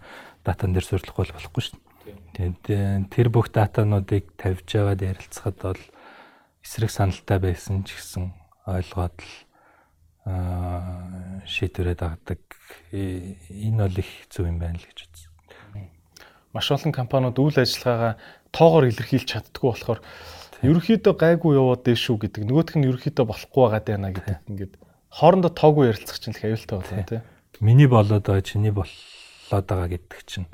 [0.45, 2.53] датан дээр суурилахгүй болохгүй шүү дээ.
[2.61, 5.81] Тэгээд тэр бүх датануудыг тавьж аваад ярилцахад бол
[6.61, 8.29] эсрэг саналтай байсан ч гэсэн
[8.69, 9.33] ойлгоод л
[11.49, 12.41] шийдвэрээ дагдаг.
[12.93, 15.24] Энэ бол их зөв юм байна л гэж үзсэн.
[16.55, 18.15] Маш олон компаниуд үйл ажиллагаагаа
[18.55, 19.99] тоогоор илэрхийлж чаддгүй болохоор
[20.63, 22.47] ерөөхдөө гайгүй яваад дээ шүү гэдэг.
[22.47, 24.37] Нөгөөх нь ерөөхдөө болохгүй байгаа даа гэдэг.
[24.47, 24.73] Ингээд
[25.11, 27.23] хоорондоо тоогүй ярилцах чинь их аюултай байна тийм.
[27.59, 30.47] Миний болоод байгаа чиний болоод байгаа гэдэг чинь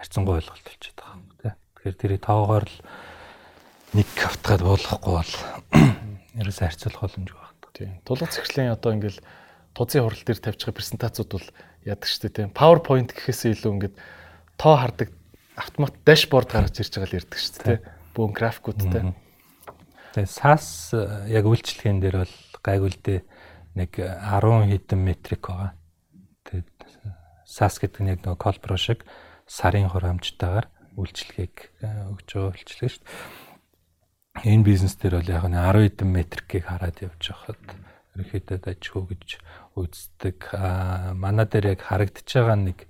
[0.00, 1.54] харьцангуй ойлголт болчиход байгаа юм тийм.
[1.76, 2.76] Тэгэхээр тэрийг тоогоор л
[3.92, 5.32] нэг автгаад болохгүй бол
[6.40, 7.42] ерөөсөө харьцуулах боломжгүй
[7.72, 7.96] Тийм.
[8.04, 9.20] Тулгац захирлын одоо ингээл
[9.72, 11.48] тузын хурал дээр байгаа презентацууд бол
[11.88, 12.50] яадаг шүү дээ тийм.
[12.52, 13.94] PowerPoint гэхээсээ илүү ингээд
[14.60, 15.08] тоо хардаг
[15.56, 17.78] автомат дашборд гаргаж ирж байгаа л ярддаг шүү дээ.
[18.16, 19.12] Бүүн графикуудтай.
[20.12, 20.92] Тэгээ SaaS
[21.28, 23.24] яг үйлчлэгийн дээр бол гайгуулдэ
[23.76, 25.72] нэг 10 хэдэн метрик байгаа.
[26.44, 26.72] Тэгээд
[27.48, 29.04] SaaS гэдэг нь яг нөгөө Colpro шиг
[29.48, 33.50] сарын хурамжтайгаар үйлчлэгийг өгж байгаа үйлчлэг шүү дээ
[34.40, 37.60] энэ бизнес дээр бол яг нь 10 хэдэн метрикийг хараад явж байхад
[38.16, 39.28] ерөнхийдөө дажгүй гэж
[39.76, 40.38] үздэг.
[40.56, 42.88] Аа манай дээр яг харагдаж байгаа нэг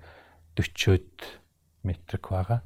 [0.55, 1.42] 40-од
[1.83, 2.61] метрик байгаа.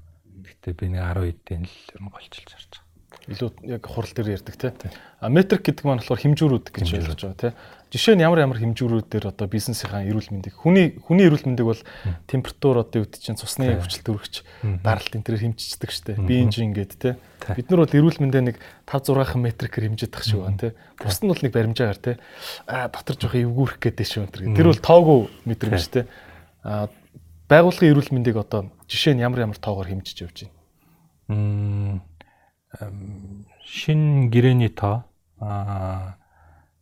[0.47, 2.87] Гэхдээ би нэг 10 хэдэн л ер нь голчилж харж байгаа
[3.27, 4.71] илүү яг хурал дээр ярьдаг тий.
[5.19, 7.53] А метрик гэдэг маань болохоор хэмжүүрүүд гэж ойлгож байгаа тий.
[7.91, 11.83] Жишээ нь ямар ямар хэмжүүрүүд дээр одоо бизнесийн эрүүл мэндийг хүний хүний эрүүл мэндийг бол
[12.31, 14.35] температур одоо үүд чинь цусны хүчил төрөгч
[14.83, 16.19] даралт энэ төр хэмжиждэг штэ.
[16.23, 17.15] Биенжин ингээд тий.
[17.51, 18.57] Бид нар бол эрүүл мэндээ нэг
[18.87, 20.73] 5 6 метрикээр хэмжиж тах шиг байна тий.
[21.03, 22.17] Бус нь бол нэг баримжаагаар тий.
[22.71, 24.55] А дотор жоох эвгүүрэх гэдэг шүү энэ.
[24.55, 25.19] Тэр бол тоогүй
[25.51, 26.05] мэдрэмж тий.
[26.63, 26.91] А
[27.51, 30.39] байгууллагын эрүүл мэндийг одоо жишээ нь ямар ямар тоогоор хэмжиж явж
[31.31, 32.03] байна.
[33.67, 35.07] Шин гэрээний тоо
[35.41, 36.19] а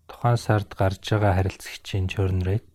[0.09, 2.71] тухайн сард гарч байгаа харилцагчийн churn rate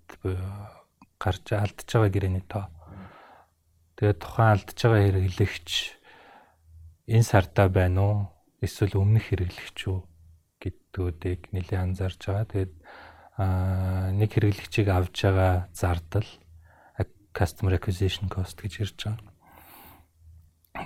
[1.18, 2.70] гарч алдж байгаа гэрээний тоо.
[3.98, 5.70] Тэгээд тухайн алдж байгаа хэрэглэгч
[7.10, 8.18] энэ сартаа байна уу?
[8.62, 10.00] Эсвэл өмнөх хэрэглэгч үү
[10.90, 12.46] хэрэглэгчдүүдийг нэлээд анзаарж байгаа.
[12.52, 12.74] Тэгээд
[13.38, 16.28] аа нэг хэрэглэгчийг авж байгаа зардал
[17.34, 19.34] customer acquisition cost гэж ярьж байгаа.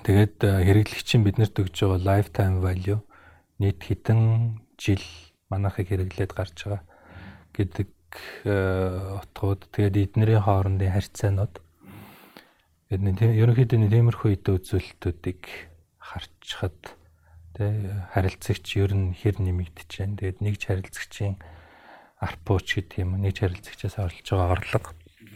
[0.04, 3.00] Тэгээд хэрэглэгчийн биднэрт өгж байгаа lifetime value
[3.60, 4.22] нийт хэдэн
[4.80, 5.04] жил
[5.50, 6.84] манайхыг хэрэглээд гарч байгаа
[7.54, 7.90] гэдэг
[9.24, 11.54] утгууд тэгээд эднэрийн хоорондын харьцаанууд
[12.94, 15.42] ерөнхийдөө тиймэрхүү эдэ үзүүлэлтүүдийг
[15.98, 16.94] харчхад
[17.58, 17.66] тэ
[18.14, 20.18] харилцагч ер нь хэр нэмэгдэж байна.
[20.18, 21.36] Тэгээд нэг харилцагчийн
[22.22, 24.90] арпууч гэдэг юм нэг харилцагчаас орлож байгаа орлого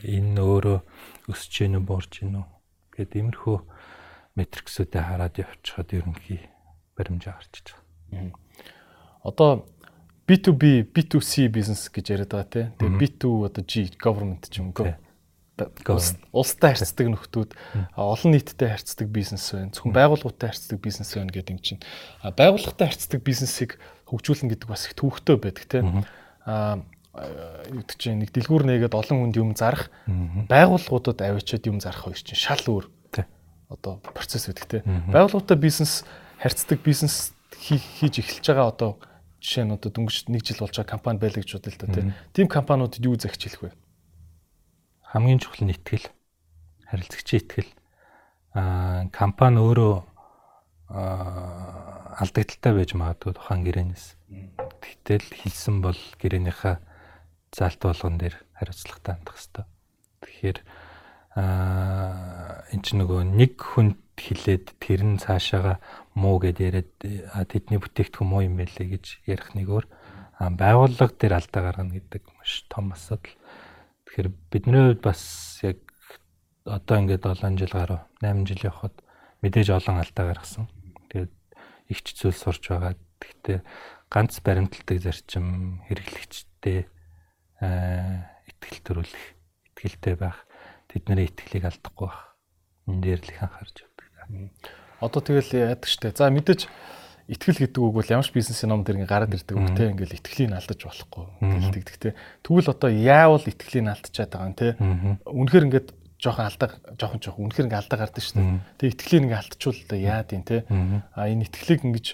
[0.04, 0.80] энэ өөрөө
[1.32, 2.42] өсөж гэнэ буурж гэнэ
[2.94, 3.58] гэдэг иймэрхүү
[4.38, 6.42] метриксүүдэд хараад явчихад ерөнхий
[6.94, 7.74] баримжаа гарчиж
[8.12, 8.38] байгаа.
[9.26, 9.66] Одоо
[10.28, 12.66] B2B, B2C бизнес гэж яриад байгаа тий.
[12.78, 14.94] Тэгээ B2 одоо G government ч юм уу.
[16.36, 17.52] Улстай харьцдаг нөхдүүд
[17.98, 19.74] олон нийттэй харьцдаг бизнес байна.
[19.74, 21.82] Зөвхөн байгууллагатай харьцдаг бизнес байна гэдэг юм чинь.
[22.22, 25.82] Байгууллагатай харьцдаг бизнесийг хөгжүүлнэ гэдэг бас их төвөгтэй байдаг тий.
[26.46, 26.86] Аа
[27.18, 32.38] гэдэг чинь нэг дэлгүүр нээгээд олон хүнд юм зарах байгууллагуудад авчиад юм зарах хоёр чинь
[32.38, 32.86] шал өөр.
[33.68, 34.78] Одоо процесс үүдэг те
[35.12, 36.08] байгууллагатай бизнес
[36.40, 38.92] харьцдаг бизнес хийж эхэлж байгаа одоо
[39.44, 43.04] жишээ нь одоо дөнгөж нэг жил болж байгаа компани байлаа гэж бодлоо та тийм компаниудад
[43.04, 43.72] юу захичлах вэ?
[45.12, 46.08] Хамгийн чухал нь итгэл
[46.88, 47.72] харилцагчийн итгэл.
[48.56, 49.96] А компани өөрөө
[50.88, 54.06] алдагдaltaй байж магадгүй тухайн гэрээнээс.
[54.80, 56.76] Тэгтэл хэлсэн бол гэрээнийхээ
[57.54, 59.66] заалт болгон дээр хариуцлагатай хандах хэрэгтэй.
[60.22, 60.58] Тэгэхээр
[61.38, 65.78] аа эн чинь нөгөө нэг хүнд хилээд тэр нь цаашаага
[66.18, 69.86] муу гэд яриад тэдний бүтээгдэхүүн муу юм байлээ гэж ярих нэг өөр
[70.42, 73.38] байгууллага дээр алдаа гаргана гэдэг маш том асуудал.
[74.10, 75.22] Тэгэхээр бидний хувьд бас
[75.62, 75.78] яг
[76.66, 78.98] одоо ингээд 7 жил гаруй 8 жил явхад
[79.46, 80.66] мэдээж олон алдаа гаргасан.
[81.14, 81.34] Тэгээд
[81.94, 82.98] их ч зүйл сурч байгаа.
[83.22, 83.62] Гэхдээ
[84.10, 86.90] ганц баримталдаг зарчим хэрэглэгчтэй
[87.62, 89.26] итгэл төрүүлэх,
[89.74, 90.46] итгэлтэй байх,
[90.92, 92.38] тэдний итгэлийг алдахгүй байх.
[92.88, 94.08] Энэ дээр л их анхаарч явдаг.
[95.02, 96.14] Одоо тэгэл яадаг штэ.
[96.14, 96.70] За мэдээж
[97.28, 100.56] итгэл гэдэг үг бол ямар ч бизнесийн ном дээр гараад ирдэг үг те ингээл итгэлийг
[100.56, 102.16] алдаж болохгүй гэлдэг те.
[102.42, 104.68] Тэгвэл одоо яавал итгэлийг алдчихад байгаа юм те.
[105.28, 105.88] Үнэхээр ингээд
[106.18, 108.42] жоохон алдаа жоохон жоохон үнэхээр ингээд алдаа гардаг штэ.
[108.80, 110.58] Тэгээ итгэлийг ингээд алдчихвал яад юм те.
[111.14, 112.08] А энэ итгэлийг ингэж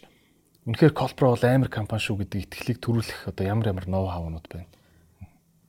[0.67, 4.67] үнэхээр Колпро бол амар компани шүү гэдэг итгэлийг төрүүлэх одоо ямар ямар ноу хавнууд байна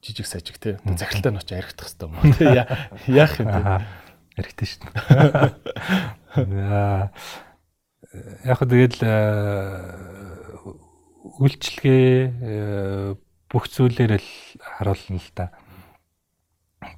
[0.04, 0.76] жижиг сажиг те.
[0.84, 2.68] Захиралтай нь очиж яригдах хэрэгтэй юм те
[3.08, 3.88] яах юм бэ?
[4.36, 7.08] Яригдсан шүү дээ
[8.44, 9.00] яг хөө тэгэл
[11.40, 13.16] үйлчлэгээ
[13.50, 14.30] бүх зүйлээр л
[14.60, 15.50] харуулна л да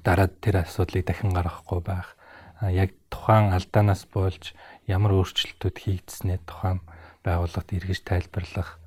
[0.03, 2.17] дараад тэр асуудлыг дахин гаргахгүй байх.
[2.61, 4.53] Яг тухайн алдаанаас болж
[4.89, 6.81] ямар өөрчлөлтүүд хийгдснээ тухайн
[7.23, 8.81] байгууллагад эргэж тайлбарлах.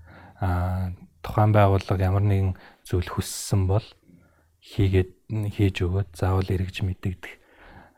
[1.22, 3.86] Тухайн байгууллага ямар нэгэн зүйл хүссэн бол
[4.60, 5.10] хийгээд
[5.56, 7.34] хийж өгөөд заавал эргэж мэдэгдэх.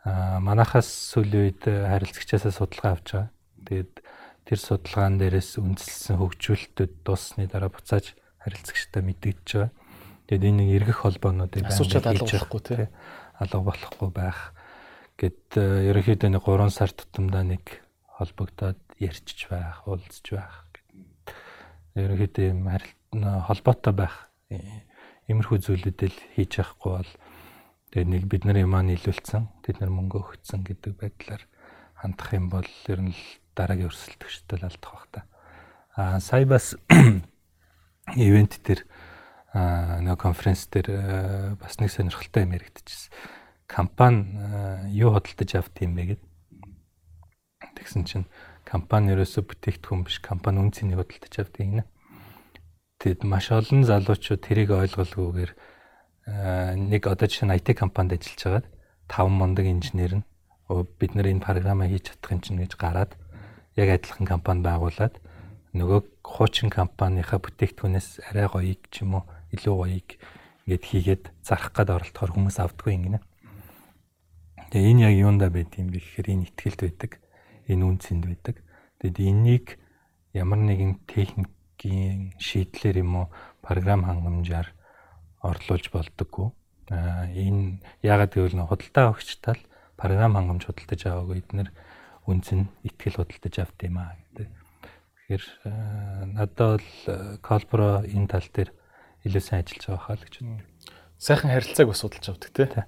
[0.07, 3.31] Аа манахаас сүүлийн үед харилцагчаасаа судалгаа авч байгаа.
[3.67, 3.93] Тэгээд
[4.47, 9.71] тэр судалгаан дээрээс үндэслсэн хөгжүүлэлтүүд дууссаны дараа буцааж харилцагчтай мэдэгдэж байгаа.
[10.27, 12.87] Тэгээд энэ нэг эргэх холбоонуудыг асуучаад алга болохгүй тий.
[13.43, 14.41] Алга болохгүй байх
[15.19, 17.83] гэд ерөнхийдөө нэг 3 сар тутамдаа нэг
[18.19, 20.67] холбогдоод ярьчих байх, уулзч байх.
[21.99, 22.71] Ерөнхийдөө юм
[23.47, 24.31] холбоотой байх
[25.31, 27.13] Иймэрхүү зүйлүүдэл хийж явахгүй бол
[27.95, 31.43] тэгээ нэг бид нар юмаа нийлүүлсэн, тэд нар мөнгө өгсөн гэдэг байдлаар
[32.03, 33.23] хандах юм бол ер нь л
[33.55, 35.21] дараагийн өрсөлд төвчтөл алдах бах та.
[35.95, 36.75] Аа сая бас
[38.17, 38.83] ивент дээр
[39.55, 43.13] нэг конференц дээр бас нэг сонирхолтой юм яригдчихсэн.
[43.69, 46.23] Компани юу хөдөлтөж авт юм бэ гэд.
[47.77, 48.27] Тэгсэн чинь
[48.65, 51.85] компани ерөөсө бүтээгдэхүүн биш, компани үн цэнийг хөдөлтөж авт юм нэ.
[53.03, 55.51] Тэгэд маш олон залуучууд тэрийг ойлголгүйгээр
[56.87, 58.71] нэг одоо жишээ нь IT компанид ажиллаж
[59.11, 60.27] байгаа 5 мундаг инженер нь
[60.71, 63.19] бид нар энэ програмаа хийж чадах юм чинь гэж гараад
[63.75, 65.19] яг адилхан компани байгуулад
[65.75, 70.09] нөгөө хуучин компанийхаа бүтээгдэхүүнээс арай гоёыг ч юм уу илүү гоёыг
[70.71, 73.21] ингээд хийгээд зарах гад оролдохоор хүмүүс авдаггүй ингэнэ.
[74.71, 77.13] Тэгээ энэ яг юунда байд юм бэ гэхээр энэ ихтгэлд байдаг.
[77.67, 78.57] Энэ үнцэнд байдаг.
[79.03, 79.67] Тэгэд энийг
[80.37, 81.51] ямар нэгэн техник
[81.83, 83.27] техникийн шийдлэр юм уу
[83.63, 84.71] програм хангамжаар
[85.43, 86.55] орлуулж болдоггүй.
[86.91, 89.59] Аа энэ яагаад гэвэл худалдаа өгчтал
[89.99, 91.71] програм хангамж худалдаж аваагүй эднэр
[92.27, 94.49] үнц нь ихтгэл худалдаж авт юм аа гэдэг.
[95.27, 95.45] Тэгэхээр
[96.39, 96.87] надад бол
[97.43, 98.71] Колпро энэ тал дээр
[99.27, 100.67] илүү сайн ажиллаж байгаа хаа л гэж боддог.
[101.19, 102.85] Сайхан харилцааг бас судалж авдаг тий.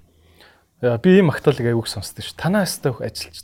[1.03, 2.35] Би ийм магтаалыг айгүйх сонсдог ш.
[2.39, 3.43] Танаа өстө ажиллаж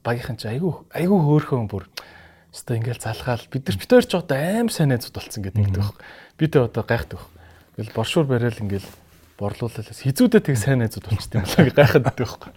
[0.00, 1.88] багийнхан чи айгүй айгүй хөөрхөн бүр
[2.52, 6.04] Өстой ингээл залгаал бид нар битээр ч одоо аим сайн найзууд болсон гэдэг байдаг байхгүй.
[6.36, 7.20] Би тэ одоо гайхдаг.
[7.80, 8.88] Ингээл боршуур барайл ингээл
[9.40, 12.52] борлуулалаас хизүүдээ тэг сайн найзууд болчтой юм гайхаад байдаг байхгүй.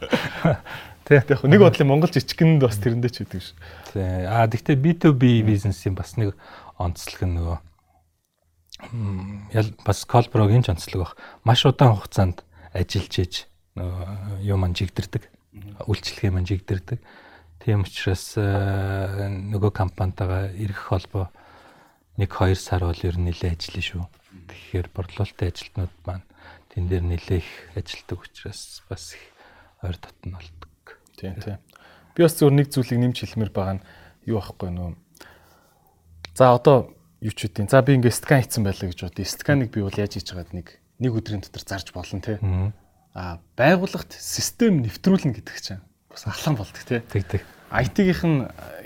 [1.05, 3.53] Тэ яг нэг бодлын Монгол жижиггэнд бас тэрэндээ ч үүдэг ш.
[3.93, 6.33] Тэ а гэхдээ B2B бизнесийн бас нэг
[6.81, 7.57] онцлог нөгөө
[9.53, 11.13] ял бас колброгийн ч онцлог баг.
[11.45, 12.41] Маш удаан хугацаанд
[12.73, 13.33] ажиллаж иж
[13.77, 15.23] нөгөө юм маань жигдэрдэг.
[15.85, 16.99] Үйлчлэгээ маань жигдэрдэг.
[17.65, 21.33] Тийм учраас э, нөгөө компанитайгаа ирэх холбоо
[22.13, 24.03] 1 2 сар бол ер нь нэлээд ажиллана шүү.
[24.53, 26.29] Тэгэхээр борлуулалтын ажилтнууд маань
[26.69, 29.25] тэн дээр нэлээд их ажилтдаг учраас бас их
[29.81, 30.69] ойр дотн болдог.
[31.17, 31.57] Тийм тийм.
[32.13, 33.85] Би бас зөвхөн нэг зүйлийг нэмж хэлмээр байгаа нь
[34.29, 34.93] юу аахгүй нөө.
[36.37, 37.65] За одоо юу ч үгүй.
[37.65, 39.17] За би ингээ скан хийсэн байлаа гэж бод.
[39.25, 42.37] Сканыг би бол яаж хийж байгаад нэг нэг өдрийн дотор зарж болно те.
[43.17, 45.81] Аа байгууллагт систем нэвтрүүлнэ гэдэг чинь
[46.13, 47.01] бас алхам болдог те.
[47.09, 47.54] Тэг тэг.
[47.71, 48.39] IT-гийнх нь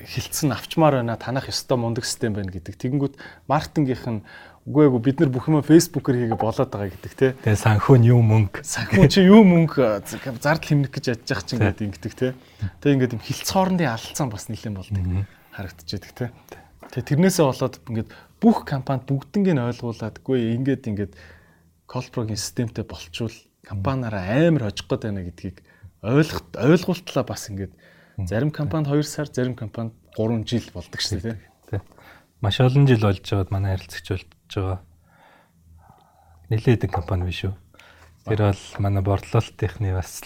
[0.07, 2.80] хилцэн авчмаар байна танах ёстой мундаг систем байна гэдэг.
[2.80, 3.15] Тэгэнгүүт
[3.47, 4.21] маркетингийнх нь
[4.69, 7.34] үгүй эгүй бид нар бүх юм фэйсбүүкээр хийгээ болоод байгаа гэдэг те.
[7.41, 8.61] Тэгээ санхүү нь юу мөнгө.
[8.63, 10.05] Санхүү чи юу мөнгө
[10.39, 12.27] зардал хэмнэх гэж ядж ах чинь гэдэг ингэдэг те.
[12.84, 15.03] Тэгээ ингээд юм хилцэн хоорондын алалцсан бас нэлээд болдог
[15.57, 16.25] харагдчихэдэг те.
[16.93, 18.09] Тэгээ тэрнээсээ болоод ингээд
[18.39, 21.13] бүх компанид бүгднийг нь ойлгуулад үгүй ингээд ингээд
[21.89, 23.34] колпрогийн системтэй болчвол
[23.65, 25.57] компаниараа амар хожих гээд байна гэдгийг
[26.05, 27.73] ойлгох ойлгуултлаа бас ингээд
[28.28, 31.38] Зарим компанид 2 сар, зарим компанид 3 жил болдог шүү дээ,
[31.70, 31.80] тий.
[32.41, 34.80] Маш олон жил болж байгаад манай харилцагч болж байгаа.
[36.49, 37.53] Нилээдэг компани биш үү?
[38.26, 40.20] Тэр бол манай борлуулалтынхны бас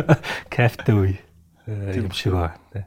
[0.54, 1.18] кафте үе
[1.66, 2.84] э, юм шиг байна, тий.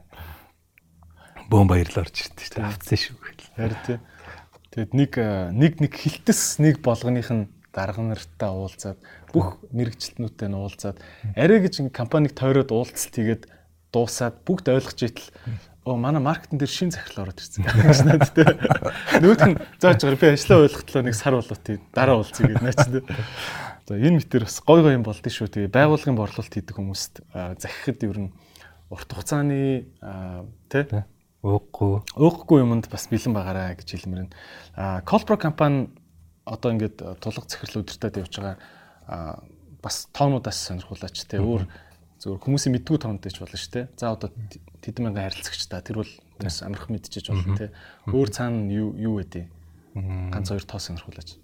[1.50, 2.68] Бөөн баярлал орж ирдэ шүү дээ.
[2.70, 3.50] Авцсан шүү гэл.
[3.58, 3.98] Харин тий.
[4.72, 8.98] Тэгэд нэг э, нэг нэг хилтэс нэг болгоных нь дарга нартаа уулзаад
[9.34, 11.02] бүх мэрэгчлэтнүүдтэй нь уулзаад
[11.34, 13.42] арай гэж компаниг тойроод уулзалт хийгээд
[13.94, 15.30] дуусаад бүгд ойлгож итэл
[15.86, 18.44] оо манай маркетинг дээр шин захирал ороод ирсэн гэж надад тэ.
[19.20, 22.80] Нөгөөх нь зааж байгаа би ажлаа ойлгохлоо нэг сар болоо тий дараа уулзъя гэж наач
[22.88, 23.04] тэ.
[23.84, 25.52] За энэ мэтэр бас гой гой юм болдсон шүү.
[25.52, 27.14] Тэгээ байгууллагын борлуулалт хийдэг хүмүүст
[27.60, 28.34] захихад ер нь
[28.88, 29.92] урт хугацааны
[30.72, 31.04] тэ
[31.44, 34.32] уухгүй уухгүй юмд бас бэлэн байгаарай гэж хэлмээр нь.
[34.72, 35.92] А Colpro компани
[36.48, 38.56] одоо ингээд тулга захирал өдөртөд явж байгаа
[39.84, 41.68] бас тоонуудаас сонирхуулаач тэ өөр
[42.24, 43.86] зөвхөн хүмүүсийн мэдгүй тоонтой ч болно шүү дээ.
[44.00, 44.32] За одоо
[44.80, 47.68] тэдэн мянган харилцагч та тэр бол бас амарх мэдчихэж болно те.
[48.08, 49.44] Өөр цаана юу юу вэ?
[49.92, 51.36] Ганц хоёр тоо сонирхуулаач.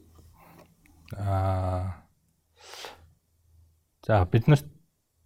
[1.21, 2.01] Аа.
[4.09, 4.65] За бид нарт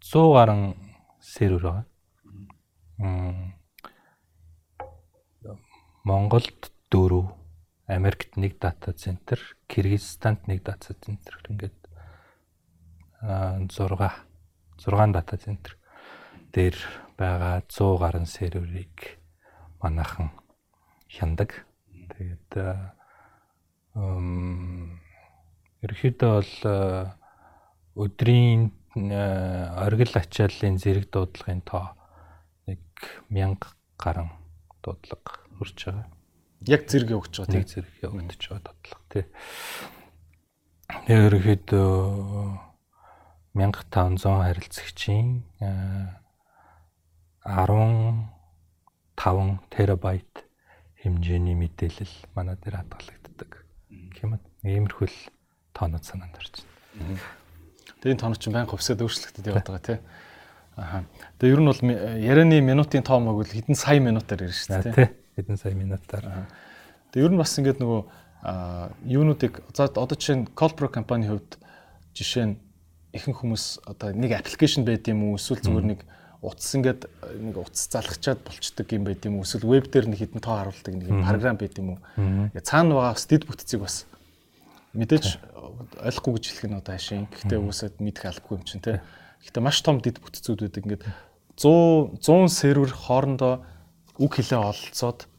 [0.03, 0.75] 100 гаруй
[1.23, 1.87] сервер байгаа.
[2.99, 3.55] Мм.
[6.05, 7.31] Монголд 4,
[7.87, 9.39] Америкт 1 дата центр,
[9.71, 11.79] Кыргызстанд 1 дата центр ингээд
[13.23, 14.34] аа 6
[14.87, 15.77] 6 дата центр
[16.53, 16.77] дээр
[17.19, 19.19] байгаа 100 гаруй серверийг
[19.83, 20.31] манайхан
[21.09, 21.67] хяндаг.
[22.15, 22.51] Тэгээд
[23.97, 25.01] м
[25.85, 26.55] ерөөхдөө бол
[28.07, 31.95] өдрийн оргил ачааллын зэрэг дуудлагын тоо
[32.67, 32.83] нэг
[33.31, 33.59] 1000
[33.99, 34.29] гаруй
[34.83, 36.07] дуудлага хүрч байгаа.
[36.67, 39.25] Яг зэрэг явагдаж байгаа тийм зэрэг явагдаж байгаа дуудлага тий.
[41.09, 42.74] Ерөөхдөө
[43.55, 45.47] 1500 харилцагчийн
[47.45, 50.45] 15 терабайт
[50.99, 53.51] хэмжээний мэдээлэл манай дээр хадгалагддаг.
[54.19, 55.19] Гэмэд иймэрхүү л
[55.77, 56.67] тоонууд санаанд орж
[56.99, 57.21] байна.
[58.03, 60.01] Тэгээ энэ тоонууд чинь байнга хувьсаад өөрчлөгдөд яваад байгаа тийм.
[60.75, 61.05] Аха.
[61.39, 61.83] Тэгээ ер нь бол
[62.19, 65.13] ярианы минутын тоо мог л хэдэн сая минутаар ирж шүү дээ тийм.
[65.39, 66.49] Хэдэн сая минутаар.
[67.13, 68.01] Тэгээ ер нь бас ингээд нөгөө
[69.05, 71.61] юунуудыг одоо жишээ нь Colpro компани хувьд
[72.17, 72.57] жишээ нь
[73.15, 75.39] ихэнх хүмүүс одоо нэг аппликейшн байд юм уу?
[75.39, 76.01] Эсвэл зүгээр нэг
[76.43, 77.07] утас ингээд
[77.39, 79.47] нэг утас залгачаад болчдөг юм байд юм уу?
[79.47, 81.99] Эсвэл веб дээр нэг хідэн тоо харуулдаг нэг програм байд юм уу?
[82.59, 84.11] Цаана байгаа стед бүтцийг бас
[84.99, 85.39] мэдээж
[86.03, 89.01] ойлгохгүй гэж хэлэх нь одоо хашийн гэхдээ уусаад мэдэх албагүй юм чинь те
[89.47, 90.83] гэхдээ маш том дэд бүтцүүд байдаг.
[90.83, 91.05] Ингээд
[91.55, 93.63] 100 100 сервер хоорондоо
[94.19, 95.31] үг хэлээ олцоод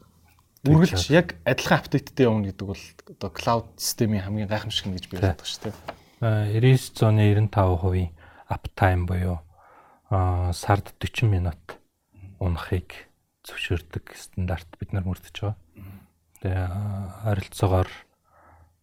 [0.64, 2.82] үргэлж яг адилхан апдейттэй явна гэдэг бол
[3.12, 8.10] одоо cloud системийн хамгийн гайхамшиг нь гэж би боддог шүү дээ 99.95%
[8.48, 9.38] uptime буюу
[10.52, 11.78] сард 40 минут
[12.38, 13.08] унахыг
[13.46, 15.56] зөвшөөрдөг стандарт бид нар мөрдөж байгаа.
[16.42, 16.66] Тэгээ
[17.26, 17.90] харилцаагаар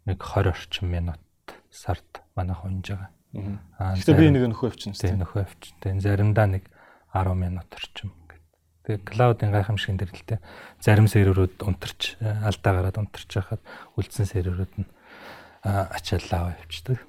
[0.06, 1.24] нэг 20 орчим минут
[1.72, 3.10] сард манайх унж байгаа.
[3.80, 3.96] Аа.
[3.96, 4.94] Гэхдээ би нэг нөхөө авчин.
[4.94, 5.74] Тэгээ нөхөө авчин.
[5.80, 6.68] Тэгээ заримдаа нэг
[7.16, 8.42] 10 минут орчим гэдэг.
[8.84, 10.40] Тэгээ клаудын гайхамшигын дэрэлтэй
[10.84, 13.62] зарим серверүүд унтарч алдаа гараад унтарч байхад
[13.96, 14.88] үлдсэн серверүүд нь
[15.64, 17.00] ачааллаа авчдаг.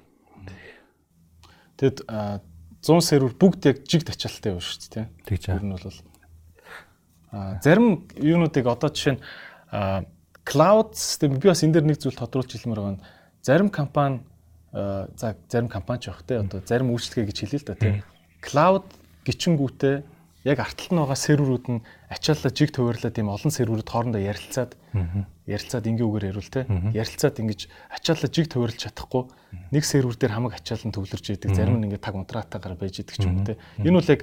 [1.79, 5.07] Тэгэд 100 сервер бүгд яг жиг тачаалтай явна шүү дээ тийм.
[5.25, 5.99] Тэгж ер нь бол.
[7.65, 9.21] Зарим юунуудыг одоо жишээ нь
[10.45, 13.03] cloud system би бас энэ дээр нэг зүйл тодруулж хэлмээр байгаа нь
[13.41, 14.21] зарим компани
[14.71, 17.89] за зарим компани ч байх те одоо зарим үйлчлэгээ гэж хэлээ л да те
[18.45, 18.85] cloud
[19.25, 19.95] гिचингүүтээ
[20.45, 21.83] яг арталт нь байгаа серверүүд нь
[22.13, 24.77] ачаалал жиг төвөрлөө тийм олон серверүүд хоорондоо ярилцаад
[25.45, 26.65] ярилцаад ингийн үгээр ярил те.
[26.93, 27.61] Ярилцаад ингэж
[27.91, 29.23] ачаалал жиг төвөрлж чадахгүй
[29.71, 33.15] нэг сервер дээр хамаг ачаалал нь төвлөрж идэг зарим нь ингээд таг унтраатаагаар байж идэг
[33.15, 33.59] ч юм уу те.
[33.81, 34.21] Энэ бол яг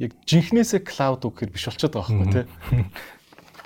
[0.00, 2.42] яг жинхнээсээ cloud үг гэхээр биш болчиход байгаа байхгүй те.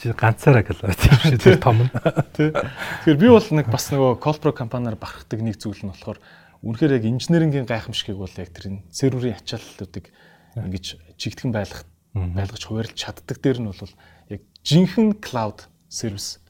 [0.03, 1.91] Чи ганцаараа cloud юм шиг тэр том нь.
[2.37, 2.51] Тий.
[2.51, 6.19] Тэгэхээр би бол нэг бас нөгөө Colpro компаниар бахархдаг нэг зүйл нь болохоор
[6.65, 10.11] үнэхээр яг инженерингийн гайхамшигыг бол яг тэр серверийн ачааллуудыг
[10.59, 13.95] ингэж чигтгэн байлгах байлгаж хуваарлж чаддаг дээр нь бол
[14.31, 16.41] яг жинхэнэ cloud service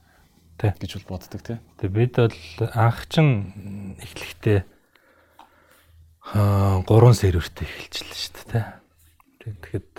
[0.79, 1.59] гэж бол боддог тий.
[1.83, 4.61] Тэгээ бид бол анх чин эхлэхдээ
[6.33, 8.65] аа 3 сервертэй эхэлчихлээ шүү дээ тий.
[9.45, 9.93] Тэгэхэд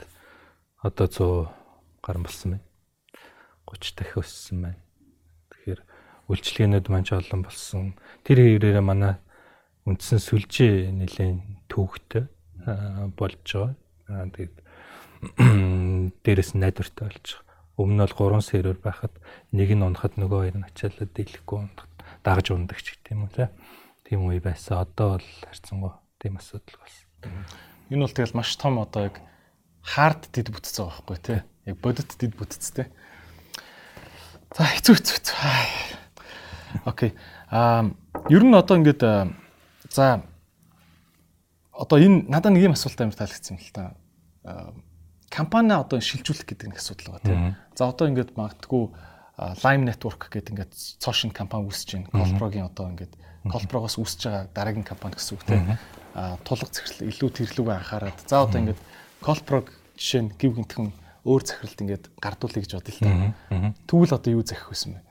[0.82, 1.66] одоо 100
[2.02, 2.66] гарсан болсон байна.
[3.68, 4.82] 30 дахин өссөн байна.
[5.52, 5.82] Тэгэхээр
[6.32, 7.84] үйлчлэгээнүүд ч олон болсон.
[8.26, 9.22] Тэр хэврээрээ манай
[9.86, 12.26] үндсэн сүлжээ нэлээд төвөгтэй
[13.14, 13.76] болж байгаа.
[14.34, 14.56] Тэгээд
[16.26, 17.45] дээрэс найдвартай болж байгаа.
[17.76, 19.14] Өмнө нь бол 3 сервер байхад
[19.52, 21.88] нэг нь унахад нөгөө хоёр нь ачаалаад дийлэхгүй унах
[22.24, 23.52] дагаж ундаг ч гэх юм уу
[24.06, 24.86] тийм үе байсан.
[24.86, 27.10] Одоо бол харьцангуй тийм асуудал болсон.
[27.90, 29.20] Энэ бол тэгэл маш том одоо яг
[29.82, 31.40] хард дид бүтцсэн байгаа байхгүй тий.
[31.66, 32.88] Яг бодит дид бүтцтэй.
[34.54, 35.20] За хэцүү хэцүү.
[36.86, 37.12] Окей.
[37.50, 37.92] Аа
[38.30, 39.02] ер нь одоо ингээд
[39.90, 40.24] за
[41.74, 43.94] одоо энэ надад нэг юм асуулт амар таалагдсан юм л та.
[45.36, 47.60] Компани одоо шилжүүлэх гэдэг нэг асуудал байгаа тийм.
[47.76, 48.88] За одоо ингээд магадгүй
[49.36, 52.08] Lime Network гэдэг ингээд цоошин компани үүсэж байна.
[52.16, 53.14] Colpro-гийн одоо ингээд
[53.44, 55.76] Colpro-гоос үүсэж байгаа дараагийн компани гэсэн үг тийм.
[56.48, 58.20] Тулга захирал илүү тэрлүүгээ анхаарад.
[58.24, 58.80] За одоо ингээд
[59.20, 59.68] Colpro
[60.00, 60.96] жишээ нь гів гинтхэн
[61.28, 63.36] өөр захиралд ингээд гардуулъя гэж бодъё л та.
[63.92, 65.04] Тэгвэл одоо юу захих вэ?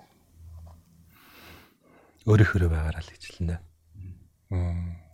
[2.24, 3.60] Өөрийнхөө байгаараа л гэж хэлнэ.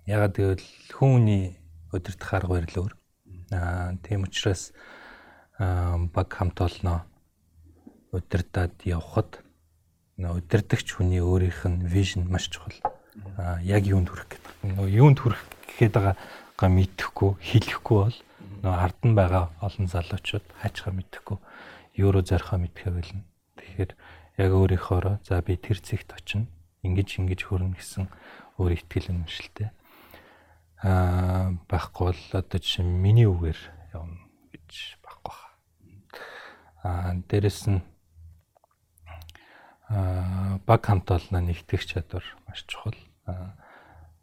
[0.06, 1.58] Ягаад гэвэл хүмүүний
[1.90, 2.94] удирдах арга барил өөр.
[3.50, 4.70] Аа тийм учраас
[5.60, 7.04] баг хамт олноо
[8.12, 9.44] удирдаад явхад
[10.16, 12.74] удирдахч хүний өөрийнх нь вижн маш чухал.
[13.36, 14.52] Аа яг юунд хүрэх гэдэг.
[14.64, 18.18] Нөгөө юунд хүрэх гэхэд байгаа мэдэхгүй, хэлэхгүй бол
[18.64, 21.38] нөгөө ард нь байгаа олон залуучууд хаачихаа мэдэхгүй
[22.00, 23.24] юу руу зорихоо мэдхээ билнэ.
[23.56, 23.92] Тэгэхээр
[24.40, 26.48] яг өөрийнхоороо за би тэр зэгт очино.
[26.80, 28.08] Ингиж ингэж хөрнө гэсэн
[28.56, 29.68] өөр ихтгэл үнэмшилтэй
[30.80, 33.60] аа байхгүй бол одоо жишээ миний үгээр
[33.92, 34.16] явна
[34.48, 34.99] гэж.
[36.82, 37.80] Аа дээрэс нь
[39.92, 42.96] аа баг хамт олно нэгтгэх чадвар маш чухал.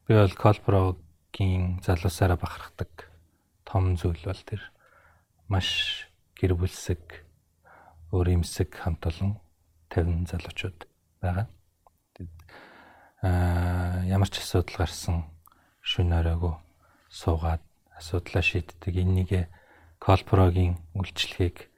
[0.08, 3.12] Би бол Колпрогийн залуусаараа бахархдаг
[3.68, 4.62] том зүйл бол тэр
[5.52, 6.10] маш
[6.40, 7.28] гэр бүлсэг
[8.16, 9.38] өөр юмсэг хамт олон
[9.94, 10.80] 50 залуучууд
[11.22, 11.46] байгаа.
[13.22, 15.30] Аа ямар ч асуудал гарсан
[15.84, 16.58] шүн оройгоо
[17.10, 17.62] суугаад
[17.94, 18.94] асуудлаа шийддэг.
[18.98, 19.46] Энийгээ
[20.00, 21.70] Колпрогийн үйлчлэгийг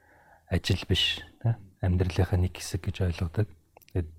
[0.49, 1.21] ажил биш
[1.81, 3.47] амьдралынхаа нэг хэсэг гэж ойлгодог.
[3.93, 4.11] Тэгэд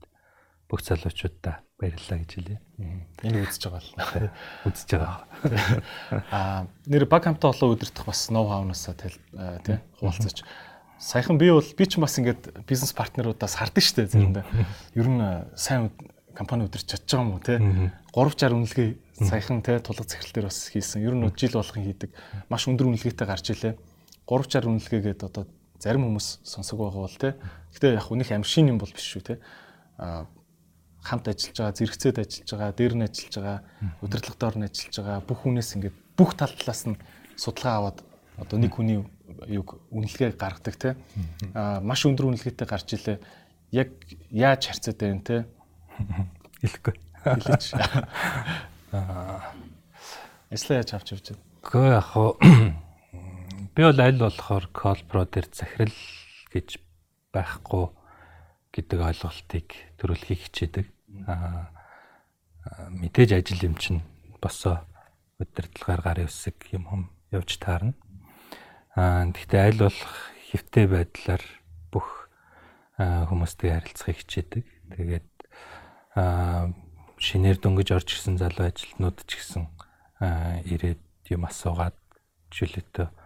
[0.71, 2.59] бүх залуучуудаа баярлалаа гэж хэлье.
[2.79, 4.31] Энэ үзэж байгаа л.
[4.71, 5.19] Үзэж байгаа.
[6.33, 10.47] Аа нэр баг хамтаа олон өдөртөх бас ноу хаунаасаа тий хуваалцаж.
[11.01, 14.45] Саяхан би бол би ч бас ингээд бизнес партнеруудаас хардсан шүү дээ заримдаа.
[14.95, 15.21] Ер нь
[15.57, 15.91] сайн
[16.37, 17.57] компани өдөрч чадж байгаа юм уу те
[18.15, 18.89] 360 үнэлгээ
[19.25, 21.05] саяхан тулга захирал дээр бас хийсэн.
[21.05, 22.13] Ер нь жил болгон хийдэг.
[22.53, 23.75] Маш өндөр үнэлгээтэй гарч илээ.
[24.29, 25.49] 360 үнэлгээгээд одоо
[25.81, 27.35] зарим хүмүүс сонсог байгаа бол те.
[27.75, 29.35] Гэтэ яг үнэх амшин юм бол биш шүү те.
[29.99, 30.29] А
[31.03, 33.59] хамт ажиллаж байгаа, зэрэгцээд ажиллаж байгаа, дээр нь ажиллаж байгаа,
[34.05, 37.01] удирдлага доор нь ажиллаж байгаа бүх хүнээс ингээд бүх тал талаас нь
[37.41, 37.99] судалгаа аваад
[38.37, 39.01] одоо нэг хүний
[39.49, 40.91] юг үнэлгээ гаргадаг те.
[41.57, 43.19] А маш өндөр үнэлгээтэй гарч илээ.
[43.73, 43.89] Яг
[44.29, 45.37] яаж харьцаад байна те
[46.61, 46.95] Хэлэхгүй.
[47.25, 47.73] Хэлээч.
[48.93, 49.53] Аа.
[50.51, 51.43] Эслэ яаж авч явж байна?
[51.63, 52.11] Гэхдээ яг
[53.75, 55.95] би бол аль болохоор Colpro дээр захирал
[56.51, 56.83] гэж
[57.31, 57.87] байхгүй
[58.75, 59.67] гэдэг ойлголтыг
[59.99, 60.87] төрүүлэхийг хичээдэг.
[61.31, 61.71] Аа
[62.91, 64.03] мэдээж ажил юм чинь
[64.43, 64.83] босоо
[65.39, 67.95] удирдлагаар гарын үсэг юм хум явж таарна.
[68.99, 70.15] Аа гэхдээ аль болох
[70.51, 71.43] хэвтэй байдлаар
[71.95, 72.27] бүх
[72.99, 74.65] хүмүүстэй харилцахыг хичээдэг.
[74.99, 75.31] Тэгээд
[76.19, 76.75] аа
[77.23, 79.65] шинээр дөнгөж орж ирсэн залуу ажилтнууд ч гэсэн
[80.67, 81.95] ирээд юм асуугаад
[82.51, 83.20] жилэтөө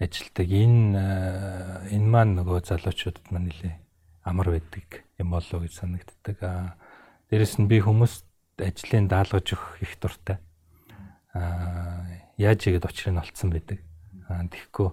[0.00, 0.48] ажилтдаг.
[0.48, 0.98] Энэ
[1.92, 3.74] энэ маань нөгөө залуучуудад маань нэлээ
[4.26, 6.38] амар байдаг юм болоо гэж санагддаг.
[7.30, 8.26] Дээрэс нь би хүмүүст
[8.60, 10.36] ажлын даалгаж өгөх их дуртай.
[11.32, 12.04] Аа
[12.36, 13.80] яаж игээд учрыг нь олцсон байдаг.
[14.28, 14.88] Аа тэгэхгүй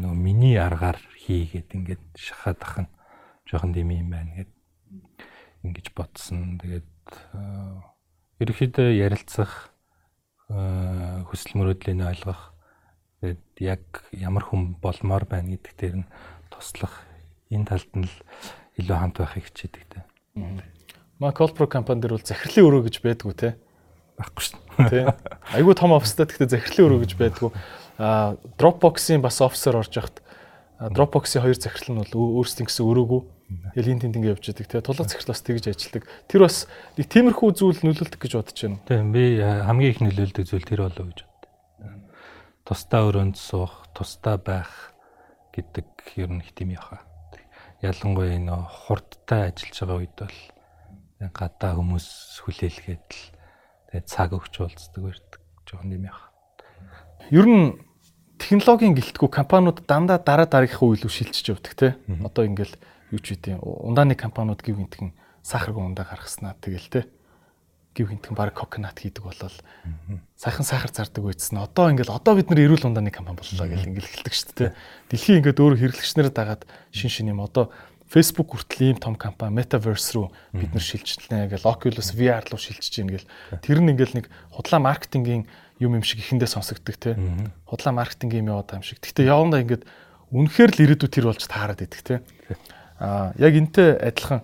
[0.00, 2.90] нөгөө миний аргаар хийгээд ингээд шахаад ах нь
[3.46, 4.52] жоохон дэм юм байна гэд
[5.62, 6.58] ингэж бодсон.
[6.58, 6.90] Тэгээд
[8.40, 9.70] ерөөхдөө ярилцах
[10.50, 12.52] хүсэл мөрөөдлийн ойлгох
[13.20, 13.84] тэгээд яг
[14.16, 16.10] ямар хүн болмоор байна гэдэг дээр нь
[16.48, 17.04] туслах
[17.52, 18.16] энэ талд нь л
[18.80, 20.00] илүү хамт байхыг хичээдэг те.
[21.20, 23.48] Ма Colpro компани дээр бол захирлын өрөө гэж байдгүй те.
[24.16, 24.44] Баггүй
[24.88, 24.88] дээ.
[24.88, 25.00] Тэ.
[25.52, 27.50] Айгуу том офстай гэхдээ захирлын өрөө гэж байдгүй.
[28.00, 30.24] А Dropbox-ийн бас офсер орж яхад
[30.80, 33.20] Dropbox-ийн хоёр захирал нь бол өөрсдийн гэсэн өрөөгөө
[33.74, 34.66] Тэгэл ин тэнд ингэ явж байдаг.
[34.70, 36.02] Тэгээ тулгац захирал бас тэгж ажилдаг.
[36.30, 36.56] Тэр бас
[36.94, 38.78] нэг тиймэрхүү зүйл нөлөөлдөг гэж бодож байна.
[38.86, 41.29] Тийм би хамгийн их нөлөөлдөг зүйл тэр болов гэж.
[42.70, 44.94] Тусдаа өрөөнд суух, тусдаа байх
[45.50, 47.02] гэдэг ер нь их тийм яхаа.
[47.82, 48.54] Ялангуяа энэ
[48.86, 50.38] хурдтай ажиллаж байгаа үед бол
[51.34, 52.06] гадаа хүмүүс
[52.46, 53.22] хүлээлгээд л
[53.90, 55.42] тэгээ цаг өгч уулздаг байдаг.
[55.66, 56.30] Жохон юм яхаа.
[57.34, 57.74] Ер нь
[58.38, 61.98] технологийн гэлтгүү компаниуд дандаа дараа дараагийнхаа үйл шилжиж явдаг те.
[62.22, 62.78] Одоо ингээл
[63.10, 65.10] юу ч үгүй ундааны компаниуд гів гинтгэн
[65.42, 67.10] сахаргүй ундаа гаргаснаа тэгэл те
[67.94, 69.56] гів гинтгэн баг коконат хийдэг болол
[70.38, 71.58] сайхан сахар зардаг байцсан.
[71.58, 74.70] Одоо ингээл одоо бид нар эрүүл ундааны компани боллоо гэл ингээл эхэлдэг шүү дээ.
[75.10, 76.62] Дэлхийн ингээд өөр хэрэглэгчнэрээ дагаад
[76.94, 77.74] шин шин юм одоо
[78.10, 82.94] Facebook хүртэл ийм том компани Metaverse руу бид нар шилжлээ гэл Oculus VR руу шилжиж
[82.94, 83.26] гин гэл
[83.62, 85.46] тэр нь ингээл нэг худлаа маркетингийн
[85.78, 87.14] юм юм шиг ихэндээ сонсогддог те.
[87.70, 88.98] Худлаа маркетинг юм яваад байгаа юм шиг.
[88.98, 89.86] Гэхдээ явандаа ингээд
[90.30, 92.14] үнэхээр л ирээдүйд тэр болж таарад идэх те.
[92.98, 94.42] Аа яг энтэй адилхан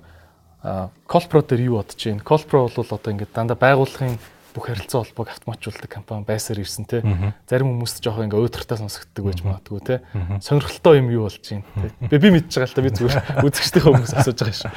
[1.06, 2.26] Colpro дээр юу бодож байна?
[2.26, 4.18] Colpro бол одоо ингээд дандаа байгууллагын
[4.56, 7.04] бүх харилцаа холбоог автоматжуулдаг компани байсаар ирсэн те.
[7.46, 10.00] Зарим хүмүүст жоох ингээ өөдрөлтөө сонсогддог байж магадгүй те.
[10.40, 11.92] Сонирхолтой юм юу болж байна те.
[12.08, 13.16] Би би мэдж байгаа л та би зүгээр
[13.46, 14.72] үзэгчдийнхээ хүмүүс асууж байгаа шээ.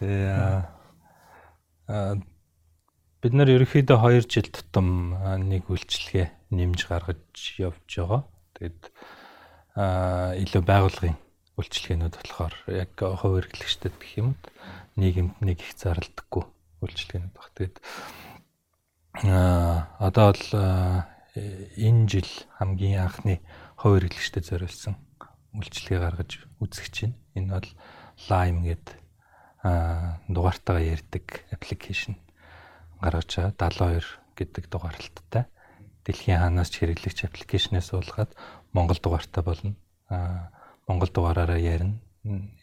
[0.00, 0.26] Тэгээ
[1.92, 2.10] аа
[3.22, 5.14] бид нар ерөнхийдөө 2 жил тутам
[5.46, 6.26] нэг үйлчлэгээ
[6.56, 8.26] нэмж гаргаж явж байгаа.
[8.58, 8.82] Тэгээд
[9.76, 11.16] аа илүү байгуулгын
[11.60, 14.34] үйлчлэгээнүүд болохоор яг хувь эрхлэгчдэд гэх юм
[14.96, 16.44] нийгэмд нэг их зарлдаггүй
[16.82, 17.48] үйлчлэгээнүүд баг.
[17.54, 17.76] Тэгээд
[19.28, 20.46] аа одоо бол
[21.76, 23.40] энэ жил хамгийн анхны
[23.76, 24.94] хувь эрхлэгчдэд зориулсан
[25.56, 27.70] үйлчлэгээ гаргаж үзэх чинь энэ бол
[28.28, 28.96] Lime гэдэг
[29.64, 32.16] аа дугаартайгаа ярьдаг аппликейшн
[33.00, 34.04] гаргаж байгаа 72
[34.36, 35.44] гэдэг дугаарлалттай.
[36.04, 38.34] Дэлхийн хаанаас ч хэрэглэгч аппликейшнээс суулгаад
[38.72, 39.76] Монгол дугаартай болно.
[40.08, 40.50] Аа
[40.86, 41.98] монгол дугаараараа ярина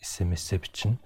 [0.04, 0.98] SMS-ээ бичнэ.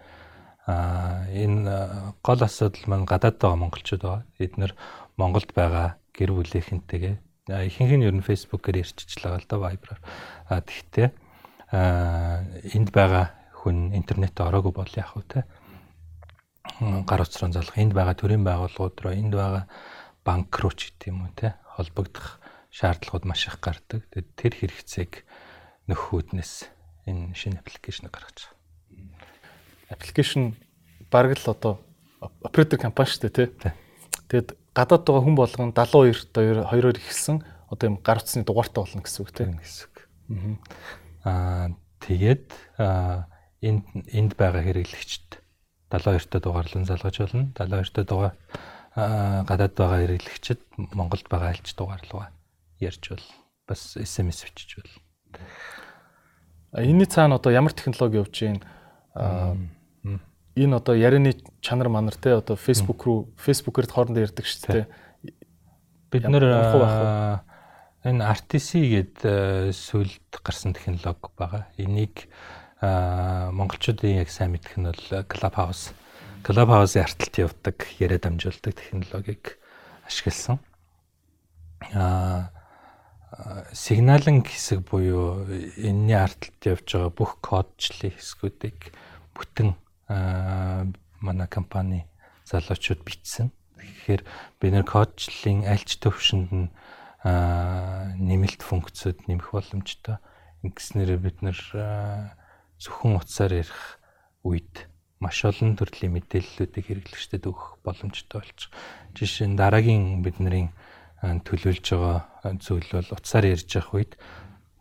[0.68, 4.24] Аа энэ гол асуудал маань гадаад байгаа монголчууд байгаа.
[4.40, 4.72] Бид нэр
[5.18, 7.16] Монголд байгаа гэр бүлийнхэнтэйгээ
[7.52, 10.00] ихэнх нь ер нь Facebook-ээр ярьчихлаа л да Viber-аар.
[10.48, 11.12] А тэгтээ
[11.76, 15.42] а энд байгаа хүн интернет ороогүй бол яах вэ те?
[16.80, 19.68] Гар утсрын залах энд байгаа төрийн байгууллагууд руу энд байгаа
[20.24, 22.40] банк руу ч гэдэг юм уу те холбогдох
[22.72, 24.08] шаардлагууд маш их гардаг.
[24.40, 25.28] Тэр хэрэгцээг
[25.92, 26.54] нөхөднөөс
[27.12, 28.53] энэ шинэ аппликейшн гаргаж.
[29.94, 30.58] Аппликейшн
[31.14, 31.80] бараг л одоо
[32.42, 33.74] оператор компани шүү дээ тий.
[34.30, 39.06] Тэгэд гадаад байгаа хүн болгон 72 одоо хоёроор ихсэн одоо юм гар утасны дугаартай болно
[39.06, 39.98] гэсэн үг тий гэсэн үг.
[41.24, 41.72] Аа
[42.02, 42.50] тэгээд
[43.62, 45.40] энд энд байгаа хэрэглэгчд
[45.94, 47.54] 72 та дугаарлан залгаж болно.
[47.54, 48.36] 72 та дугаар
[49.46, 50.62] гадаад байгаа хэрэглэгчд
[50.98, 52.34] Монголд байгаа альч дугаарлууга
[52.82, 53.26] ярьж бол
[53.70, 54.94] бас SMS бичиж бол
[56.74, 59.70] Энийний цаана одоо ямар технологи явж байна?
[60.56, 64.86] Энэ одоо ярианы чанар манар те одоо Facebook руу Facebook-ээр хоорондоо ярьдаг шүү дээ.
[66.14, 66.46] Бид нэр
[68.06, 69.18] энэ RTC гээд
[69.74, 71.66] сүлд гарсан технологи байгаа.
[71.82, 72.30] Энийг
[72.82, 75.96] монголчуудын яг сайн мэдэх нь бол Clubhouse.
[76.46, 79.58] Clubhouse-ийн арталт явдаг, яриа дамжуулдаг технологиг
[80.06, 80.60] ашигласан.
[81.98, 82.54] Аа
[83.74, 88.94] сигналын хэсэг буюу энэний арталт явж байгаа бүх кодчлын хэсгүүдийг
[89.34, 89.74] бүтэн
[90.08, 92.06] манай компани
[92.46, 93.52] залуучууд бичсэн.
[93.80, 94.22] Тэгэхээр
[94.60, 96.68] бид нэр кодчлын альч төвшөнд нь
[97.24, 100.20] нэмэлт функцүүд нэмэх боломжтой.
[100.64, 101.58] Ингэснээр бид нэр
[102.80, 104.00] зөвхөн утсаар ярих
[104.44, 104.92] үед
[105.24, 108.72] маш олон төрлийн мэдээллүүдийг хэрэглэгчдэд өгөх боломжтой болчих.
[109.16, 110.68] Жишээ нь дараагийн бидний
[111.24, 114.12] төлөвлөж байгаа зүйл бол утсаар ярьж явах үед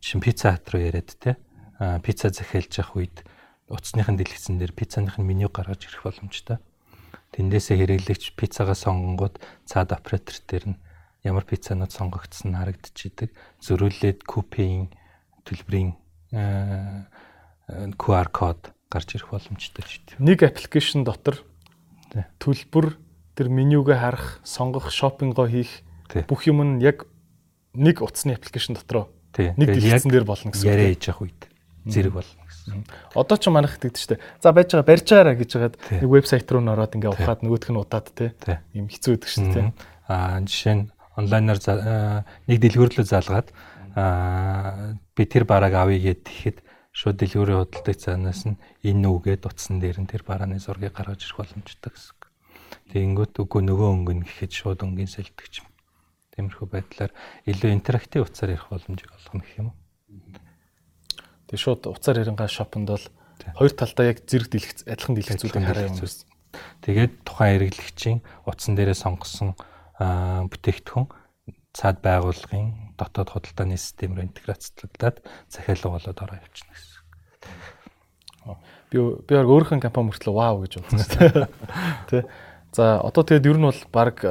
[0.03, 1.39] чин пицца хат руу яриад те
[2.03, 3.17] пицца захиалж явах үед
[3.73, 6.61] утасныхын дэлгэцэн дээр пиццаныхын меню гаргаж ирэх боломжтой.
[7.33, 10.81] Тэндээсээ хэрэглэгч пиццагаа сонгонгууд цаад оператор дээр нь
[11.25, 13.33] ямар пиццанууд сонгогдсон нь харагдчихэдэг.
[13.65, 14.93] Зөрүүлээд купийн
[15.49, 15.97] төлбөрийн
[17.97, 20.21] QR код гарч ирэх боломжтой ч гэдэг.
[20.21, 21.41] Нэг аппликейшн дотор
[22.37, 23.01] төлбөр
[23.33, 25.81] тэр менюгээ харах, сонгох, шопингоо хийх
[26.29, 27.09] бүх юм нь яг
[27.73, 30.69] нэг утасны аппликейшн дотроо Нэг дэлгэцэн дээр болно гэсэн.
[30.69, 31.41] Яриа хийж явах үед
[31.89, 32.42] зэрэг болно.
[33.15, 34.23] Одоо ч манайх тэгдэж штэ.
[34.43, 37.81] За байж байгаа барьж байгаараа гэж хагаад нэг вебсайт руу нөрөөд ингээ ухаад нөгөөх нь
[37.81, 38.35] удаад те.
[38.73, 39.61] Ийм хэцүү байдаг штэ те.
[40.07, 40.85] Аа жишээ нь
[41.19, 41.61] онлайнаар
[42.47, 43.49] нэг дэлгүүрлөө залгаад
[43.99, 46.59] аа би тэр бараг авъя гэд тэгэхэд
[46.93, 51.41] шууд дэлгүүрийн худалдаж цаанаас нь энэ үгээд утсан дээр нь тэр барааны зургийг гаргаж ирэх
[51.41, 52.17] боломжтой гэсэн.
[52.93, 55.65] Тэгэнгүүт үгүй нөгөө өнгөн гэхэд шууд өнгийн сэлдэгч.
[56.37, 57.13] Тиймэрхүү байдлаар
[57.49, 59.82] илүү интерактив утсаар ярих боломжийг олгоно гэх юм уу.
[61.53, 63.07] Тэгээ шууд уцаар ярингаа шопонд бол
[63.61, 66.25] хоёр талдаа яг зэрэг дэлгэц адилхан дэлгэцүүдийг хараа юм байна.
[66.81, 68.19] Тэгээд тухайн хэрэглэгчийн
[68.49, 69.53] утсан дээрээ сонгосон
[70.49, 71.13] бүтээгдэхүүн
[71.77, 75.21] цаад байгууллагын дотоод худалдааны систем рүү интеграцлагдаад
[75.53, 77.01] захиалга болоод ороо явчихна гэсэн.
[78.89, 78.97] Би
[79.29, 81.53] би яг өөрийнхөө компани мөртлөө вау гэж бодсон.
[82.09, 82.25] Тэ.
[82.73, 84.25] За одоо тэгээд ер нь бол баг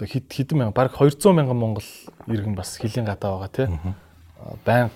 [0.00, 1.88] хэд хэдэн мянга баг 200 мянган монгол
[2.24, 3.68] иргэн бас хилийн гадаа байгаа тий.
[4.64, 4.88] Байн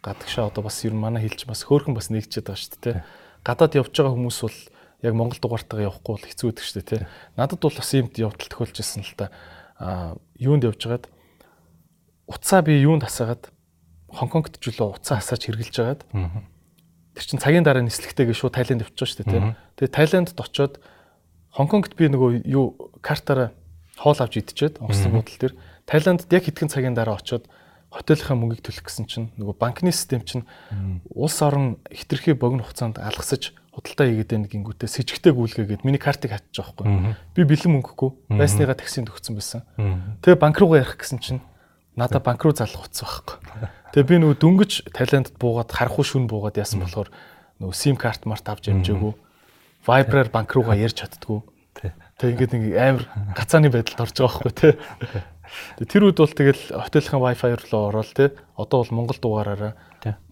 [0.00, 3.04] гадагшаа одоо бас ер нь манай хэлж бас хөөхөн бас нэгчээд байгаа шүү дээ.
[3.44, 4.58] Гадаад явж байгаа хүмүүс бол
[5.04, 7.08] яг монгол дугаартайгаа явахгүй бол хэцүү байдаг шүү дээ.
[7.36, 9.28] Надад бол бас иймд явдал тохиолж ирсэн л та.
[9.76, 11.08] Аа юунд явжгаад
[12.28, 13.52] уцаа би юунд хасаагаад
[14.10, 16.02] Хонконгт үлээ уцаа хасааж хэрглэж байгаад
[17.14, 19.54] тэр чин цагийн дараа нислэгтэйгээ шууд Тайланд явчихсан шүү дээ.
[19.78, 20.82] Тэгээ Тайландд очоод
[21.54, 23.54] Хонконгт би нөгөө юу картаараа
[23.98, 25.54] хоол авч идчихэд онгоцны буудлын дээр
[25.86, 27.46] Тайландд яг хэдхэн цагийн дараа очоод
[27.90, 30.46] хотелийнхаа мөнгийг төлөх гэсэн чинь нөгөө банкны систем чинь
[31.10, 35.98] улс орон хитрхи богино хугацаанд алгасаж худалдаа хийгээд байна гингүүтээ с ิจ гтэй гүйлгээгээд миний
[35.98, 37.14] картыг хатчих жоохгүй.
[37.34, 39.62] Би бэлэн мөнгөгүй байсныгаа таксинд өгсөн байсан.
[40.22, 41.42] Тэгээ банк руугаа ярих гэсэн чинь
[41.94, 43.36] надаа банк руу залах утас байхгүй.
[43.94, 47.10] Тэгээ би нөгөө дөнгөж Талиандд буугаад харахгүй шүн буугаад яасан болохоор
[47.62, 49.14] нөгөө сим карт март авч ямжаагүй.
[49.86, 51.42] Viber-аар банк руугаа ярьж чаддгүй.
[52.18, 53.04] Тэг ингээд нэг амар
[53.34, 54.74] гацааны байдалд орж байгаа байхгүй тий.
[55.80, 58.30] Тэр үед бол тэгэл хотелхийн Wi-Fi руу ороод тий.
[58.54, 59.72] Одоо бол Монгол дугаараараа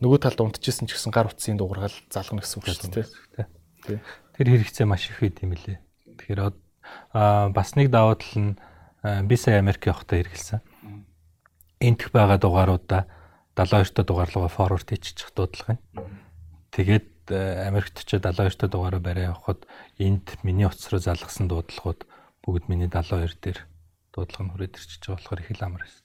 [0.02, 4.00] нөгөө талд унтчихсэн ч гэсэн гар утсын дугааргаал залгана гэсэн үг шүү дээ.
[4.38, 5.78] Тэр хэрэгцээ маш их байд юм лээ.
[6.22, 6.54] Тэгэхээр
[7.52, 8.56] бас нэг даваа тал нь
[9.26, 10.60] би сая Америк явахдаа хэрэгэлсэн
[11.80, 13.06] энтх байгаа дугааруудаа
[13.54, 16.06] 72 та дугаарлуугаа форвард хийчих дуудлага юм.
[16.70, 19.66] Тэгээд Америкт ч 72 та дугаараа барай явахад
[19.98, 22.06] энд миний утас руу залгасан дуудлагууд
[22.42, 23.58] бүгд миний 72 дээр
[24.18, 26.02] дуудлага нь хүрээд ирчихэж байгаа болохоор их л амар байсан.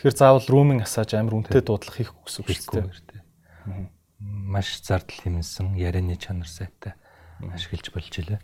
[0.00, 3.20] Тэгэхээр заавал roaming асааж амар үнэтэй дуудлага хийх шүү дээ.
[4.18, 6.96] Маш зардал хэмнсэн ярианы чанар сайтай
[7.38, 8.40] ашиглаж болж илээ.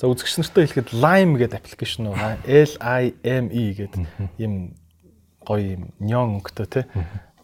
[0.00, 2.40] За үзэгч нартай хэлэхэд Lime гэдэг аппликейшн байгаа.
[2.48, 4.02] L I M E гэдэг
[4.40, 4.74] юм
[5.44, 6.84] гоё юм нён өнгөтэй тий.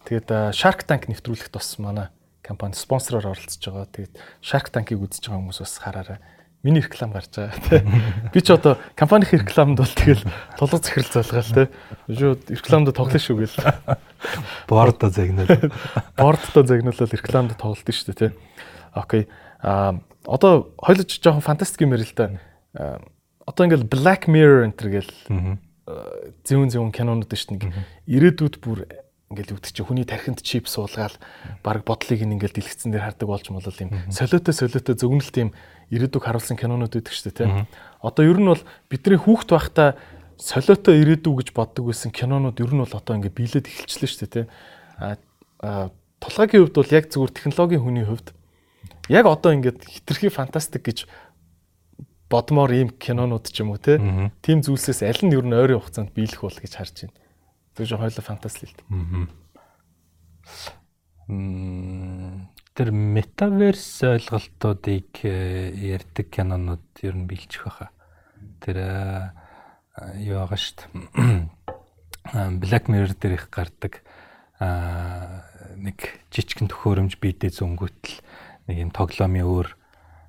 [0.09, 2.09] Тэгээд Shark Tank нэвтрүүлэгт бас манай
[2.41, 3.87] компани спонсороор оролцож байгаа.
[3.93, 6.19] Тэгээд Shark Tank-ыг үзэж байгаа хүмүүс бас хараарай.
[6.63, 7.81] Миний реклам гарч байгаа тий.
[8.33, 10.25] Би ч одоо компанийн рекламд бол тэгэл
[10.57, 11.67] тулгуур захирал залгаал тий.
[12.09, 13.57] Шууд рекламд тоглоно шүү гээл.
[14.67, 15.47] Бордо загнал.
[16.17, 18.31] Бордо загналал рекламд тоглолт шүү дээ тий.
[18.91, 19.27] Окей.
[19.61, 22.99] А одоо хойлож жоохон фантастик юм ярил л да.
[23.45, 25.13] Одоо ингээл Black Mirror энэ гээл
[26.41, 27.71] зүүн зүүн кинонууд шүү дээ.
[28.09, 28.89] Ирээдүйд бүр
[29.31, 31.15] ингээл гэдэг чи хүний тархинд чип суулгаал
[31.63, 33.91] баг бодлыг ингээл дэлгэцэн дээр хардаг болж молол юм.
[34.11, 35.51] Солиотой солиотой зөгнөлт юм
[35.91, 37.67] ирээдүг харуулсан кинонууд байдаг шүү дээ тийм.
[38.03, 39.95] Одоо ер нь бол бидний хүүхд байхдаа
[40.37, 44.35] солиотой ирээдүг гэж боддог байсан кинонууд ер нь бол одоо ингээд биелээд эхэлчихлээ шүү дээ
[44.35, 44.47] тийм.
[45.63, 45.89] А
[46.21, 48.33] тулгаагийн хувьд бол яг зүгээр технологийн хүний хувьд
[49.09, 51.07] яг одоо ингээд хитрхи фантастик гэж
[52.29, 53.79] бодмоор ийм кинонууд ч юм уу.
[53.79, 57.15] Тим зүйлсээс аль нь ер нь ойрын хугацаанд биелэх бол гэж харж байна.
[57.73, 58.75] Тэр жоо хоёлоо фантаст л л.
[62.77, 67.89] Тэр метаверс ойлголтуудыг э, ярьдаг кинонууд ер нь биелчих байхаа.
[68.61, 69.33] Тэр э,
[70.21, 71.49] юу байгаа шүү дээ.
[72.61, 74.05] Black Mirror дээр их гардаг
[74.61, 78.21] нэг жижигэн төхөөрөмж биедээ зөнгөтл
[78.69, 79.67] нэг юм тоглоомын өөр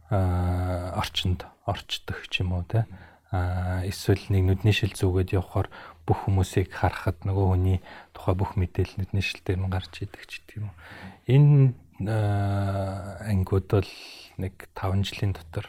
[0.09, 2.89] орчинд орчдог ч юм уу те
[3.33, 5.69] эсвэл нэг нүдний шил зүгээд явхаар
[6.09, 7.79] бүх хүмүүсийг харахад нөгөө хүний
[8.16, 10.73] тухай бүх мэдээлэл нүдний шил дээр нь гарч идэг ч гэдэг юм.
[11.29, 13.91] Энэ ангууд бол
[14.39, 15.66] нэг 5 жилийн дотор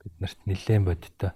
[0.00, 1.32] биднэрт нэлээд бодиттой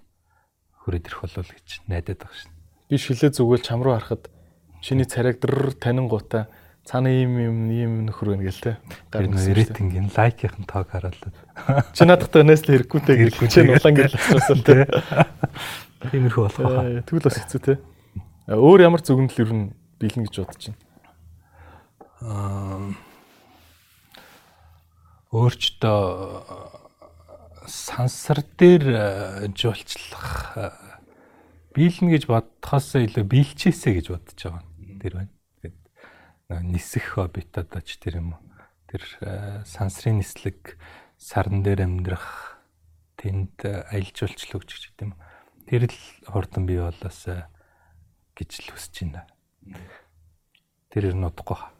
[0.81, 2.51] хүрээд ирэх болов гэж найдаад байгаа шин.
[2.89, 4.33] Би шилээ зүгэл чам руу харахад
[4.81, 6.49] чиний царайг дөр танингуудаа
[6.81, 8.77] цаана ийм юм ийм нөхөр байна гэл те.
[9.13, 11.37] Гар рейтингийн лайкийн тоог харуулдаг.
[11.93, 14.89] Чи өнөөс л хэрэггүйтэй хэрэггүй чи улаан гэл асуусал те.
[16.09, 17.05] Тиймэрхүү болох байна.
[17.05, 17.73] Тэгвэл бас хэцүү те.
[18.49, 19.65] Өөр ямар зүгнэл ер нь
[20.01, 20.81] бэлэн гэж бодож байна.
[22.25, 23.10] Аа
[25.31, 26.01] өөрчдөө
[27.67, 28.85] сансар дээр
[29.55, 30.59] жуулчлах
[31.75, 34.63] биелнэ гэж бодхоос илүү биелчээсэ гэж бодож байгаа.
[34.99, 35.31] Тэр байна
[36.59, 38.43] нисэх хоббит одоо ч тэр юм уу.
[38.91, 39.01] Тэр
[39.63, 40.75] сансрын нислэг
[41.15, 42.59] сарн дээр амьдрах
[43.15, 45.15] тэнд аялал жуулчлал өгч гэдэг юм.
[45.63, 47.23] Тэр л хурдан бий болоос
[48.35, 49.23] гэж л хүсэж байна.
[50.91, 51.71] Тэр нь удахгүй хаа.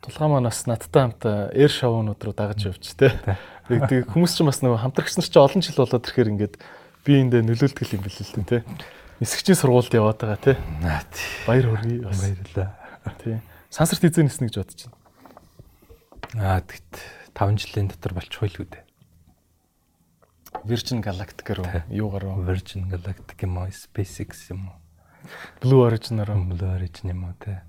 [0.00, 1.22] Тулгаа маань бас надтай хамт
[1.52, 3.12] эйр шоунууд руу дагаж явж тэ.
[3.68, 6.54] Тэгээ хүмүүс ч бас нөгөө хамтрагч нар ч олон жил болоод ирэхээр ингээд
[7.04, 8.64] би эндээ нөлөөлдөг юм бэл л дээ тэ.
[9.20, 10.52] Нисгчийн сургуульд яваад байгаа тэ.
[10.80, 11.28] Наа тий.
[11.44, 12.16] Баяр хүргэе бас.
[12.16, 12.68] Баярлалаа.
[13.20, 13.36] Тий.
[13.68, 14.98] Сансарт эзэн ниснэ гэж бодож байна.
[16.40, 16.92] Аа тэгт
[17.36, 18.84] 5 жилийн дотор болчихгүй л үү дээ.
[20.64, 22.42] Virgin Galactic руу юугаар уу?
[22.42, 23.68] Virgin Galactic юм уу?
[23.68, 24.76] SpaceX юм уу?
[25.60, 26.40] Blue Origin руу.
[26.50, 27.62] Blue Origin юм уу те.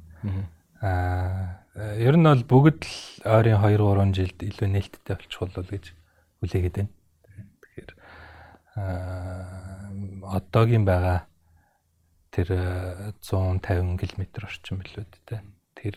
[0.82, 5.96] Аа ер нь бол бүгд л ойрын 2 3 жилд илүү нээлттэй болчихвол гэж
[6.44, 6.92] хүлээгээд байна.
[7.64, 7.92] Тэгэхээр
[8.76, 11.32] аа одоогийн байгаа
[12.36, 12.52] тэр
[13.24, 15.40] 150 км орчим билүүд те.
[15.80, 15.96] Тэр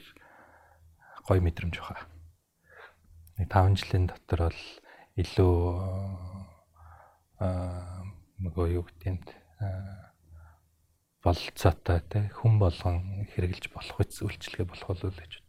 [1.26, 2.06] гой мэдрэмж баха.
[3.38, 4.62] Нэг 5 жилийн дотор бол
[5.18, 5.54] илүү
[7.42, 8.06] аа
[8.38, 9.26] нөгөө юу гэдэмт
[11.22, 15.43] болцоотой те хүн болгон хэрэгжилж болох үйлчлэгээ болох болов гэж.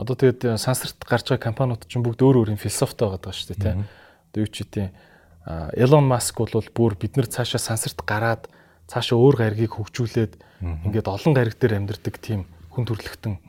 [0.00, 3.34] Одоо тэгээд э, сансарт гарч байгаа компаниуд чинь бүгд өөр өөр юм философитой байгаа даа
[3.36, 3.84] шүү дээ тийм.
[4.32, 4.88] Одоо юу ч үгүй.
[5.76, 8.48] Elon Musk бол бүр бид нар цаашаа сансарт гараад
[8.88, 10.36] цаашаа өөр гаригийг хөгжүүлээд
[10.88, 13.40] ингээд олон гариг дээр амьдардаг тийм хүн төрлөختөн.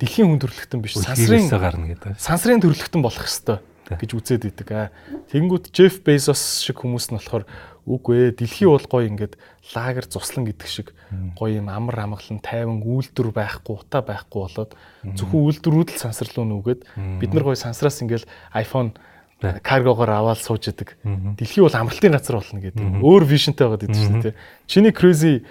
[0.00, 2.16] Дэлхийн хүн төрлөختөн биш сансрын гарна гэдэг.
[2.16, 3.60] Сансрын төрлөختөн болох хэвээр
[3.94, 4.90] гэж үзээд идэг.
[5.30, 7.46] Тэнгүүд Jeff Bezos шиг хүмүүс нь болохоор
[7.86, 9.38] үгүй ээ дэлхий бол гоё ингээд
[9.78, 10.90] лагер цуслан гэдэг шиг
[11.38, 14.74] гоё юм амар амгалан тайван үйлдвэр байхгүй утаа байхгүй болоод
[15.14, 16.80] зөвхөн үйлдвэрүүд л сансарлуу нүгээд
[17.22, 18.26] бид нар гоё сансраас ингээд
[18.58, 18.98] iPhone
[19.38, 20.98] каргогоор аваад сууж идэг.
[21.38, 23.04] Дэлхий бол амралтын газар болно гэдэг.
[23.04, 24.34] Өөр вижнтэй байгаад идэв шүү дээ.
[24.66, 25.44] Чиний crazy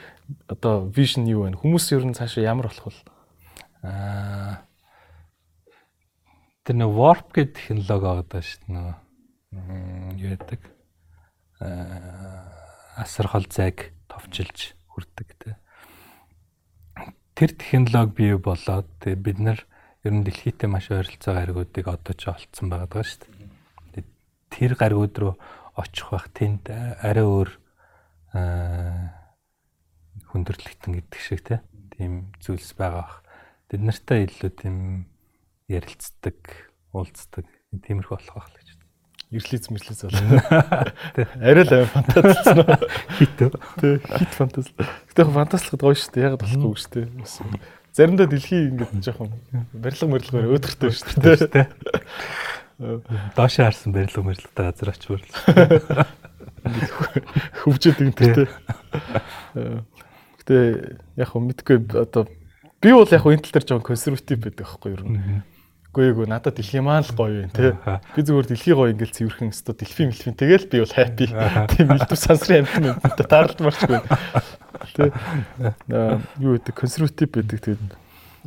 [0.49, 1.55] одоо vision юу вэ?
[1.55, 2.99] Хүмүүс ер нь цаашаа ямар болох вэ?
[3.85, 4.65] Аа
[6.65, 8.97] тэр нэг warp гэдэг технологи байгаа шүү дээ.
[10.19, 10.61] Юу яадаг?
[11.61, 15.55] Аа асар хол зайг товчилж хүрдэг те.
[17.37, 19.61] Тэр технологи бий болоод бид нар
[20.03, 23.55] ер нь дэлхийтэй маш ойролцоо гаригуудыг одоо ч олцсон байгаа шүү дээ
[24.55, 25.33] тэр гаригуд руу
[25.75, 27.49] очих бах тэнд арай өөр
[30.31, 31.43] хүндрэлтэн гэдэг шиг
[31.91, 33.23] тийм зүйлс байгаа бах.
[33.67, 34.75] Тэд нартай илүү тийм
[35.71, 36.37] ярилцдаг,
[36.93, 38.83] уулздаг тиймэрхүү болох байх л гэж байна.
[39.35, 40.37] Ирлиз мэрлиз болно.
[41.41, 42.77] Арай л фантазлсан уу?
[43.17, 43.39] Хит.
[43.81, 44.69] Тэ хит фантаз.
[45.09, 46.25] Гэтэ фантазлахад гоё шүү дээ.
[46.29, 47.63] Яг болохгүй шүү дээ.
[47.95, 49.33] Заримдаа дэлхий ингэж жоохон
[49.73, 51.73] барилга мөрлөгөөр өөдөртэй шүү дээ.
[53.35, 55.23] Доош харсан барилга мэрилгатай газар очивол
[57.63, 58.51] хөвжөд ингэдэг.
[60.43, 60.55] Гэтэ
[61.15, 62.27] яг хөө мэдгүй одоо
[62.83, 65.07] би бол яг хөө энэ тал дээр жоон консерватив байдаг байхгүй юу.
[65.95, 67.79] Үгүй эгүй надад дэлхий маань л гоё юм те.
[68.11, 71.31] Би зүгээр дэлхий гоё ингээл цэвэрхэн өстө дэлфи мэлфин тэгэл би бол хайпи.
[71.71, 74.03] Тийм элдв сансрын амт юм таарлт марчгүй.
[74.91, 75.15] Тэ.
[76.43, 77.95] Юу гэдэг консерватив байдаг тэгээд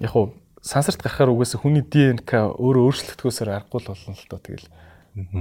[0.04, 4.68] яг хөө сансарт гарахаар угаасаа хүний ДНК өөрөө өөрчлөгдөхөөсөр аргагүй л болно л доо тэгэл.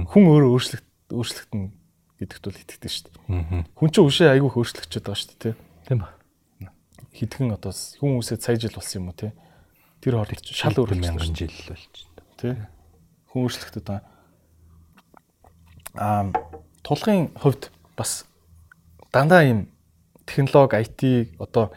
[0.08, 1.62] Хүн өөрөө өөрчлөгд өөрчлөгдөн
[2.24, 3.68] гэдэгт бол итгэдэг шүү дээ.
[3.76, 5.54] Хүн чинь үшээ айгүй өөрчлөгдөж байгаа шүү дээ,
[5.84, 6.08] тийм ба.
[7.12, 9.30] Хэдхэн одоо хүн үсээ сая жил болсон юм уу, тий?
[10.02, 12.10] Тэр хооронд шал өөрчлөлт мянган жил болчихсон.
[12.38, 12.54] Тий?
[13.32, 14.04] Хүн өөрчлөгдөд байгаа.
[15.98, 16.30] Аа,
[16.86, 18.24] тулгын хувьд бас
[19.12, 19.66] дандаа юм
[20.26, 21.72] технологи, IT одоо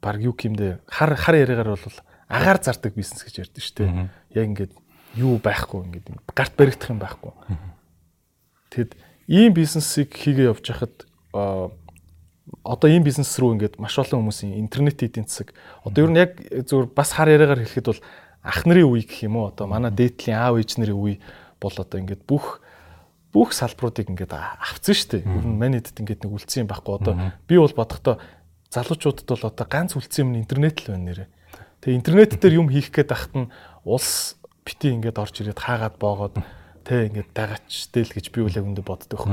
[0.00, 1.98] баг юу гэмдэ хар хар яриагаар бол
[2.28, 4.08] агаар зардаг бизнес гэж ярьдэн шүү дээ.
[4.32, 4.72] Яг ингээд
[5.20, 7.32] юу байхгүй ингээд гарт баригдах юм байхгүй.
[8.72, 8.96] Тэгэд
[9.28, 11.04] ийм бизнесийг хийгээ явж хахад
[12.62, 15.54] одоо ийм бизнес рүү ингээд маш олон хүмүүсийн интернет эдийн засаг.
[15.86, 16.32] Одоо ер нь яг
[16.66, 18.02] зөвхөн бас хар яриагаар хэлэхэд бол
[18.42, 19.54] ах нарын үе гэх юм уу?
[19.54, 21.22] Одоо манай дээдлийн аав ээж нарын үе
[21.62, 22.58] бол одоо ингээд бүх
[23.30, 25.22] бүх салбаруудыг ингээд авцсан шүү дээ.
[25.22, 26.94] Ер нь манайд ингээд нэг үлдсэн юм байхгүй.
[26.98, 27.14] Одоо
[27.46, 28.18] би бол бодохдоо
[28.74, 31.28] залуучуудад бол одоо ганц үлдсэн юм интернет л байна нэрээ.
[31.80, 33.48] Тэгээ интернет дээр юм хийх гээд ахт нь
[33.86, 34.36] улс
[34.66, 36.36] бити ингээд орж ирээд хаагаад боогоод
[36.84, 39.24] тэ ингээд дагаач дээл гэж би үл яг өндө боддог.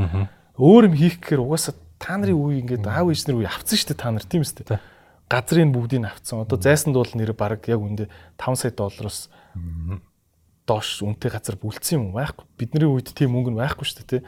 [0.55, 3.89] Өөр юм хийх гэхээр угаасаа та нарын үе ингээд аав ээж нар үе авцсан шүү
[3.93, 4.79] дээ та нар тийм үстэй.
[5.29, 6.41] Газрын бүгдийг авцсан.
[6.41, 8.09] Одоо зайсанд бол нэр баг яг үндэ
[8.39, 9.29] 5 сая доллароос
[10.65, 12.45] доош үнэтэй газар бүлдсэн юм байхгүй.
[12.57, 14.23] Бидний үед тийм мөнгө нь байхгүй шүү дээ.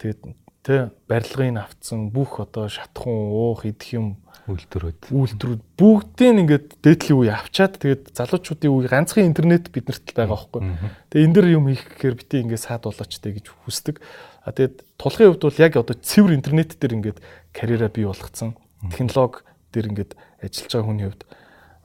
[0.00, 0.20] Тэгээд
[0.66, 4.06] тэ барилгын авцсан бүх одоо шатхун уух идэх юм
[4.50, 10.34] үйлдвэрүүд үйлдвэрүүд бүгдийг ингээд дээдлийн үе авчаад тэгээд залуучуудын үе ганцхан интернет биднэрт л байгаа
[10.34, 10.62] байхгүй.
[11.10, 14.02] Тэгээд энэ дэр юм хийх гэхээр бити ингээд саад болооч тэ гэж хүсдэг.
[14.42, 17.18] А тэгээд тулхын хувьд бол яг одоо цэвэр интернет дээр ингээд
[17.54, 18.54] карьераа бий болгоцсон.
[18.90, 19.42] Технологи
[19.74, 20.12] дээр ингээд
[20.42, 21.22] ажиллаж байгаа хүний хувьд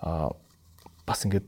[0.01, 0.29] а
[1.05, 1.47] бас ингээд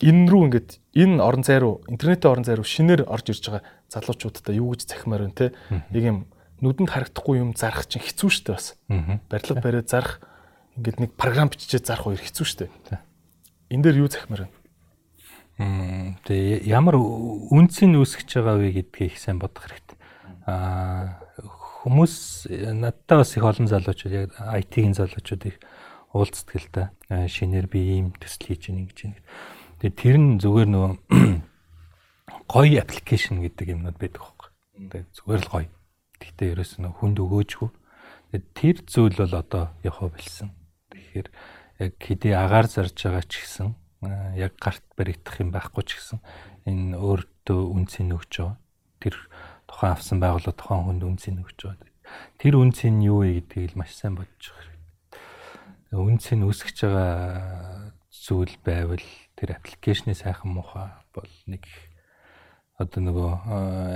[0.00, 3.64] энэ рүү ингээд энэ орон зай руу интернетийн орон зай руу шинээр орж ирж байгаа
[3.88, 5.52] залуучуудаа юу гэж захимаар байна те.
[5.92, 6.18] Нэг юм
[6.60, 8.76] нүдэнд харагдахгүй юм зарах чинь хэцүү шттэ бас.
[9.28, 10.20] Барилга бариад зарах
[10.76, 12.68] ингээд нэг програм бичиж зарах хоёр хэцүү шттэ.
[13.70, 14.56] Энд дээр юу захимаар байна?
[16.24, 19.96] Тэгээ ямар үнцийг үүсгэж байгаа вэ гэдгийг их сайн бодох хэрэгтэй.
[20.48, 21.20] Аа
[21.80, 25.56] хүмүүс надтай бас их олон залуучууд яг IT-ийн залуучууд их
[26.12, 26.84] уулздаг л да.
[27.08, 29.20] Шинээр би ийм төсөл хийж ийн гэж байна.
[29.80, 30.92] Тэгээ тэр нь зүгээр нөгөө
[32.52, 34.50] гоё аппликейшн гэдэг юмнууд байдаг хөөхгүй.
[34.92, 35.68] Тэгээ зүгээр л гоё.
[36.20, 37.70] Гэхдээ ерөөс нь хүнд өгөөжгүй.
[38.54, 40.52] Тэр зүйл бол одоо явах билсэн.
[40.92, 41.28] Тэгэхээр
[41.80, 43.74] яг хэдий агаар зарж байгаа ч гэсэн
[44.36, 46.18] яг гарт баригдах юм байхгүй ч гэсэн
[46.68, 48.56] энэ өөртөө үнцийг өгч байгаа.
[49.00, 49.16] Тэр
[49.66, 51.88] тухайн авсан байгууллага тухайн хүнд үнцийг өгч байгаа.
[52.38, 56.00] Тэр үнцийг нь юу вэ гэдгийг л маш сайн бодож байгаа хэрэгтэй.
[56.00, 59.06] Үнцийг үүсгэж байгаа зүйл байвал
[59.36, 61.64] тэр аппликейшны сайхан муухай бол нэг
[62.80, 63.30] одоо нөгөө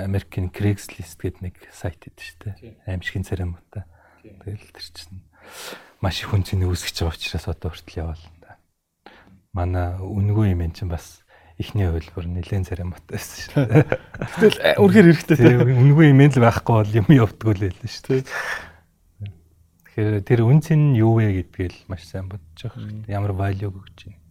[0.05, 2.77] Америкийн Craigslist гэдэг нэг сайт идэв шүү дээ.
[2.85, 3.89] Аимшигын царамтай.
[4.21, 5.25] Тэгэл тэр чинь
[6.05, 8.25] маш их хүн чинь үүсгэж байгаа учраас одоо хүртэл яваал
[9.55, 11.23] манай үнгүй юм чинь бас
[11.57, 13.85] ихний хувилбар нэлээд царамтай байсан шүү дээ.
[14.43, 18.23] Гэтэл үнэхээр хэрэгтэй тийм үнгүй юм л байхгүй бол юм явдггүй л байлаа шүү дээ.
[19.95, 23.15] Тэгэхээр тэр үнц нь юу вэ гэдгээл маш сайн бодож байгаа хэрэгтэй.
[23.15, 24.24] Ямар value өгч байна.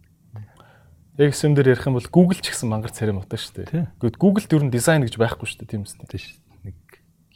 [1.18, 3.86] Яг юм дээр ярих юм бол Google ч гэсэн мангар царамтай шүү дээ.
[4.00, 6.08] Гэхдээ Google-д ер нь дизайн гэж байхгүй шүү дээ тийм үстэй.
[6.10, 6.38] Тийм шүү.
[6.66, 6.76] Нэг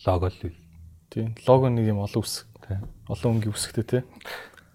[0.02, 0.58] лого л үл.
[1.14, 1.26] Тийм.
[1.46, 2.50] Лого нэг юм олон үсэг.
[3.06, 4.04] Олон өнгийн үсэгтэй тийм.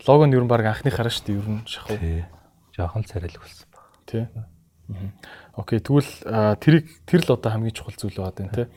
[0.08, 2.00] Лого нь ер нь баг анхны хараа шүү дээ ер нь шахав.
[2.00, 2.32] Тийм
[2.76, 3.86] жоохон царайлаг болсон баг.
[4.06, 4.28] Тий.
[5.56, 8.68] Окей, тэгвэл тэрийг тэр л одоо хамгийн чухал зүйл байгаад байна тий.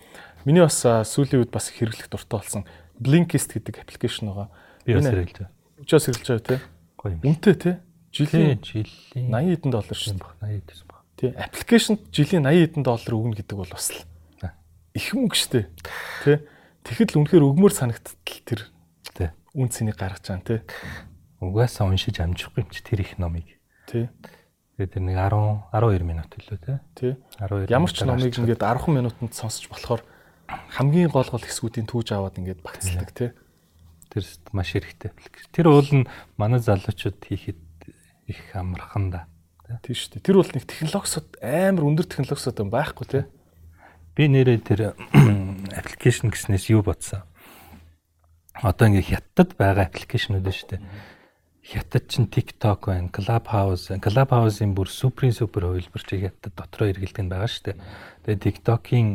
[0.44, 2.62] Миний бас сүүлийн үед бас хэрэглэх дуртай болсон
[3.00, 4.48] Blinkist гэдэг аппликейшн байгаа.
[4.84, 5.52] Би бас хэрэглэж байна.
[5.80, 6.60] Өчөөс хэрэглэж байгаа тий.
[7.00, 7.20] Гоё юм.
[7.24, 7.74] Үнэтэй тий.
[8.16, 10.32] Жилийн жилийн 80 хэдэн доллар шүү дээ.
[10.40, 11.01] 80 хэдэн баг.
[11.20, 11.30] Тий.
[11.36, 14.01] Аппликейшнд жилийн 80 хэдэн доллар өгнө гэдэг бол бас л
[14.97, 15.64] их мөнгө шүү дээ.
[16.24, 16.36] Тий.
[16.88, 18.60] Тэгэхэд л үнэхээр өгмөр санагдтал тэр
[19.12, 19.28] тий.
[19.52, 20.60] үн цэнийг гаргаж байгаа тий.
[21.44, 23.44] Угаасаа уншиж амжихгүй юм чи тэр их номыг.
[23.84, 24.09] Тий.
[24.80, 26.76] Тэгээд тэр нэг 10 12 минут хэлээ тий.
[26.97, 27.12] Тий.
[27.36, 27.68] 12.
[27.68, 30.01] Ямар ч номыг ингээд 10 минутанд сонсож болохоор
[30.72, 33.30] хамгийн гол гол хэсгүүдийн түүж аваад ингээд багцлдаг тий.
[34.09, 34.24] Тэр
[34.56, 35.12] маш хэрэгтэй.
[35.52, 36.09] Тэр уул нь
[36.40, 37.59] манай залуучууд хийхэд
[38.26, 39.20] их амархан да.
[39.82, 40.26] Тий шүү дээ.
[40.26, 43.24] Тэр бол нэг технологисод амар өндөр технологисод байхгүй тий.
[44.14, 44.80] Би нэрээ тэр
[45.80, 47.26] аппликейшн гэснээс юу бодсон?
[48.62, 50.82] Одоо ингээ хятад байгаа аппликейшнүүд шүү дээ
[51.66, 57.30] хятад чин TikTok байна, Clubhouse, Clubhouse-ийн бүр супер супер хувилбар чи хятад дотроо хэрэгэлдэг нь
[57.30, 57.76] байгаа шүү дээ.
[58.22, 59.08] Тэгээ TikTok-ийн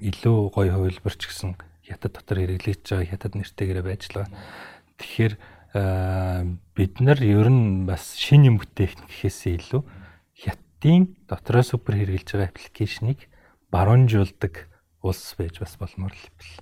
[0.00, 4.32] илүү гоё хувилбар ч гэсэн хятад дотор хэрэглэж байгаа хятад нэртэйгээрээ байж л байгаа.
[4.96, 5.34] Тэгэхээр
[5.72, 9.82] бид нар ер нь бас шин юм бүтээх гэхээсээ илүү
[10.32, 13.28] хятадын дотроо супер хэрэглэж байгаа аппликейшнийг
[13.68, 14.68] баруунжуулдаг
[15.04, 16.52] улс байж бас болмоор л бил.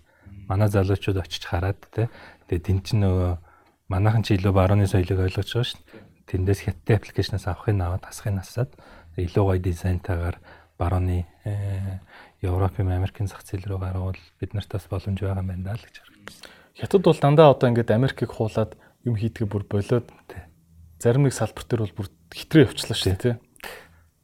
[0.49, 2.11] Манай залуучууд очиж хараад те.
[2.51, 3.39] Тэгээ тэн чинь нөгөө
[3.87, 6.03] манайхан ч илүү барууны соёлыг ойлгож байгаа дээ.
[6.27, 8.71] Тэндээс хятадын аппликейшнаас авахыг аваад хасахыг насаад
[9.15, 10.37] илүү гоё дизайнтайгаар
[10.79, 12.03] барууны э,
[12.43, 16.51] Европын Америкийн зах зээл рүү гаргавал бид нартаас боломж байгаа юм байна л гэж харагдсан.
[16.77, 18.77] Хятад бол дандаа одоо ингээд Америкийг хуулаад
[19.07, 20.11] юм хийдгээ бүр болоод
[20.99, 23.37] зарим нэг салбар төр бол бүр хитрээ явчлаа шүү дээ.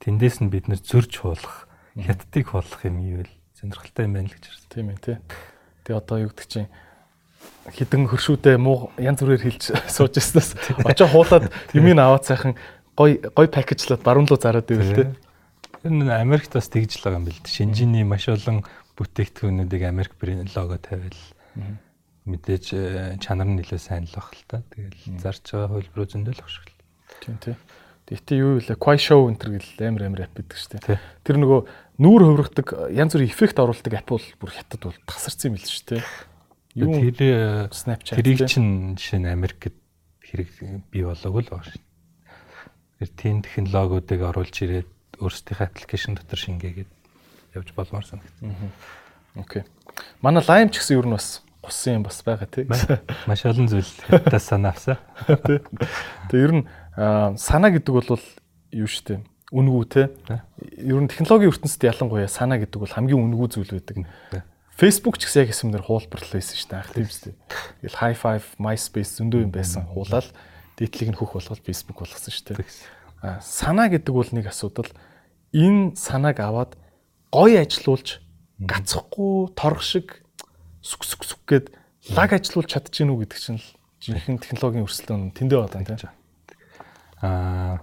[0.02, 4.44] Тэндээс нь бид нэр зөрж хуулах, хятадыг хуулах юм ивэл сонирхолтой юм байна л гэж
[4.50, 4.70] харсан.
[4.74, 5.16] Тийм ээ тий.
[5.86, 6.68] Тэгээ одоо юу гэдэг чинь
[7.70, 9.62] хідэн хөршүүдээ муу янз бүрээр хэлж
[9.94, 12.58] сууж яснаас очоо хуулаад юмыг аваад сайхан
[12.98, 15.14] гой гой пакэжлаад баруун руу зараад ивэл тэ.
[15.86, 17.46] Тэр нэг Америкт бас тэгж л байгаа юм бэл.
[17.46, 18.66] Шинжиний маш олон
[18.98, 21.14] бүтээгдэхүүнүүдийг Америк брэнд лого тавиал
[22.26, 24.62] мэдээж э, чанар нь илүү сайн л баг л та.
[24.70, 26.78] Тэгэл зарж байгаа хөлбрөө зөндөл ах шиг л.
[27.18, 27.58] Тийм тийм.
[28.06, 28.74] Тэгтээ юу вэ?
[28.78, 30.98] Quai show энэ гэл амар амар ап гэдэг шүү дээ.
[31.22, 31.60] Тэр нөгөө
[32.02, 35.86] нүүр хувиргадаг янз бүрийн эффект оруулдаг ап бол бүр хятад бол тасарсан юм л шүү
[35.98, 36.02] дээ.
[36.82, 39.74] Юу тэр Snapchat тэрийг чинь жишээ нь Америкт
[40.24, 40.50] хэрэг
[40.90, 41.82] бий болоогүй л байна шүү.
[42.98, 44.90] Тэр тийм технологиудыг оруулж ирээд
[45.22, 46.90] өөрсдийнхээ аппликейшн дотор шингээгээд
[47.54, 48.56] явж болмоор санагдсан.
[49.36, 49.62] Окей.
[50.24, 52.68] Манай Lime ч гэсэн ер нь бас гуссан юм бас байгаа тийм.
[53.30, 54.98] Маш олон зүйлтэй санаа авсан.
[55.30, 56.64] Тэгээ ер нь
[57.38, 58.18] санаа гэдэг бол
[58.74, 59.22] юу штэ
[59.52, 60.08] үнгүү те.
[60.80, 64.08] Ер нь технологийн ертөнцид ялангуяа санаа гэдэг бол хамгийн үнгүү зүйл байдаг.
[64.72, 66.80] Facebook ч гэсэн яг хэсэмнэр хуулбарлал байсан шүү дээ.
[66.80, 67.34] Ах тийм үстэй.
[67.84, 69.84] Тэгэл High Five, MySpace зөндөө юм байсан.
[69.92, 70.32] Хуулаад
[70.80, 72.64] дээдлийг нь хөх болгоод Facebook болгосон шүү дээ.
[73.20, 74.88] А санаа гэдэг бол нэг асуудал.
[75.52, 76.72] Энэ санааг аваад
[77.28, 78.24] гоё ажилуулж
[78.56, 80.21] гацхгүй торг шиг
[80.82, 81.66] сүк сүк сүк гэд
[82.12, 83.66] лаг ажилуулж чадчихэв үү гэдэг чинь л
[84.02, 86.10] жинхэнэ технологийн өрсөлдөөн тэндээ байна тийм.
[87.22, 87.78] Аа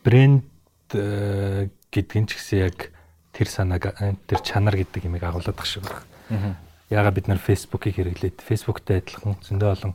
[0.00, 0.48] брэнд
[0.96, 2.92] э, гэдгэн ч гэсэн яг
[3.36, 3.92] тэр санааг
[4.24, 6.56] тэр чанар гэдэг юмыг агуулдаг шиг байна.
[6.88, 9.92] Яагаад бид нар Facebook-ыг хэрэглээд Facebook-тэй адилхан зөндөө олон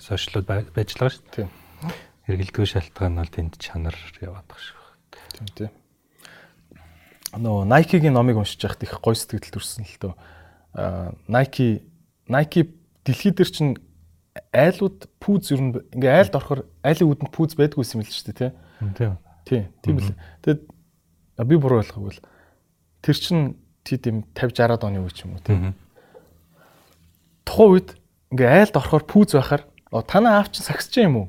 [0.00, 1.48] сошиалуд байж байгаа шүү дээ.
[2.24, 4.80] Хэрэгэлдэггүй шалтгаан нь бол тэнд чанар яваад байгаа шүү.
[5.36, 5.72] Тийм тийм.
[7.36, 10.14] Нөгөө Nike-гийн номыг уншиж байхад их гоё сэтгэл төрсөн л дөө.
[10.76, 11.82] Аа Nike
[12.28, 12.68] Nike
[13.04, 13.74] дэлхий дээр чинь
[14.52, 18.36] айлууд пүүз ер нь ингээ айлд орохоор айлын үдэнд пүүз байдгүй юм л шүү дээ
[18.36, 18.50] тий.
[19.48, 19.64] Тийм.
[19.80, 20.12] Тийм л.
[20.44, 20.60] Тэгэд
[21.48, 22.24] би буруу ойлгоогүй л
[23.00, 25.72] тэр чин тийм 50 60-аад оны үе ч юм уу тий.
[27.46, 27.88] Тухайн үед
[28.34, 29.62] ингээ айлд орохоор пүүз байхаар
[30.10, 31.26] танаа аав чинь сагсч юм уу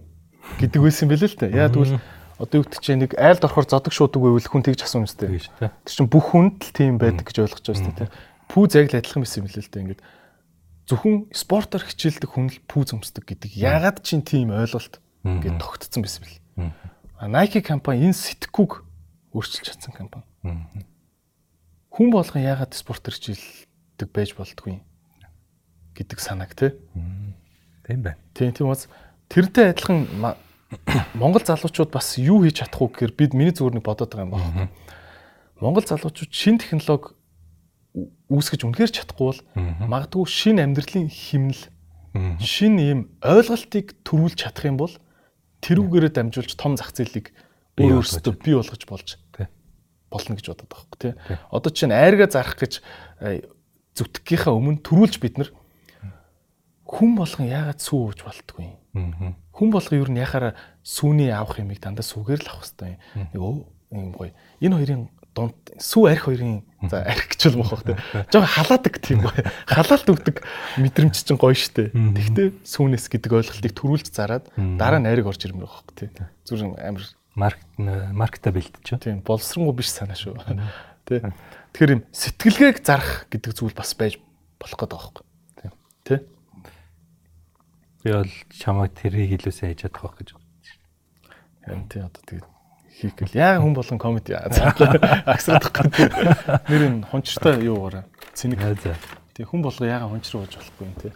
[0.57, 1.53] гэдэг байсан бэлээ л дээ.
[1.53, 2.01] Яа тэгвэл
[2.41, 5.29] одоо юу гэдэг чинь нэг айлд орохоор зодог шуудаг байвал хүн тэгж асуусан юм сте.
[5.61, 8.09] Тэр чинь бүх хүнд л тийм байдаг гэж ойлгож байгаа сте тий.
[8.47, 9.83] Пүүз яг л адилхан байсан юм бэлээ л дээ.
[9.83, 10.03] Ингээд
[10.87, 13.51] зөвхөн спортоор хичээлдэг хүн л пүүз өмсдөг гэдэг.
[13.59, 16.71] Ягаад чинь тийм ойлголт ингээд тогтцсон байсан бэл.
[17.19, 18.71] А Nike компани энэ сэтгэхүйг
[19.35, 20.23] өөрчилж чадсан компани.
[21.91, 24.79] Хүн болгон ягаад спортоор хичээлдэг байж болдгүй
[25.97, 26.71] гэдэг санааг тий.
[27.83, 28.21] Тийм байна.
[28.31, 28.87] Тийм тийм бас
[29.27, 30.07] тэрнтэй адилхан
[31.19, 34.31] Монгол залуучууд бас юу хийж чадах уу гэхээр бид миний зүгээр нэг бодоод байгаа юм
[34.35, 34.69] байна.
[35.57, 37.16] Монгол залуучууд шин технологи
[38.29, 39.41] үүсгэж үнэхээр чадахгүй бол
[39.89, 41.63] магадгүй шин амьдралын химнэл
[42.41, 44.93] шин ийм ойлголтыг төрүүлж чадах юм бол
[45.65, 47.33] тэрүүгээрээ дамжуулж том зах зээлийг
[47.77, 49.09] өөр өөрсдөө бий болгож болж
[50.09, 51.13] болно гэж бодоод байгаа хөөх тий.
[51.51, 52.79] Одоо чинь айргаа зарах гэж
[53.97, 55.51] зүтгэхийнхаа өмнө төрүүлж бид нар
[56.87, 58.63] хүн болгон яагаад сүү ууж болтгүй
[58.95, 59.35] юм.
[59.51, 60.53] Хүн болгон юу н яхаараа
[60.85, 63.35] сүүний авах юмыг дандаа сүгээр л авах хэрэгтэй юм.
[63.35, 63.41] Нэг
[63.91, 64.31] юм гоё.
[64.63, 65.03] Энэ хоёрын
[65.35, 67.97] дунд сүү арх хоёрын за арх гэж бол мохох те.
[68.31, 69.43] Жог халаадаг тийм гоё.
[69.65, 70.41] Халаалт өгдөг
[70.77, 71.91] мэдрэмж чинь гоё штэ.
[71.91, 76.29] Тэгтээ сүүнэс гэдэг ойлголтыг төрүүлж зараад дараа нь ариг орж ирмээр байгаа хөөх те.
[76.45, 77.05] Зүрх амар
[77.37, 78.97] маркет маркета бэлтэж.
[78.97, 80.41] Тийм боловсронгуй биш санаа шүү.
[81.05, 81.29] Тэ.
[81.71, 84.17] Тэгэхээр юм сэтгэлгээг зарах гэдэг зүйл бас байж
[84.57, 85.21] болох гэдэг хөөх.
[85.61, 85.71] Тийм.
[86.01, 86.25] Тэ.
[88.01, 90.45] Би бол чамайг тэрийг илүү сайн хийж чадах байх гэж байна.
[91.61, 92.56] Харин тий одоо тэгээд
[92.97, 96.09] хийх гэл яг хүн болон комеди агсраадах гэдэг.
[96.65, 98.05] Нэр нь хончтой юу гараа.
[98.33, 98.57] Цэник.
[99.37, 101.13] Тэг хүн болго яга хонч руу ууж болохгүй юм те.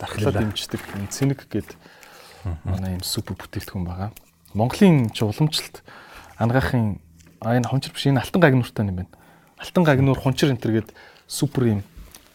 [0.00, 0.80] Дархлаа дэмждэг
[1.12, 1.76] цэник гэд
[2.64, 4.10] манай юм супер бүтээгдэхүүн байгаа.
[4.56, 5.84] Монголын ч уламжлалт
[6.40, 7.04] ангаахын
[7.44, 9.12] энэ хончор биш энэ алтан гагнууртай юм байна.
[9.60, 10.88] Алтан гагнуур хончор энтер гэд
[11.28, 11.80] супер юм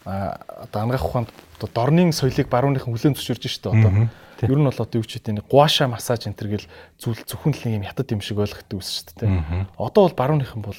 [0.06, 1.34] одоо ангаах ухаанд
[1.74, 4.06] дорны соёлыг барууныхан хүлээн зөвшөөрж штэ одоо
[4.44, 6.68] Ер нь бол одоо юу ч гэдэг нь гуаша массаж энэ төр гэл
[7.00, 9.70] зүйл зөвхөн л юм хятад юм шиг ойлгохтой үс шүү дээ.
[9.80, 10.76] Одоо бол барууныхан бол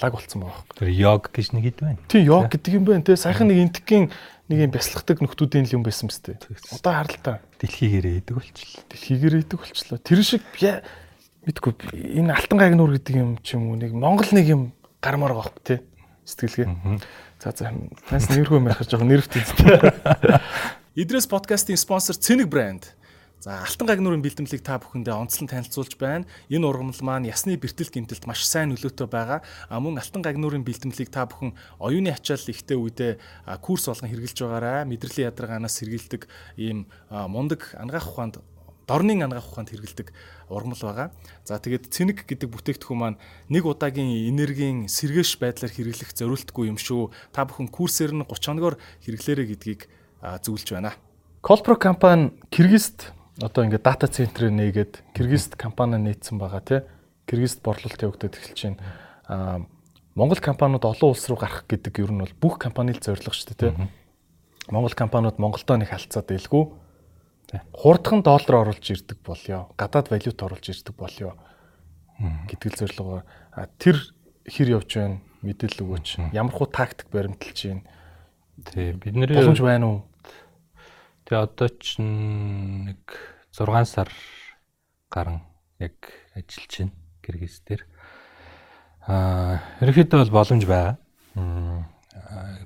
[0.00, 0.76] лаг болцсон байгаа байхгүй.
[0.78, 1.98] Тэр йог гэж нэг хэд байна.
[2.08, 3.18] Тийм йог гэдэг юм байна те.
[3.18, 4.08] Саяхан нэг энтгийн
[4.48, 6.46] нэг юм бясалгадаг нөхдүүдийн юм байсан мэт.
[6.72, 7.36] Одоо харалтаа.
[7.60, 8.82] Дэлхийгээрээ идэг болчихлоо.
[8.88, 9.98] Дэлхийгээрээ идэг болчихлоо.
[10.00, 10.42] Тэр шиг
[11.42, 11.72] мэдгүй
[12.22, 14.62] энэ алтан гагнуур гэдэг юм ч юм уу нэг Монгол нэг юм
[15.02, 15.76] гармаар байгаа байхгүй те.
[16.22, 16.66] Сэтгэлгээ.
[17.42, 17.74] За за
[18.06, 19.34] танаас нэрхүү мэрхэж жоохон нэрвт
[20.92, 22.92] Идрээс подкастын спонсор Цэник брэнд.
[23.40, 26.28] За алтан гагнуурын бэлтгэлийг та бүхэндээ онцлон танилцуулж байна.
[26.52, 29.40] Энэ ургамал маань ясны бэртэл гэмтэлд маш сайн нөлөөтэй байгаа.
[29.72, 33.16] А мөн алтан гагнуурын бэлтгэлийг та бүхэн оюуны ачаал ихтэй үедээ
[33.64, 34.84] курс болгон хэрэгжилж байгаарай.
[34.84, 36.28] Мэдрэлийн ядаргаанаас сэргийлдэг
[36.60, 38.44] ийм мундаг ангаах ухаанд
[38.84, 40.12] дорны ангаах ухаанд хэрэгэлдэг
[40.52, 41.08] ургамал байгаа.
[41.48, 47.32] За тэгээд цэник гэдэг бүтээгдэхүүн маань нэг удаагийн энергийн сэргээш байдлаар хэрэглэх зориултгүй юм шүү.
[47.32, 48.76] Та бүхэн курсээр нь 30 хоногоор
[49.08, 49.88] хэрэглээрэй гэдгийг
[50.22, 50.94] зөвлөж байна.
[51.42, 53.10] Колпро компани Кыргызд
[53.42, 56.80] одоо ингээд дата центрээр нээгээд Кыргызд компани нээсэн байгаа тий.
[57.26, 58.80] Кыргызд борлуулалт явагдаад эхэлж байна.
[59.26, 59.58] Аа
[60.14, 63.56] Монгол компаниуд олон улс руу гарах гэдэг ер нь бол бүх компани л зорилго шүү
[63.56, 63.88] дээ тий.
[64.68, 66.68] Монгол компаниуд Монголдоо нэг халцаад байлгүй.
[67.72, 69.72] Хурдхан доллар оруулж ирдэг болёо.
[69.80, 71.32] Гадаад валют оруулж ирдэг болёо
[72.20, 73.24] гэдэг л зорилгоор
[73.80, 73.96] тэр
[74.46, 76.08] хэр явж байна мэдээлэл өгөөч.
[76.36, 77.82] Ямар хуу тактик баримталж байна.
[78.68, 79.98] Тий бидний боломж байна уу?
[81.32, 83.08] Тэгээ одоо ч нэг
[83.56, 84.12] 6 сар
[85.08, 85.40] гарan
[85.80, 85.96] яг
[86.36, 86.92] ажиллаж байна
[87.24, 87.88] Кыргыз дээр.
[89.08, 91.00] Аа, ерөнхийдөө бол боломж байгаа.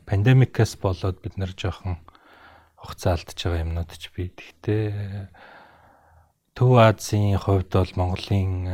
[0.02, 2.02] Пандемикээс болоод бид нэр жоохон
[2.74, 4.34] хугацаа алдчихж байгаа юмнууд ч бий.
[4.34, 5.30] Гэхдээ
[6.58, 8.66] Төв Азийн хувьд бол Монголын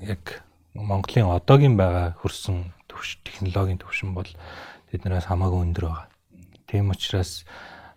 [0.00, 0.40] яг
[0.72, 4.32] Монголын одоогийн байгаа хөрсөн төвш технологийн төвшин бол
[4.88, 6.08] тэднээс хамаагүй өндөр байгаа.
[6.64, 7.44] Тийм учраас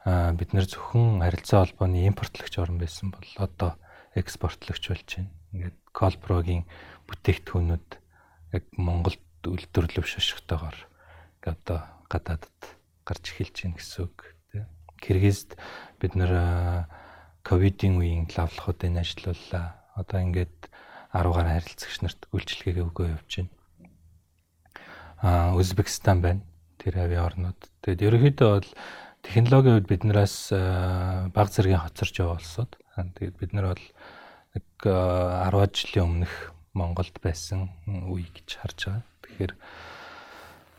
[0.05, 3.77] бид нэр зөвхөн харилцаа холбооны импортлогч орн байсан бол одоо
[4.17, 5.29] экспортлогч болж байна.
[5.53, 6.65] Ингээд Колпрогийн
[7.05, 7.89] бүтээгдэхүүнүүд
[8.57, 10.77] яг Монголд үйлдвэрлэв шашигтойгоор
[11.45, 11.79] одоо
[12.09, 12.59] гадаадд
[13.05, 14.17] гарч эхэлж байна гэсэн үг
[14.51, 14.65] тийм.
[14.97, 15.57] Кыргызд
[16.01, 16.87] бид нэр
[17.45, 19.77] ковидын үеийн лавлахуудын ажиллауллаа.
[19.97, 20.69] Одоо ингээд
[21.13, 23.51] 10 гаруй харилцагч нарт үйлчлэгээ өгөө явж байна.
[25.21, 26.41] Аа Узбекистан байна.
[26.77, 27.59] Тэр авийн орнууд.
[27.81, 28.69] Тэгээд ерөнхийдөө бол
[29.25, 30.35] технологийн үед биднээс
[31.31, 32.75] баг зэргийн хоцорч яваа улсууд.
[32.97, 33.85] Тэгээд бид нар бол
[34.55, 36.33] нэг 10 жилийн өмнөх
[36.73, 39.03] Монголд байсан үе гэж харж байгаа.
[39.23, 39.53] Тэгэхээр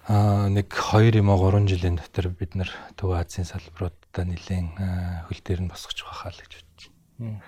[0.08, 5.40] аа нэг 2 юм уу 3 жилийн дотор бид нар Төв Азийн салбаруудаа нэлээд хөл
[5.44, 6.82] дээр нь босгож байхаа л гэж бодож
[7.20, 7.40] байна.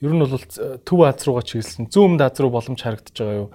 [0.00, 0.34] Ер нь бол
[0.86, 3.50] Төв Аз руугаа чиглэсэн зүүн Аз руу боломж харагдаж байгаа юу?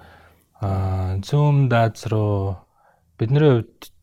[0.62, 2.62] Аа зүүн Аз руу
[3.18, 3.95] бидний хувьд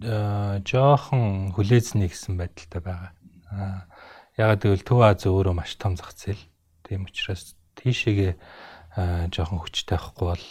[0.00, 3.12] жоохон хүлээзний гэсэн байдалтай байгаа.
[3.52, 3.84] Аа
[4.40, 6.40] ягаад гэвэл Төв Аз өөрөө маш том зах зээл.
[6.88, 8.32] Тийм учраас тийшээгээ
[9.28, 10.46] жоохон хүчтэй авахгүй бол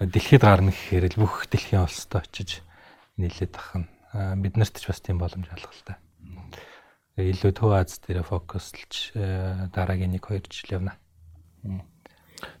[0.00, 2.64] дэлхийд гарна гэхээр л бүх дэлхийн улстай очиж
[3.20, 3.88] нийлээд ахна.
[4.40, 6.00] Бид нарт ч бас тийм боломж алга л та.
[7.20, 9.12] Илүү Төв Аз дээр фокуслж
[9.76, 10.96] дараагийн 1 2 жил явна.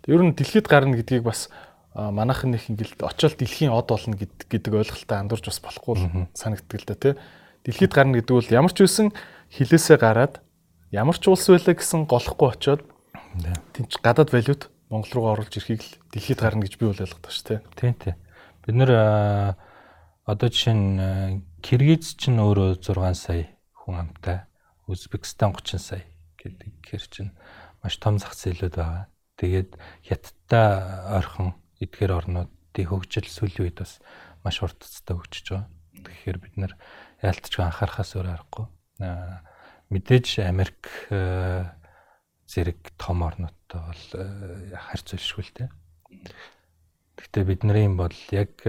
[0.04, 1.48] Ер нь дэлхийд гарна гэдгийг бас
[2.08, 6.96] манайхан нэг ингээл очиод дэлхийн од болно гэдэг ойлголттой андуурч бас болохгүй санагддаг л да
[6.96, 7.14] тий.
[7.68, 9.12] Дэлхийд гарна гэдэг бол ямар ч үсэн
[9.52, 10.40] хилээсээ гараад
[10.88, 12.82] ямар ч улс байлаа гэсэн голохгүй очиод
[13.76, 17.46] тэнч гадаад валют Монгол руу оруулж ирэхийг л дэлхийд гарна гэж би бол ойлгодог шүү
[17.46, 17.58] тий.
[17.76, 18.16] Тийм тийм.
[18.64, 18.90] Бид нэр
[20.26, 24.48] одоо жишээ нь Киргиз ч өөрөө 6 сая хүн амтай,
[24.88, 26.04] Узбекистан 30 сая
[26.40, 27.30] гэдэг хэр чинь
[27.84, 29.06] маш том зах зээлүүд байгаа.
[29.36, 30.66] Тэгээд хятадтай
[31.16, 33.98] ойрхон эдгээр орнуудын хөгжил сүүлийн үед бас
[34.44, 35.68] маш хурдцтай хөгжиж байгаа.
[36.04, 36.72] Тэгэхээр бид нэр
[37.24, 38.66] яалтч анхаарахаас өөр аргагүй.
[39.90, 40.80] Мэдээж Америк
[42.50, 44.04] зэрэг том орнуудтай бол
[44.70, 45.68] харьцуулшгүй л дээ.
[47.18, 48.60] Гэхдээ бидний бол яг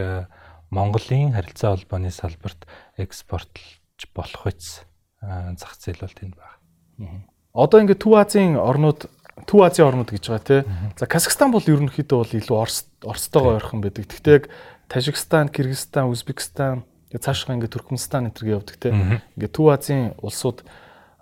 [0.72, 2.64] Монголын харилцаа холбооны салбарт
[2.96, 4.88] экспортлж болох үс
[5.22, 7.28] зах зээл бол тэнд байна.
[7.52, 9.12] Одоо ингээд Төв Азийн орнууд
[9.48, 10.62] Төв Азийн орнууд гэж байгаа тий.
[11.00, 14.06] За Казахстан бол ерөнхийдөө бол илүү Орос Оростойгоо ойрхон байдаг.
[14.06, 14.46] Гэхдээ яг
[14.92, 18.92] Тажикстан, Кыргызстан, Узбекистан тэгээ цаашгаа ингээд Туркменстан энэ төргээ явдаг тий.
[18.92, 20.68] Ингээд Төв Азийн улсууд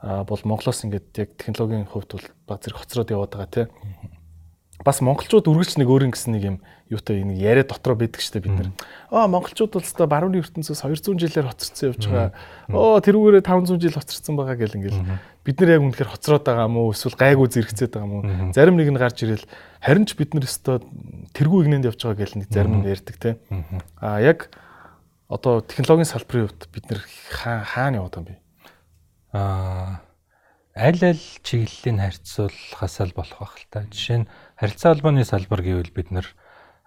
[0.01, 3.65] бол Монголоос ингээд яг технологийн хувьд бол баг зэрэг хоцроод яваад байгаа тий.
[4.79, 6.57] Бас монголчууд үргэлж нэг өөр ингэсэн нэг юм
[6.89, 8.69] юутай нэг яриа дотроо байдаг штэ бид нар.
[9.13, 12.33] Аа монголчууд бол өстой барууны ертөнцөөс 200 жилээр хоцорсон явж байгаа.
[12.73, 15.01] Оо тэрүүгээрээ 500 жил хоцорсон байгаа гэл ингээл
[15.45, 18.25] бид нар яг үнэхээр хоцроод байгаа мó эсвэл гайгүй зэрэгцээд байгаа мó.
[18.57, 19.45] Зарим нэг нь гарч ирэл
[19.85, 20.81] харин ч бид нар өстой
[21.37, 23.37] тэргүй игнэнд явж байгаа гэл нэг зарим нь ярьдаг те.
[24.01, 24.49] Аа яг
[25.29, 28.35] одоо технологийн салбарын хувьд бид нар хаана яваад байгаа юм бэ?
[29.37, 30.01] Аа
[30.73, 33.85] аль аль чиглэлийн харьцуулахаас л болох байх л та.
[33.93, 36.25] Жишээ нь харилцаа холбооны салбар гэвэл бид нар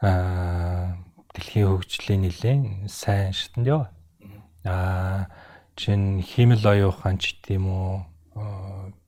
[0.02, 3.86] дэлхийн хөгжлийн нэлээд сайн шатнд яв.
[4.66, 5.30] Аа
[5.78, 8.02] чин химэл оюухан ч тийм үү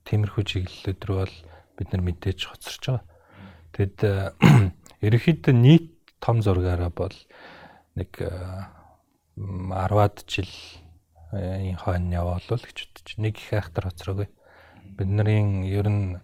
[0.07, 1.35] тиймэрхүү чиглэлүүд рүү бол
[1.75, 3.03] бид нар мэдээж хоцорч байгаа.
[3.75, 3.99] Тэгэд
[5.05, 5.91] ерөнхийдөө нийт
[6.23, 7.15] том зургаараа бол
[7.99, 8.15] нэг
[9.35, 10.51] 10-аад жил
[11.35, 13.07] энэ хойно яваа бол гэж бодож.
[13.19, 14.31] Нэг их айхтар хоцроогүй.
[14.95, 16.17] Бидний ер нь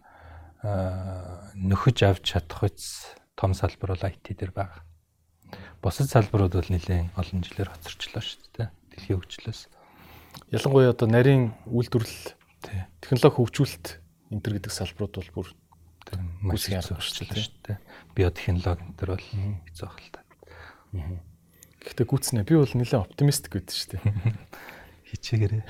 [0.63, 4.85] нөхөж авч чадах үс том салбар бол IT дээр байгаа.
[5.81, 8.69] Бусад салбарууд бол нэлээд олон жилээр хоцорчлоо шүү дээ.
[8.93, 9.61] Дэлхийн хөгжлөөс.
[10.53, 12.37] Ялангуяа одоо нарийн үйлдвэрлэл
[13.01, 13.87] технологи хөгжүүлэлт
[14.29, 15.49] энэ төр гэдэг салбарууд бол бүр
[16.45, 17.77] маш их сурчлаа шүү дээ.
[18.13, 20.21] Биотехнологи энэ төр бол хэцүү байх л та.
[21.81, 24.05] Гэхдээ гүцнэ би бол нэлээд оптимистик гэдэг шүү дээ.
[25.11, 25.63] хичээгээрээ.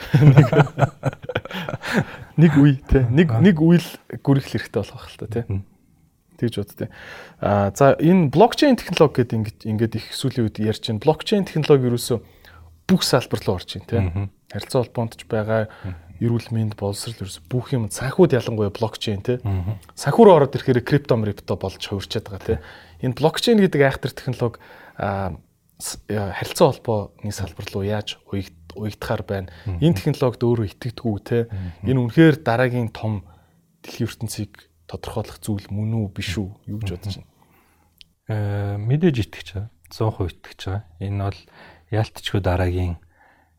[2.35, 3.87] Нэг үе те нэг нэг үйл
[4.21, 5.41] гүрэх хэрэгтэй болох л та те.
[6.41, 6.89] Тэгж бод те.
[7.37, 11.05] А за энэ блокчейн технологи гэдэг ингээд ингээд их сүүлийн үед ярьж байна.
[11.05, 12.25] Блокчейн технологи юусоо
[12.89, 13.97] бүх салбар руу орж байна те.
[14.49, 15.69] Харилцаа холбоонд ч байгаа
[16.21, 19.37] эрүүл мэнд боловсрал ерөөс бүх юм санхуд ялангуяа блокчейн те.
[19.93, 22.61] Санхүү руу ороод ирэхээр крипто крипто болж хувирчаад байгаа те.
[23.01, 24.61] Энэ блокчейн гэдэг айхтар технологи
[24.97, 29.49] харилцаа холбооны салбар руу яаж уягд уягдахаар байна.
[29.65, 31.49] Энэ технологид өөрөө итгэдэггүй те.
[31.81, 33.25] Энэ үнэхээр дараагийн том
[33.81, 37.31] дэлхийн ертөнцийг тодорхойлох зүйл мөн үү биш үү юу гэж бодож байна.
[38.27, 39.69] Э мэдээж итгэж байгаа.
[39.87, 40.83] 100% итгэж байгаа.
[40.99, 41.39] Энэ бол
[41.95, 42.95] яалтчгүй дараагийн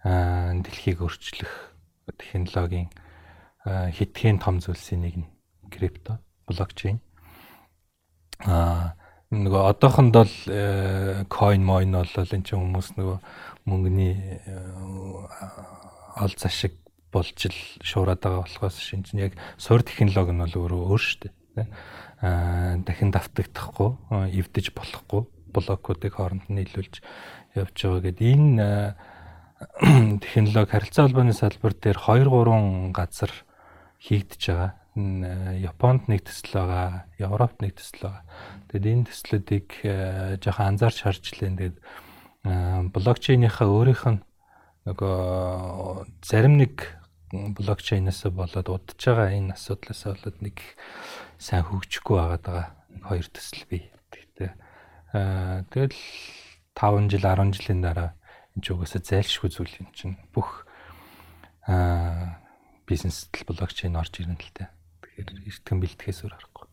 [0.05, 1.53] дэлхийг өөрчлөх
[2.21, 2.93] технологийн
[3.65, 5.31] хэдхэн том зүйлсийн нэг нь
[5.71, 6.99] крипто, блокчейн.
[8.45, 8.99] Аа
[9.33, 10.35] нөгөө одоохонд бол
[11.33, 13.19] coin moin бол энэ ч хүмүүс нөгөө
[13.65, 14.15] мөнгөний
[16.21, 16.82] ол зашиг
[17.12, 21.18] болж л шуураад байгаа болохоос шинж нь яг суурь технологи нь бол өөрөө өөр шүү
[21.28, 21.66] дээ.
[22.24, 23.90] Аа дахин давтагдахгүй,
[24.32, 25.22] эвдэж болохгүй
[25.52, 27.05] блокуудыг хооронд нь нийлүүлж
[27.55, 28.66] явж байгаа гэдэг энэ
[30.24, 33.32] технологи харилцаа холбооны салбар дээр 2 3 газар
[34.01, 34.72] хийгдэж байгаа.
[34.93, 38.24] Японд нэг төсөл байгаа, Европт нэг төсөл байгаа.
[38.68, 39.68] Тэгэд энэ төслүүдийг
[40.44, 41.52] жоохон анзаарч харж лээ.
[41.56, 41.76] Тэгээд
[42.93, 44.20] блокчейнийхаа өөрийнх нь
[44.84, 47.02] нөгөө зарим нэг
[47.33, 50.61] блокчейнээс болоод удаж байгаа энэ асуудлаас болоод нэг
[51.41, 52.67] сайн хөгжихгүй байгаад байгаа
[53.09, 53.89] хоёр төсөл бий.
[54.13, 54.51] Тэгтээ
[55.17, 55.97] аа тэгэл
[56.77, 58.13] 5 жил 10 жилийн дараа
[58.53, 60.69] энэ ч угаасаа зайлшгүй зүйл юм чинь бүх
[61.65, 62.37] аа
[62.85, 64.69] бизнест блокчейн орж ирнэ л дээ.
[65.01, 66.67] Тэгэхээр эртгэн бэлтгэхээс өөр аргагүй.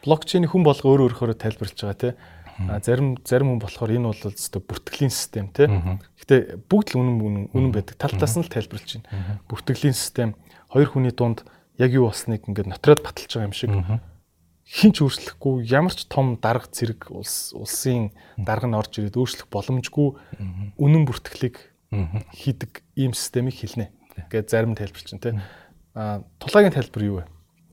[0.00, 2.16] Блокчейн хүн болго өөр өөрөөр тайлбарлаж байгаа тийм
[2.84, 5.68] зарим зарим хүн болохоор энэ бол зөвхөн бүртгэлийн систем тий.
[6.20, 7.96] Гэтэ бүгд л үнэн үнэн байдаг.
[7.96, 9.40] Тал талаас нь л тайлбарлаж байна.
[9.48, 10.36] Бүртгэлийн систем
[10.68, 11.44] хоёр хүний дунд
[11.80, 13.72] яг юу болсныг ингээд нотроод баталж байгаа юм шиг
[14.70, 20.14] хинч өөрчлөхгүй ямар ч том дарга зэрэг улс улсын дарга нь орж ирээд өөрчлөх боломжгүй
[20.78, 21.58] үнэн бүртгэлийг
[21.90, 23.90] хийдэг ийм системийг хэлнэ.
[24.30, 25.34] Ингээд зарим тайлбар чинь тий.
[25.98, 27.26] А тулаагийн тайлбар юу вэ?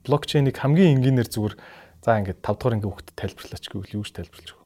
[0.09, 1.55] Блокчейнийг хамгийн энгийнээр зүгээр
[2.01, 4.56] за ингээд 5 дахь ангийн хүүхдэд тайлбарлаач гэвэл юу гэж тайлбарлаж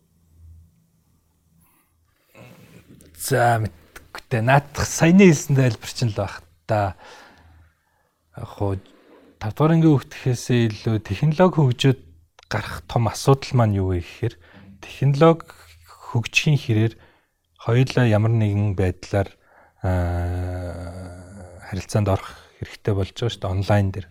[3.21, 6.97] За мэдгүй наадах саяны хэлсэн тайлбар чинь л баг та.
[8.33, 8.81] Яг хуу
[9.37, 12.01] 5 дугаар ангийн хөгжихээсээ илүү технологи хөгжөөд
[12.49, 14.35] гарах том асуудал маань юу вэ гэхээр
[14.81, 15.53] технологи
[15.85, 16.93] хөгжихийн хэрээр
[17.61, 19.29] хоёулаа ямар нэгэн байдлаар
[21.69, 24.07] харилцаанд орох хэрэгтэй болж байгаа шүү дээ онлайн дээр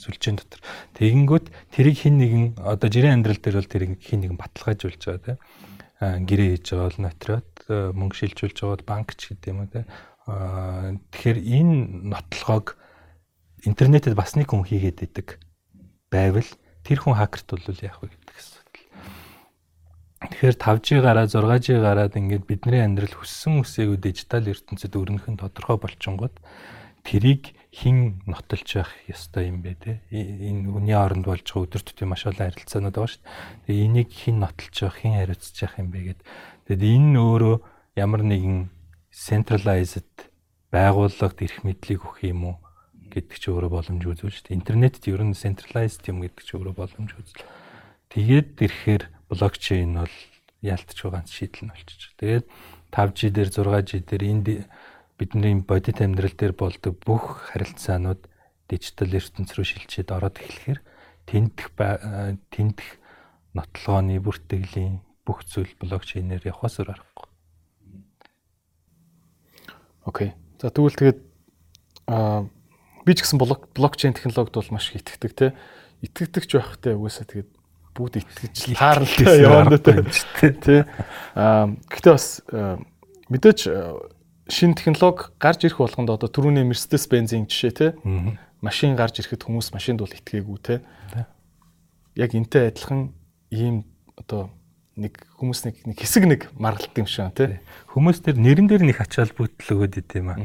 [0.00, 0.60] сүлжээн дотор.
[0.96, 5.73] Тэгэнгүүт тэрийг хин нэгэн одоо жирийн амьдрал дээр бол тэрийг хин нэгэн баталгаажуулж байгаа тийм
[6.00, 9.86] гэрээ хийж байгаа бол нотроод мөнгө шилжүүлж байгаа бол банкч гэдэг юм уу те.
[10.24, 11.74] Тэгэхээр энэ
[12.10, 12.76] нотлогоог
[13.64, 15.38] интернетэд бас нэг хүн хийгээд идэг
[16.10, 16.48] байвал
[16.84, 18.84] тэр хүн хакерт бол яах вэ гэдэг асуудал.
[20.24, 25.76] Тэгэхээр 5G гараад 6G гараад ингээд бидний амьдрал хүссэн үсээгүй дижитал ертөнцид өрнөх нь тодорхой
[25.80, 26.32] болчингод
[27.04, 32.14] тэрийг хин нотолж байх ёстой юм бэ те энэ үний оронд болж байгаа өдөр тутмын
[32.14, 33.34] маш олон харилцаанууд байгаа шүү дээ.
[33.66, 36.20] Тэгээ энийг хин нотолж байх, хин хариуцж явах юм бэ гэд.
[36.70, 37.56] Тэгэд энэ өөрөө
[37.98, 38.58] ямар нэгэн
[39.10, 40.14] centralized
[40.70, 42.56] байгууллагад эрх мэдлийг өгөх юм уу
[43.10, 44.58] гэдэг чи өөрөө боломж үзүүл шүү дээ.
[44.58, 47.46] Интернетд ер нь centralized юм гэдэг чи өөрөө боломж үзэл.
[48.10, 50.16] Тэгээд ирэхээр блокчейн бол
[50.62, 52.10] яалтч байгаа шийдэл нь болчих.
[52.18, 52.46] Тэгээд
[52.90, 54.46] 5G дээр 6G дээр энд
[55.18, 58.26] бидний бодит амьдрал дээр болдог бүх харилцаанууд
[58.68, 60.80] дижитал ертөнц рүү шилжээд ороод эхлэхээр
[61.28, 61.70] тендх
[62.50, 62.98] тендх
[63.54, 67.28] нотлогооны бүртгэлийн бүх зүйл блокчейнээр явахаас өөр аргагүй.
[70.04, 70.30] Окей.
[70.60, 71.20] За тэгвэл тэгээд
[72.10, 72.50] аа
[73.06, 75.54] би ч гэсэн блокчейн технологид бол маш их итгэдэг те.
[76.02, 77.50] Итгэдэгч байхтай угаасаа тэгээд
[77.94, 80.50] бүгд итгэж тааралтай яваад те.
[80.52, 80.84] Тэ.
[81.38, 82.42] Аа гэхдээ бас
[83.30, 83.60] мэдээч
[84.48, 87.86] шин технологи гарч ирэх болгонд одоо түрүүний Mercedes Benz-ийн жишээ те
[88.64, 90.80] машин гарч ирэхэд хүмүүс машинд бол итгээгүй те.
[92.16, 93.12] Яг энтэй адилхан
[93.52, 93.84] ийм
[94.16, 94.48] одоо
[94.96, 97.60] нэг хүмүүс нэг нэг хэсэг нэг маргалт юм шиг те.
[97.92, 100.36] Хүмүүс тэр нэрэн дээр нэг ачаал бүгдл өгöd ит юм а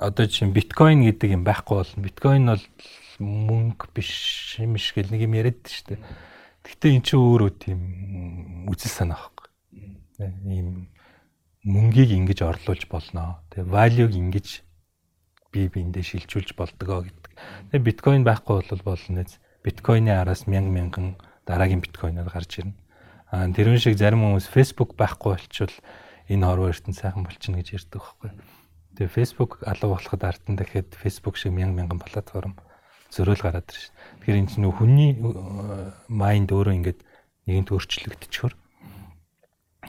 [0.00, 2.64] одоо чинь биткойн гэдэг юм байхгүй бол биткойн бол
[3.20, 6.00] мөнгө биш юм шиг л нэг юм яриад штэ
[6.64, 7.80] гэхдээ эн чинь өөрөө тийм
[8.68, 9.48] үзэл санаа байхгүй.
[10.48, 10.88] Ийм
[11.64, 13.44] мөнгийг ингэж орлуулж болно.
[13.52, 14.48] Тэгээ value-г ингэж
[15.52, 17.32] бие биендээ шилжүүлж болдгоо гэдэг.
[17.74, 19.36] Тэгээ биткойн байхгүй бол болно нэз.
[19.60, 21.06] Биткойны араас мянган мянган
[21.44, 22.78] дараагийн биткойноор гарч ирнэ.
[23.28, 25.76] Аа тэрүүн шиг зарим хүмүүс Facebook байхгүй болчвол
[26.32, 28.30] энэ хорвоо ертөнд сайхан болчихно гэж ярьдаг байхгүй.
[28.96, 32.56] Тэгээ Facebook алга болоход ард нь дахиад Facebook шиг мянган мянган платформ
[33.12, 33.92] зөрөөл гараад ирж.
[34.24, 35.10] Тэгэхээр энэ чинь хүний
[36.08, 37.00] майнд өөрөө ингээд
[37.50, 38.54] нэгэнт өөрчлөгдчихөр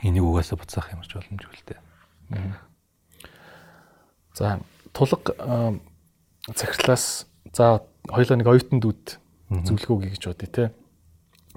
[0.04, 1.80] энийг угаасаа буцаах ямарч боломжгүй л дээ.
[4.34, 4.60] За
[4.94, 5.36] тулг
[6.50, 9.06] захирлаас за хоёулаа нэг оюутан дүүд
[9.52, 10.64] зөвлөгөө гэж бодъё те.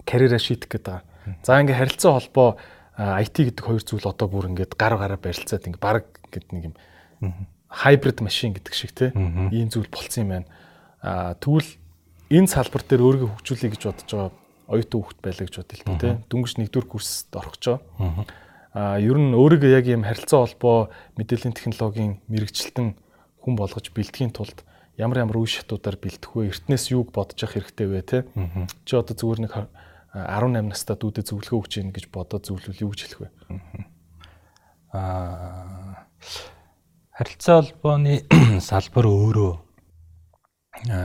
[0.05, 1.01] Карьераа шийдэх гэдэг.
[1.47, 2.59] За ингээ харилцаа холбоо
[2.99, 6.75] IT гэдэг хоёр зүйл одоо бүр ингээд гар гараа барилцаад ингээ баг гэдэг нэг юм
[7.71, 9.11] хайбрид машин гэдэг шиг те.
[9.51, 10.47] Ийм зүйл болцсон юм байна.
[11.41, 11.71] Тэгвэл
[12.31, 14.31] энэ салбар дээр өөрийгөө хөгжүүлэе гэж бодож байгаа
[14.69, 16.15] оюутан хүүхэд байлаа гэж дээ тий.
[16.31, 18.25] Дүнгэж нэгдүгээр курст орох ч байгаа.
[18.75, 22.99] Аа ер нь өөрийгөө яг ийм харилцаа холбоо мэдээллийн технологийн мэрэгчлэн
[23.45, 24.67] хүн болгож бэлтгэхийн тулд
[24.99, 26.51] ямар ямар үе шатуудаар бэлтэх вэ?
[26.51, 28.23] Эртнээс юуг бодож явах хэрэгтэй вэ тий?
[28.89, 29.53] Чи одоо зүгээр нэг
[30.15, 33.31] 18 настай дүүдэд зөвлөгөө өгч ийн гэж бодоод зөвлөвөл юу гэж хэлэх вэ?
[34.95, 36.07] Аа
[37.15, 38.27] харилцаа холбооны
[38.71, 39.53] салбар өөрөө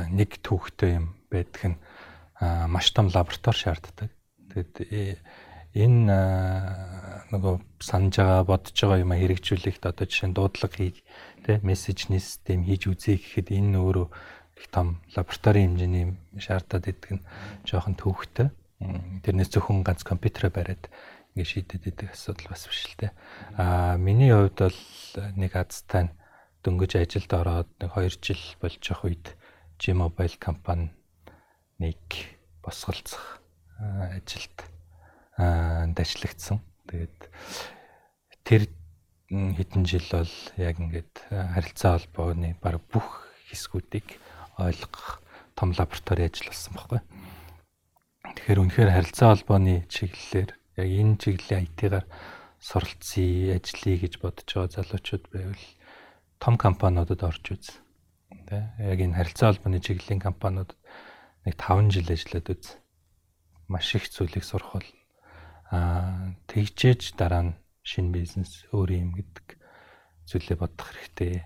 [0.10, 1.78] нэг төвхтэй юм байдаг нь
[2.40, 4.10] маш том лаборатори шаарддаг.
[4.54, 5.18] Тэгэд э,
[5.76, 6.16] энэ
[7.30, 10.96] нөгөө санаж байгаа бодож байгаа юм хэрэгжүүлэхэд одоо жишээ нь дуудлага хий
[11.46, 14.08] тэ мессежний систем хийж үзье гэхэд энэ өөрөө
[14.58, 16.06] их том лаборатори хэмжээний
[16.40, 17.26] шаардаад идэг нь
[17.68, 18.50] жоохон төвхтэй.
[19.22, 20.90] Тэрнээс зөвхөн ганц компьютераа бариад
[21.36, 23.08] ингээ шийдэд идэх асуудал бас биш л те.
[23.60, 24.80] Аа миний хувьд бол
[25.36, 26.10] нэг азтай
[26.64, 29.26] дөнгөж ажилд ороод нэг 2 жил болж явах үед
[29.80, 30.92] G-Mobile компани
[31.80, 32.00] нэг
[32.64, 33.40] босголцох
[33.80, 34.58] ажилд
[35.40, 36.60] ажиллагдсан.
[36.88, 37.20] Тэгээд
[38.44, 38.68] тэр
[39.30, 44.20] хэдэн жил бол яг ингээд харилцаа холбооны баг бүх хэсгүүдийг
[44.58, 45.22] ойлгох
[45.56, 47.02] том лаборатори ажил болсон байхгүй.
[48.36, 50.52] Тэгэхээр үнэхээр харилцаа холбооны чиглэлээр
[50.82, 52.06] яг энэ чиглэлийн IT-гаар
[52.60, 55.66] суралцъя, ажиллая гэж бодож байгаа залуучууд байвал
[56.40, 57.68] том компаниудад орж үз.
[58.50, 60.79] Тэ яг энэ харилцаа холбооны чиглэлийн компаниудад
[61.46, 62.76] нэг 5 жил ажиллаад үз.
[63.70, 64.90] Маш их зүйлийг сурах бол
[65.72, 69.58] аа тэгжээж дараа нь шинэ бизнес өөр юм гэдэг
[70.26, 71.46] зүйлээ бодох хэрэгтэй.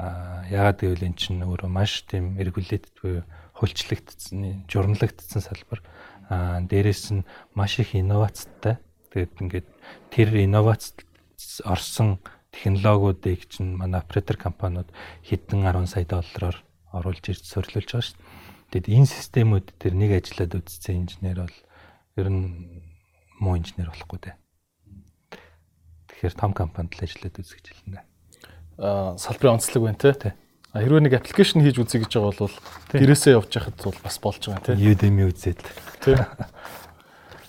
[0.00, 3.24] Аа ягаад гэвэл эн чинь өөрөө маш тийм регулэтэд буюу
[3.60, 5.84] хуульчлагдсан, журналагдсан салбар.
[6.32, 8.80] Аа дээрэс нь маш их инновацтай.
[9.12, 9.68] Тэгээд ингээд
[10.08, 10.96] тэр инновац
[11.64, 12.20] орсон
[12.52, 14.88] технологиудыг чинь манай оператор компаниуд
[15.24, 16.56] хэдэн 10 сая доллараар
[16.92, 18.49] оруулж ирж сорилуулж байгаа шүү дээ.
[18.70, 21.58] Тэгэд энэ системүүд тэр нэг ажиллаад үзсэн инженер бол
[22.16, 22.46] ер нь
[23.42, 24.36] муу инженер болохгүй дээ.
[26.06, 28.02] Тэгэхээр том компанид л ажиллаад үзэх хэлнэ.
[28.78, 30.34] Аа салбарын онцлог байна те.
[30.70, 32.56] А хэрвээ нэг аппликейшн хийж үзье гэж байгаа бол
[32.94, 34.78] гэрээсээ явж яхад бол бас болж байгаа тийм.
[34.78, 35.66] Udemy үзээд.
[35.98, 36.22] Тийм.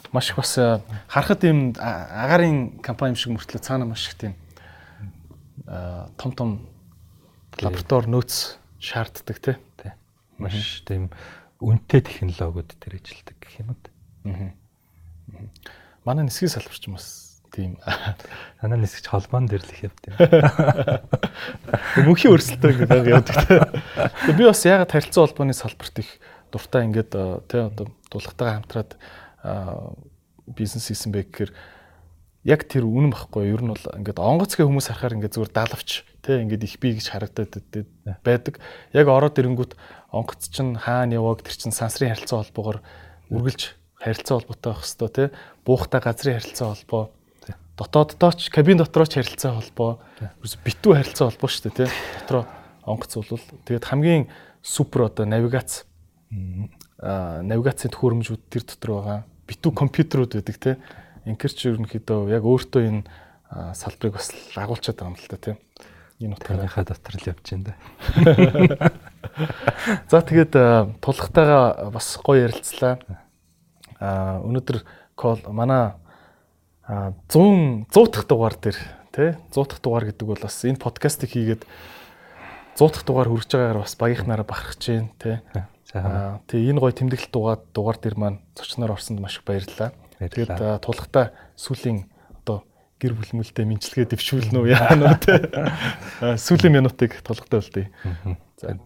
[0.10, 0.58] Маш их бас
[1.06, 4.34] харахад юм агарын компани юм шиг мөртлөө цаана маш их тийм
[6.18, 6.50] том том
[7.62, 9.62] лаборатори нөөц шаарддаг тийм.
[10.42, 11.14] Маш тийм
[11.62, 13.82] үнэтэй технологиуд тэр ажилдаг гэх юм уу.
[14.26, 14.52] Аа.
[16.04, 17.76] Манай нисгийн салбарч юм бас Тийм.
[18.62, 20.16] Танаа нисгч холбоон дээр л их явд юм.
[22.08, 23.76] Мөнхийн өрсөлтөө ингээд явдаг.
[24.24, 26.16] Тэгээ би бас ягаад харилцаа холбооны салбарт их
[26.48, 27.12] дуртай ингээд
[27.52, 28.96] тий одоо дулгатайгаа хамтраад
[30.48, 31.52] бизнес хийсэн бэ гэхээр
[32.48, 36.40] яг тэр үнэн багхгүй ер нь бол ингээд онгоцгийн хүмүүс харахаар ингээд зүгээр даалвч тий
[36.40, 37.52] ингээд их бий гэж харагдаад
[38.24, 38.64] байдаг.
[38.96, 39.76] Яг ороод ирэнгүүт
[40.12, 42.80] онгоц чинь хаана яваг тэр чинь сансрын харилцаа холбоогоор
[43.32, 45.28] үргэлж харилцаа холбоотой байх хэвээр тий.
[45.64, 47.04] Буухтай газрын харилцаа холбоо.
[47.80, 50.04] Дотооддоо ч кабин дотроо ч харилцаа холбоо.
[50.44, 51.90] Битүү харилцаа холбоо шүү дээ тий.
[52.28, 52.44] Дотроо
[52.84, 54.28] онгоц бол тэгээд хамгийн
[54.60, 55.88] супер одоо навигац
[57.00, 59.20] а навигацийн төхөөрөмжүүд тэр дотор байгаа.
[59.48, 60.76] Битүү компьютерүүд байдаг тий.
[61.24, 63.02] Инкер ч ерөнхийдөө яг өөртөө энэ
[63.74, 65.56] салбарыг бас агуулчаад байгаа юм л та тий
[66.22, 68.92] энэ утгаараа дотор л явж байна да.
[70.12, 70.54] За тэгээд
[71.02, 73.00] тулхтайгаа бас гоё ярилцлаа.
[74.02, 74.84] А өнөөдөр
[75.16, 75.98] кол манай
[77.30, 78.78] 100 100 дахь дугаар дээр
[79.16, 81.64] тий 100 дахь дугаар гэдэг бол бас энэ подкастыг хийгээд
[82.76, 85.38] 100 дахь дугаар хүрэж байгаагаар бас багийнхнаараа бахархаж байна тий.
[85.96, 89.96] Аа тий энэ гоё тэмдэглэл дугаар дугаар дээр маань зочноор орсонд маш их баярлалаа.
[90.20, 92.11] Тэгээд тулхтаа сүүлийн одоо
[93.02, 95.40] гэр бүл мүлдээ мэнчилгээ дэвшүүлнэ үү яа нөө тий.
[96.46, 97.90] Сүүлийн минутыг тулхтаа үлдээ.
[98.62, 98.78] За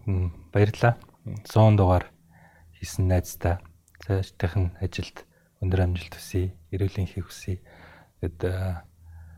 [0.56, 0.96] баярлалаа.
[1.44, 2.08] 100 дугаар
[2.80, 3.60] хийсэн найздаа
[4.00, 5.28] цаашдынх нь ажилд
[5.60, 7.60] өндөр амжилт хүсье, эрүүл энхийг хүсье
[8.26, 8.48] Тэгэд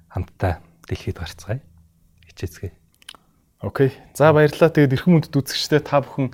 [0.08, 1.60] хамтдаа дэлхийд гарцгаая.
[2.30, 2.72] Хичээцгээе.
[3.60, 3.90] Окей.
[4.14, 4.70] За баярлалаа.
[4.70, 6.30] Тэгээд эрхэм үндэд үзэгчдээ та бүхэн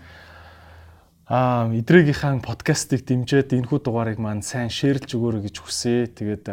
[1.24, 6.06] аа идрэгийнхаа подкастыг дэмжиж энэхүү дугаарыг маань сайн шеэрлж өгөөрэй гэж хүсье.
[6.12, 6.52] Тэгээд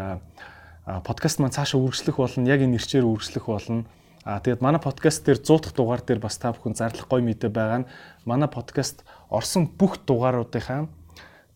[0.86, 2.50] подкаст маань цаашаа үргэлжлэх болно.
[2.50, 3.86] Яг энэ нэрчээр үргэлжлэх болно.
[4.26, 7.50] Аа тэгээд манай подкаст дээр 100 дахь дугаар дээр бас та бүхэн зарлах гой мэдээ
[7.54, 7.90] байгаа нь
[8.26, 10.90] манай подкаст орсон бүх дугааруудынхаа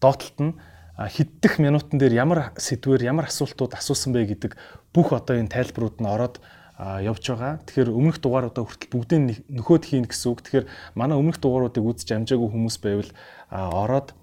[0.01, 0.53] доотлолт нь
[0.97, 4.57] хэддэх минутан дээр ямар сэдвэр ямар асуултууд асуусан бэ гэдэг
[4.93, 6.41] бүх одоо энэ тайлбарууд нь ороод
[6.77, 7.61] явж байгаа.
[7.65, 10.41] Тэгэхээр өмнөх дугааруудаа хүртэл бүгдийг нөхөд хийн гэсэн үг.
[10.45, 13.11] Тэгэхээр манай өмнөх дугааруудыг үзэж амжаагүй хүмүүс байвал
[13.49, 14.13] ороод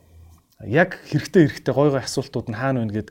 [0.66, 3.08] яг хэрэгтэй хэрэгтэй гой гой асуултууд нь хаана вэ гэд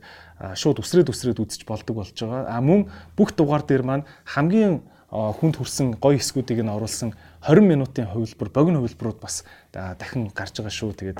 [0.55, 2.49] шууд үсрээд үсрээд үзэж болдог болж байгаа.
[2.49, 4.81] А мөн бүх дугаар дээр маань хамгийн
[5.11, 7.13] хүнд хүрсэн гой хэсгүүдийг нь оруулсан
[7.43, 9.43] 20 минутын хувилбар, богино хувилбарууд бас
[9.73, 10.95] дахин гарч байгаа шүү.
[10.95, 11.19] Тэгээд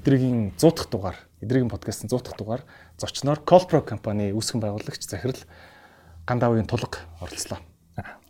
[0.00, 2.62] эдрэгийн 100 дахь дугаар эдрэгийн подкастын 100 дахь дугаар
[2.96, 5.38] зочноор Colpro компани үүсгэн байгуулагч захирал
[6.26, 7.60] Гандавын тулг оролцлоо.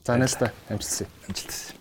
[0.04, 1.06] За найстаа амжилтсаа.
[1.28, 1.77] Амжилтсаа.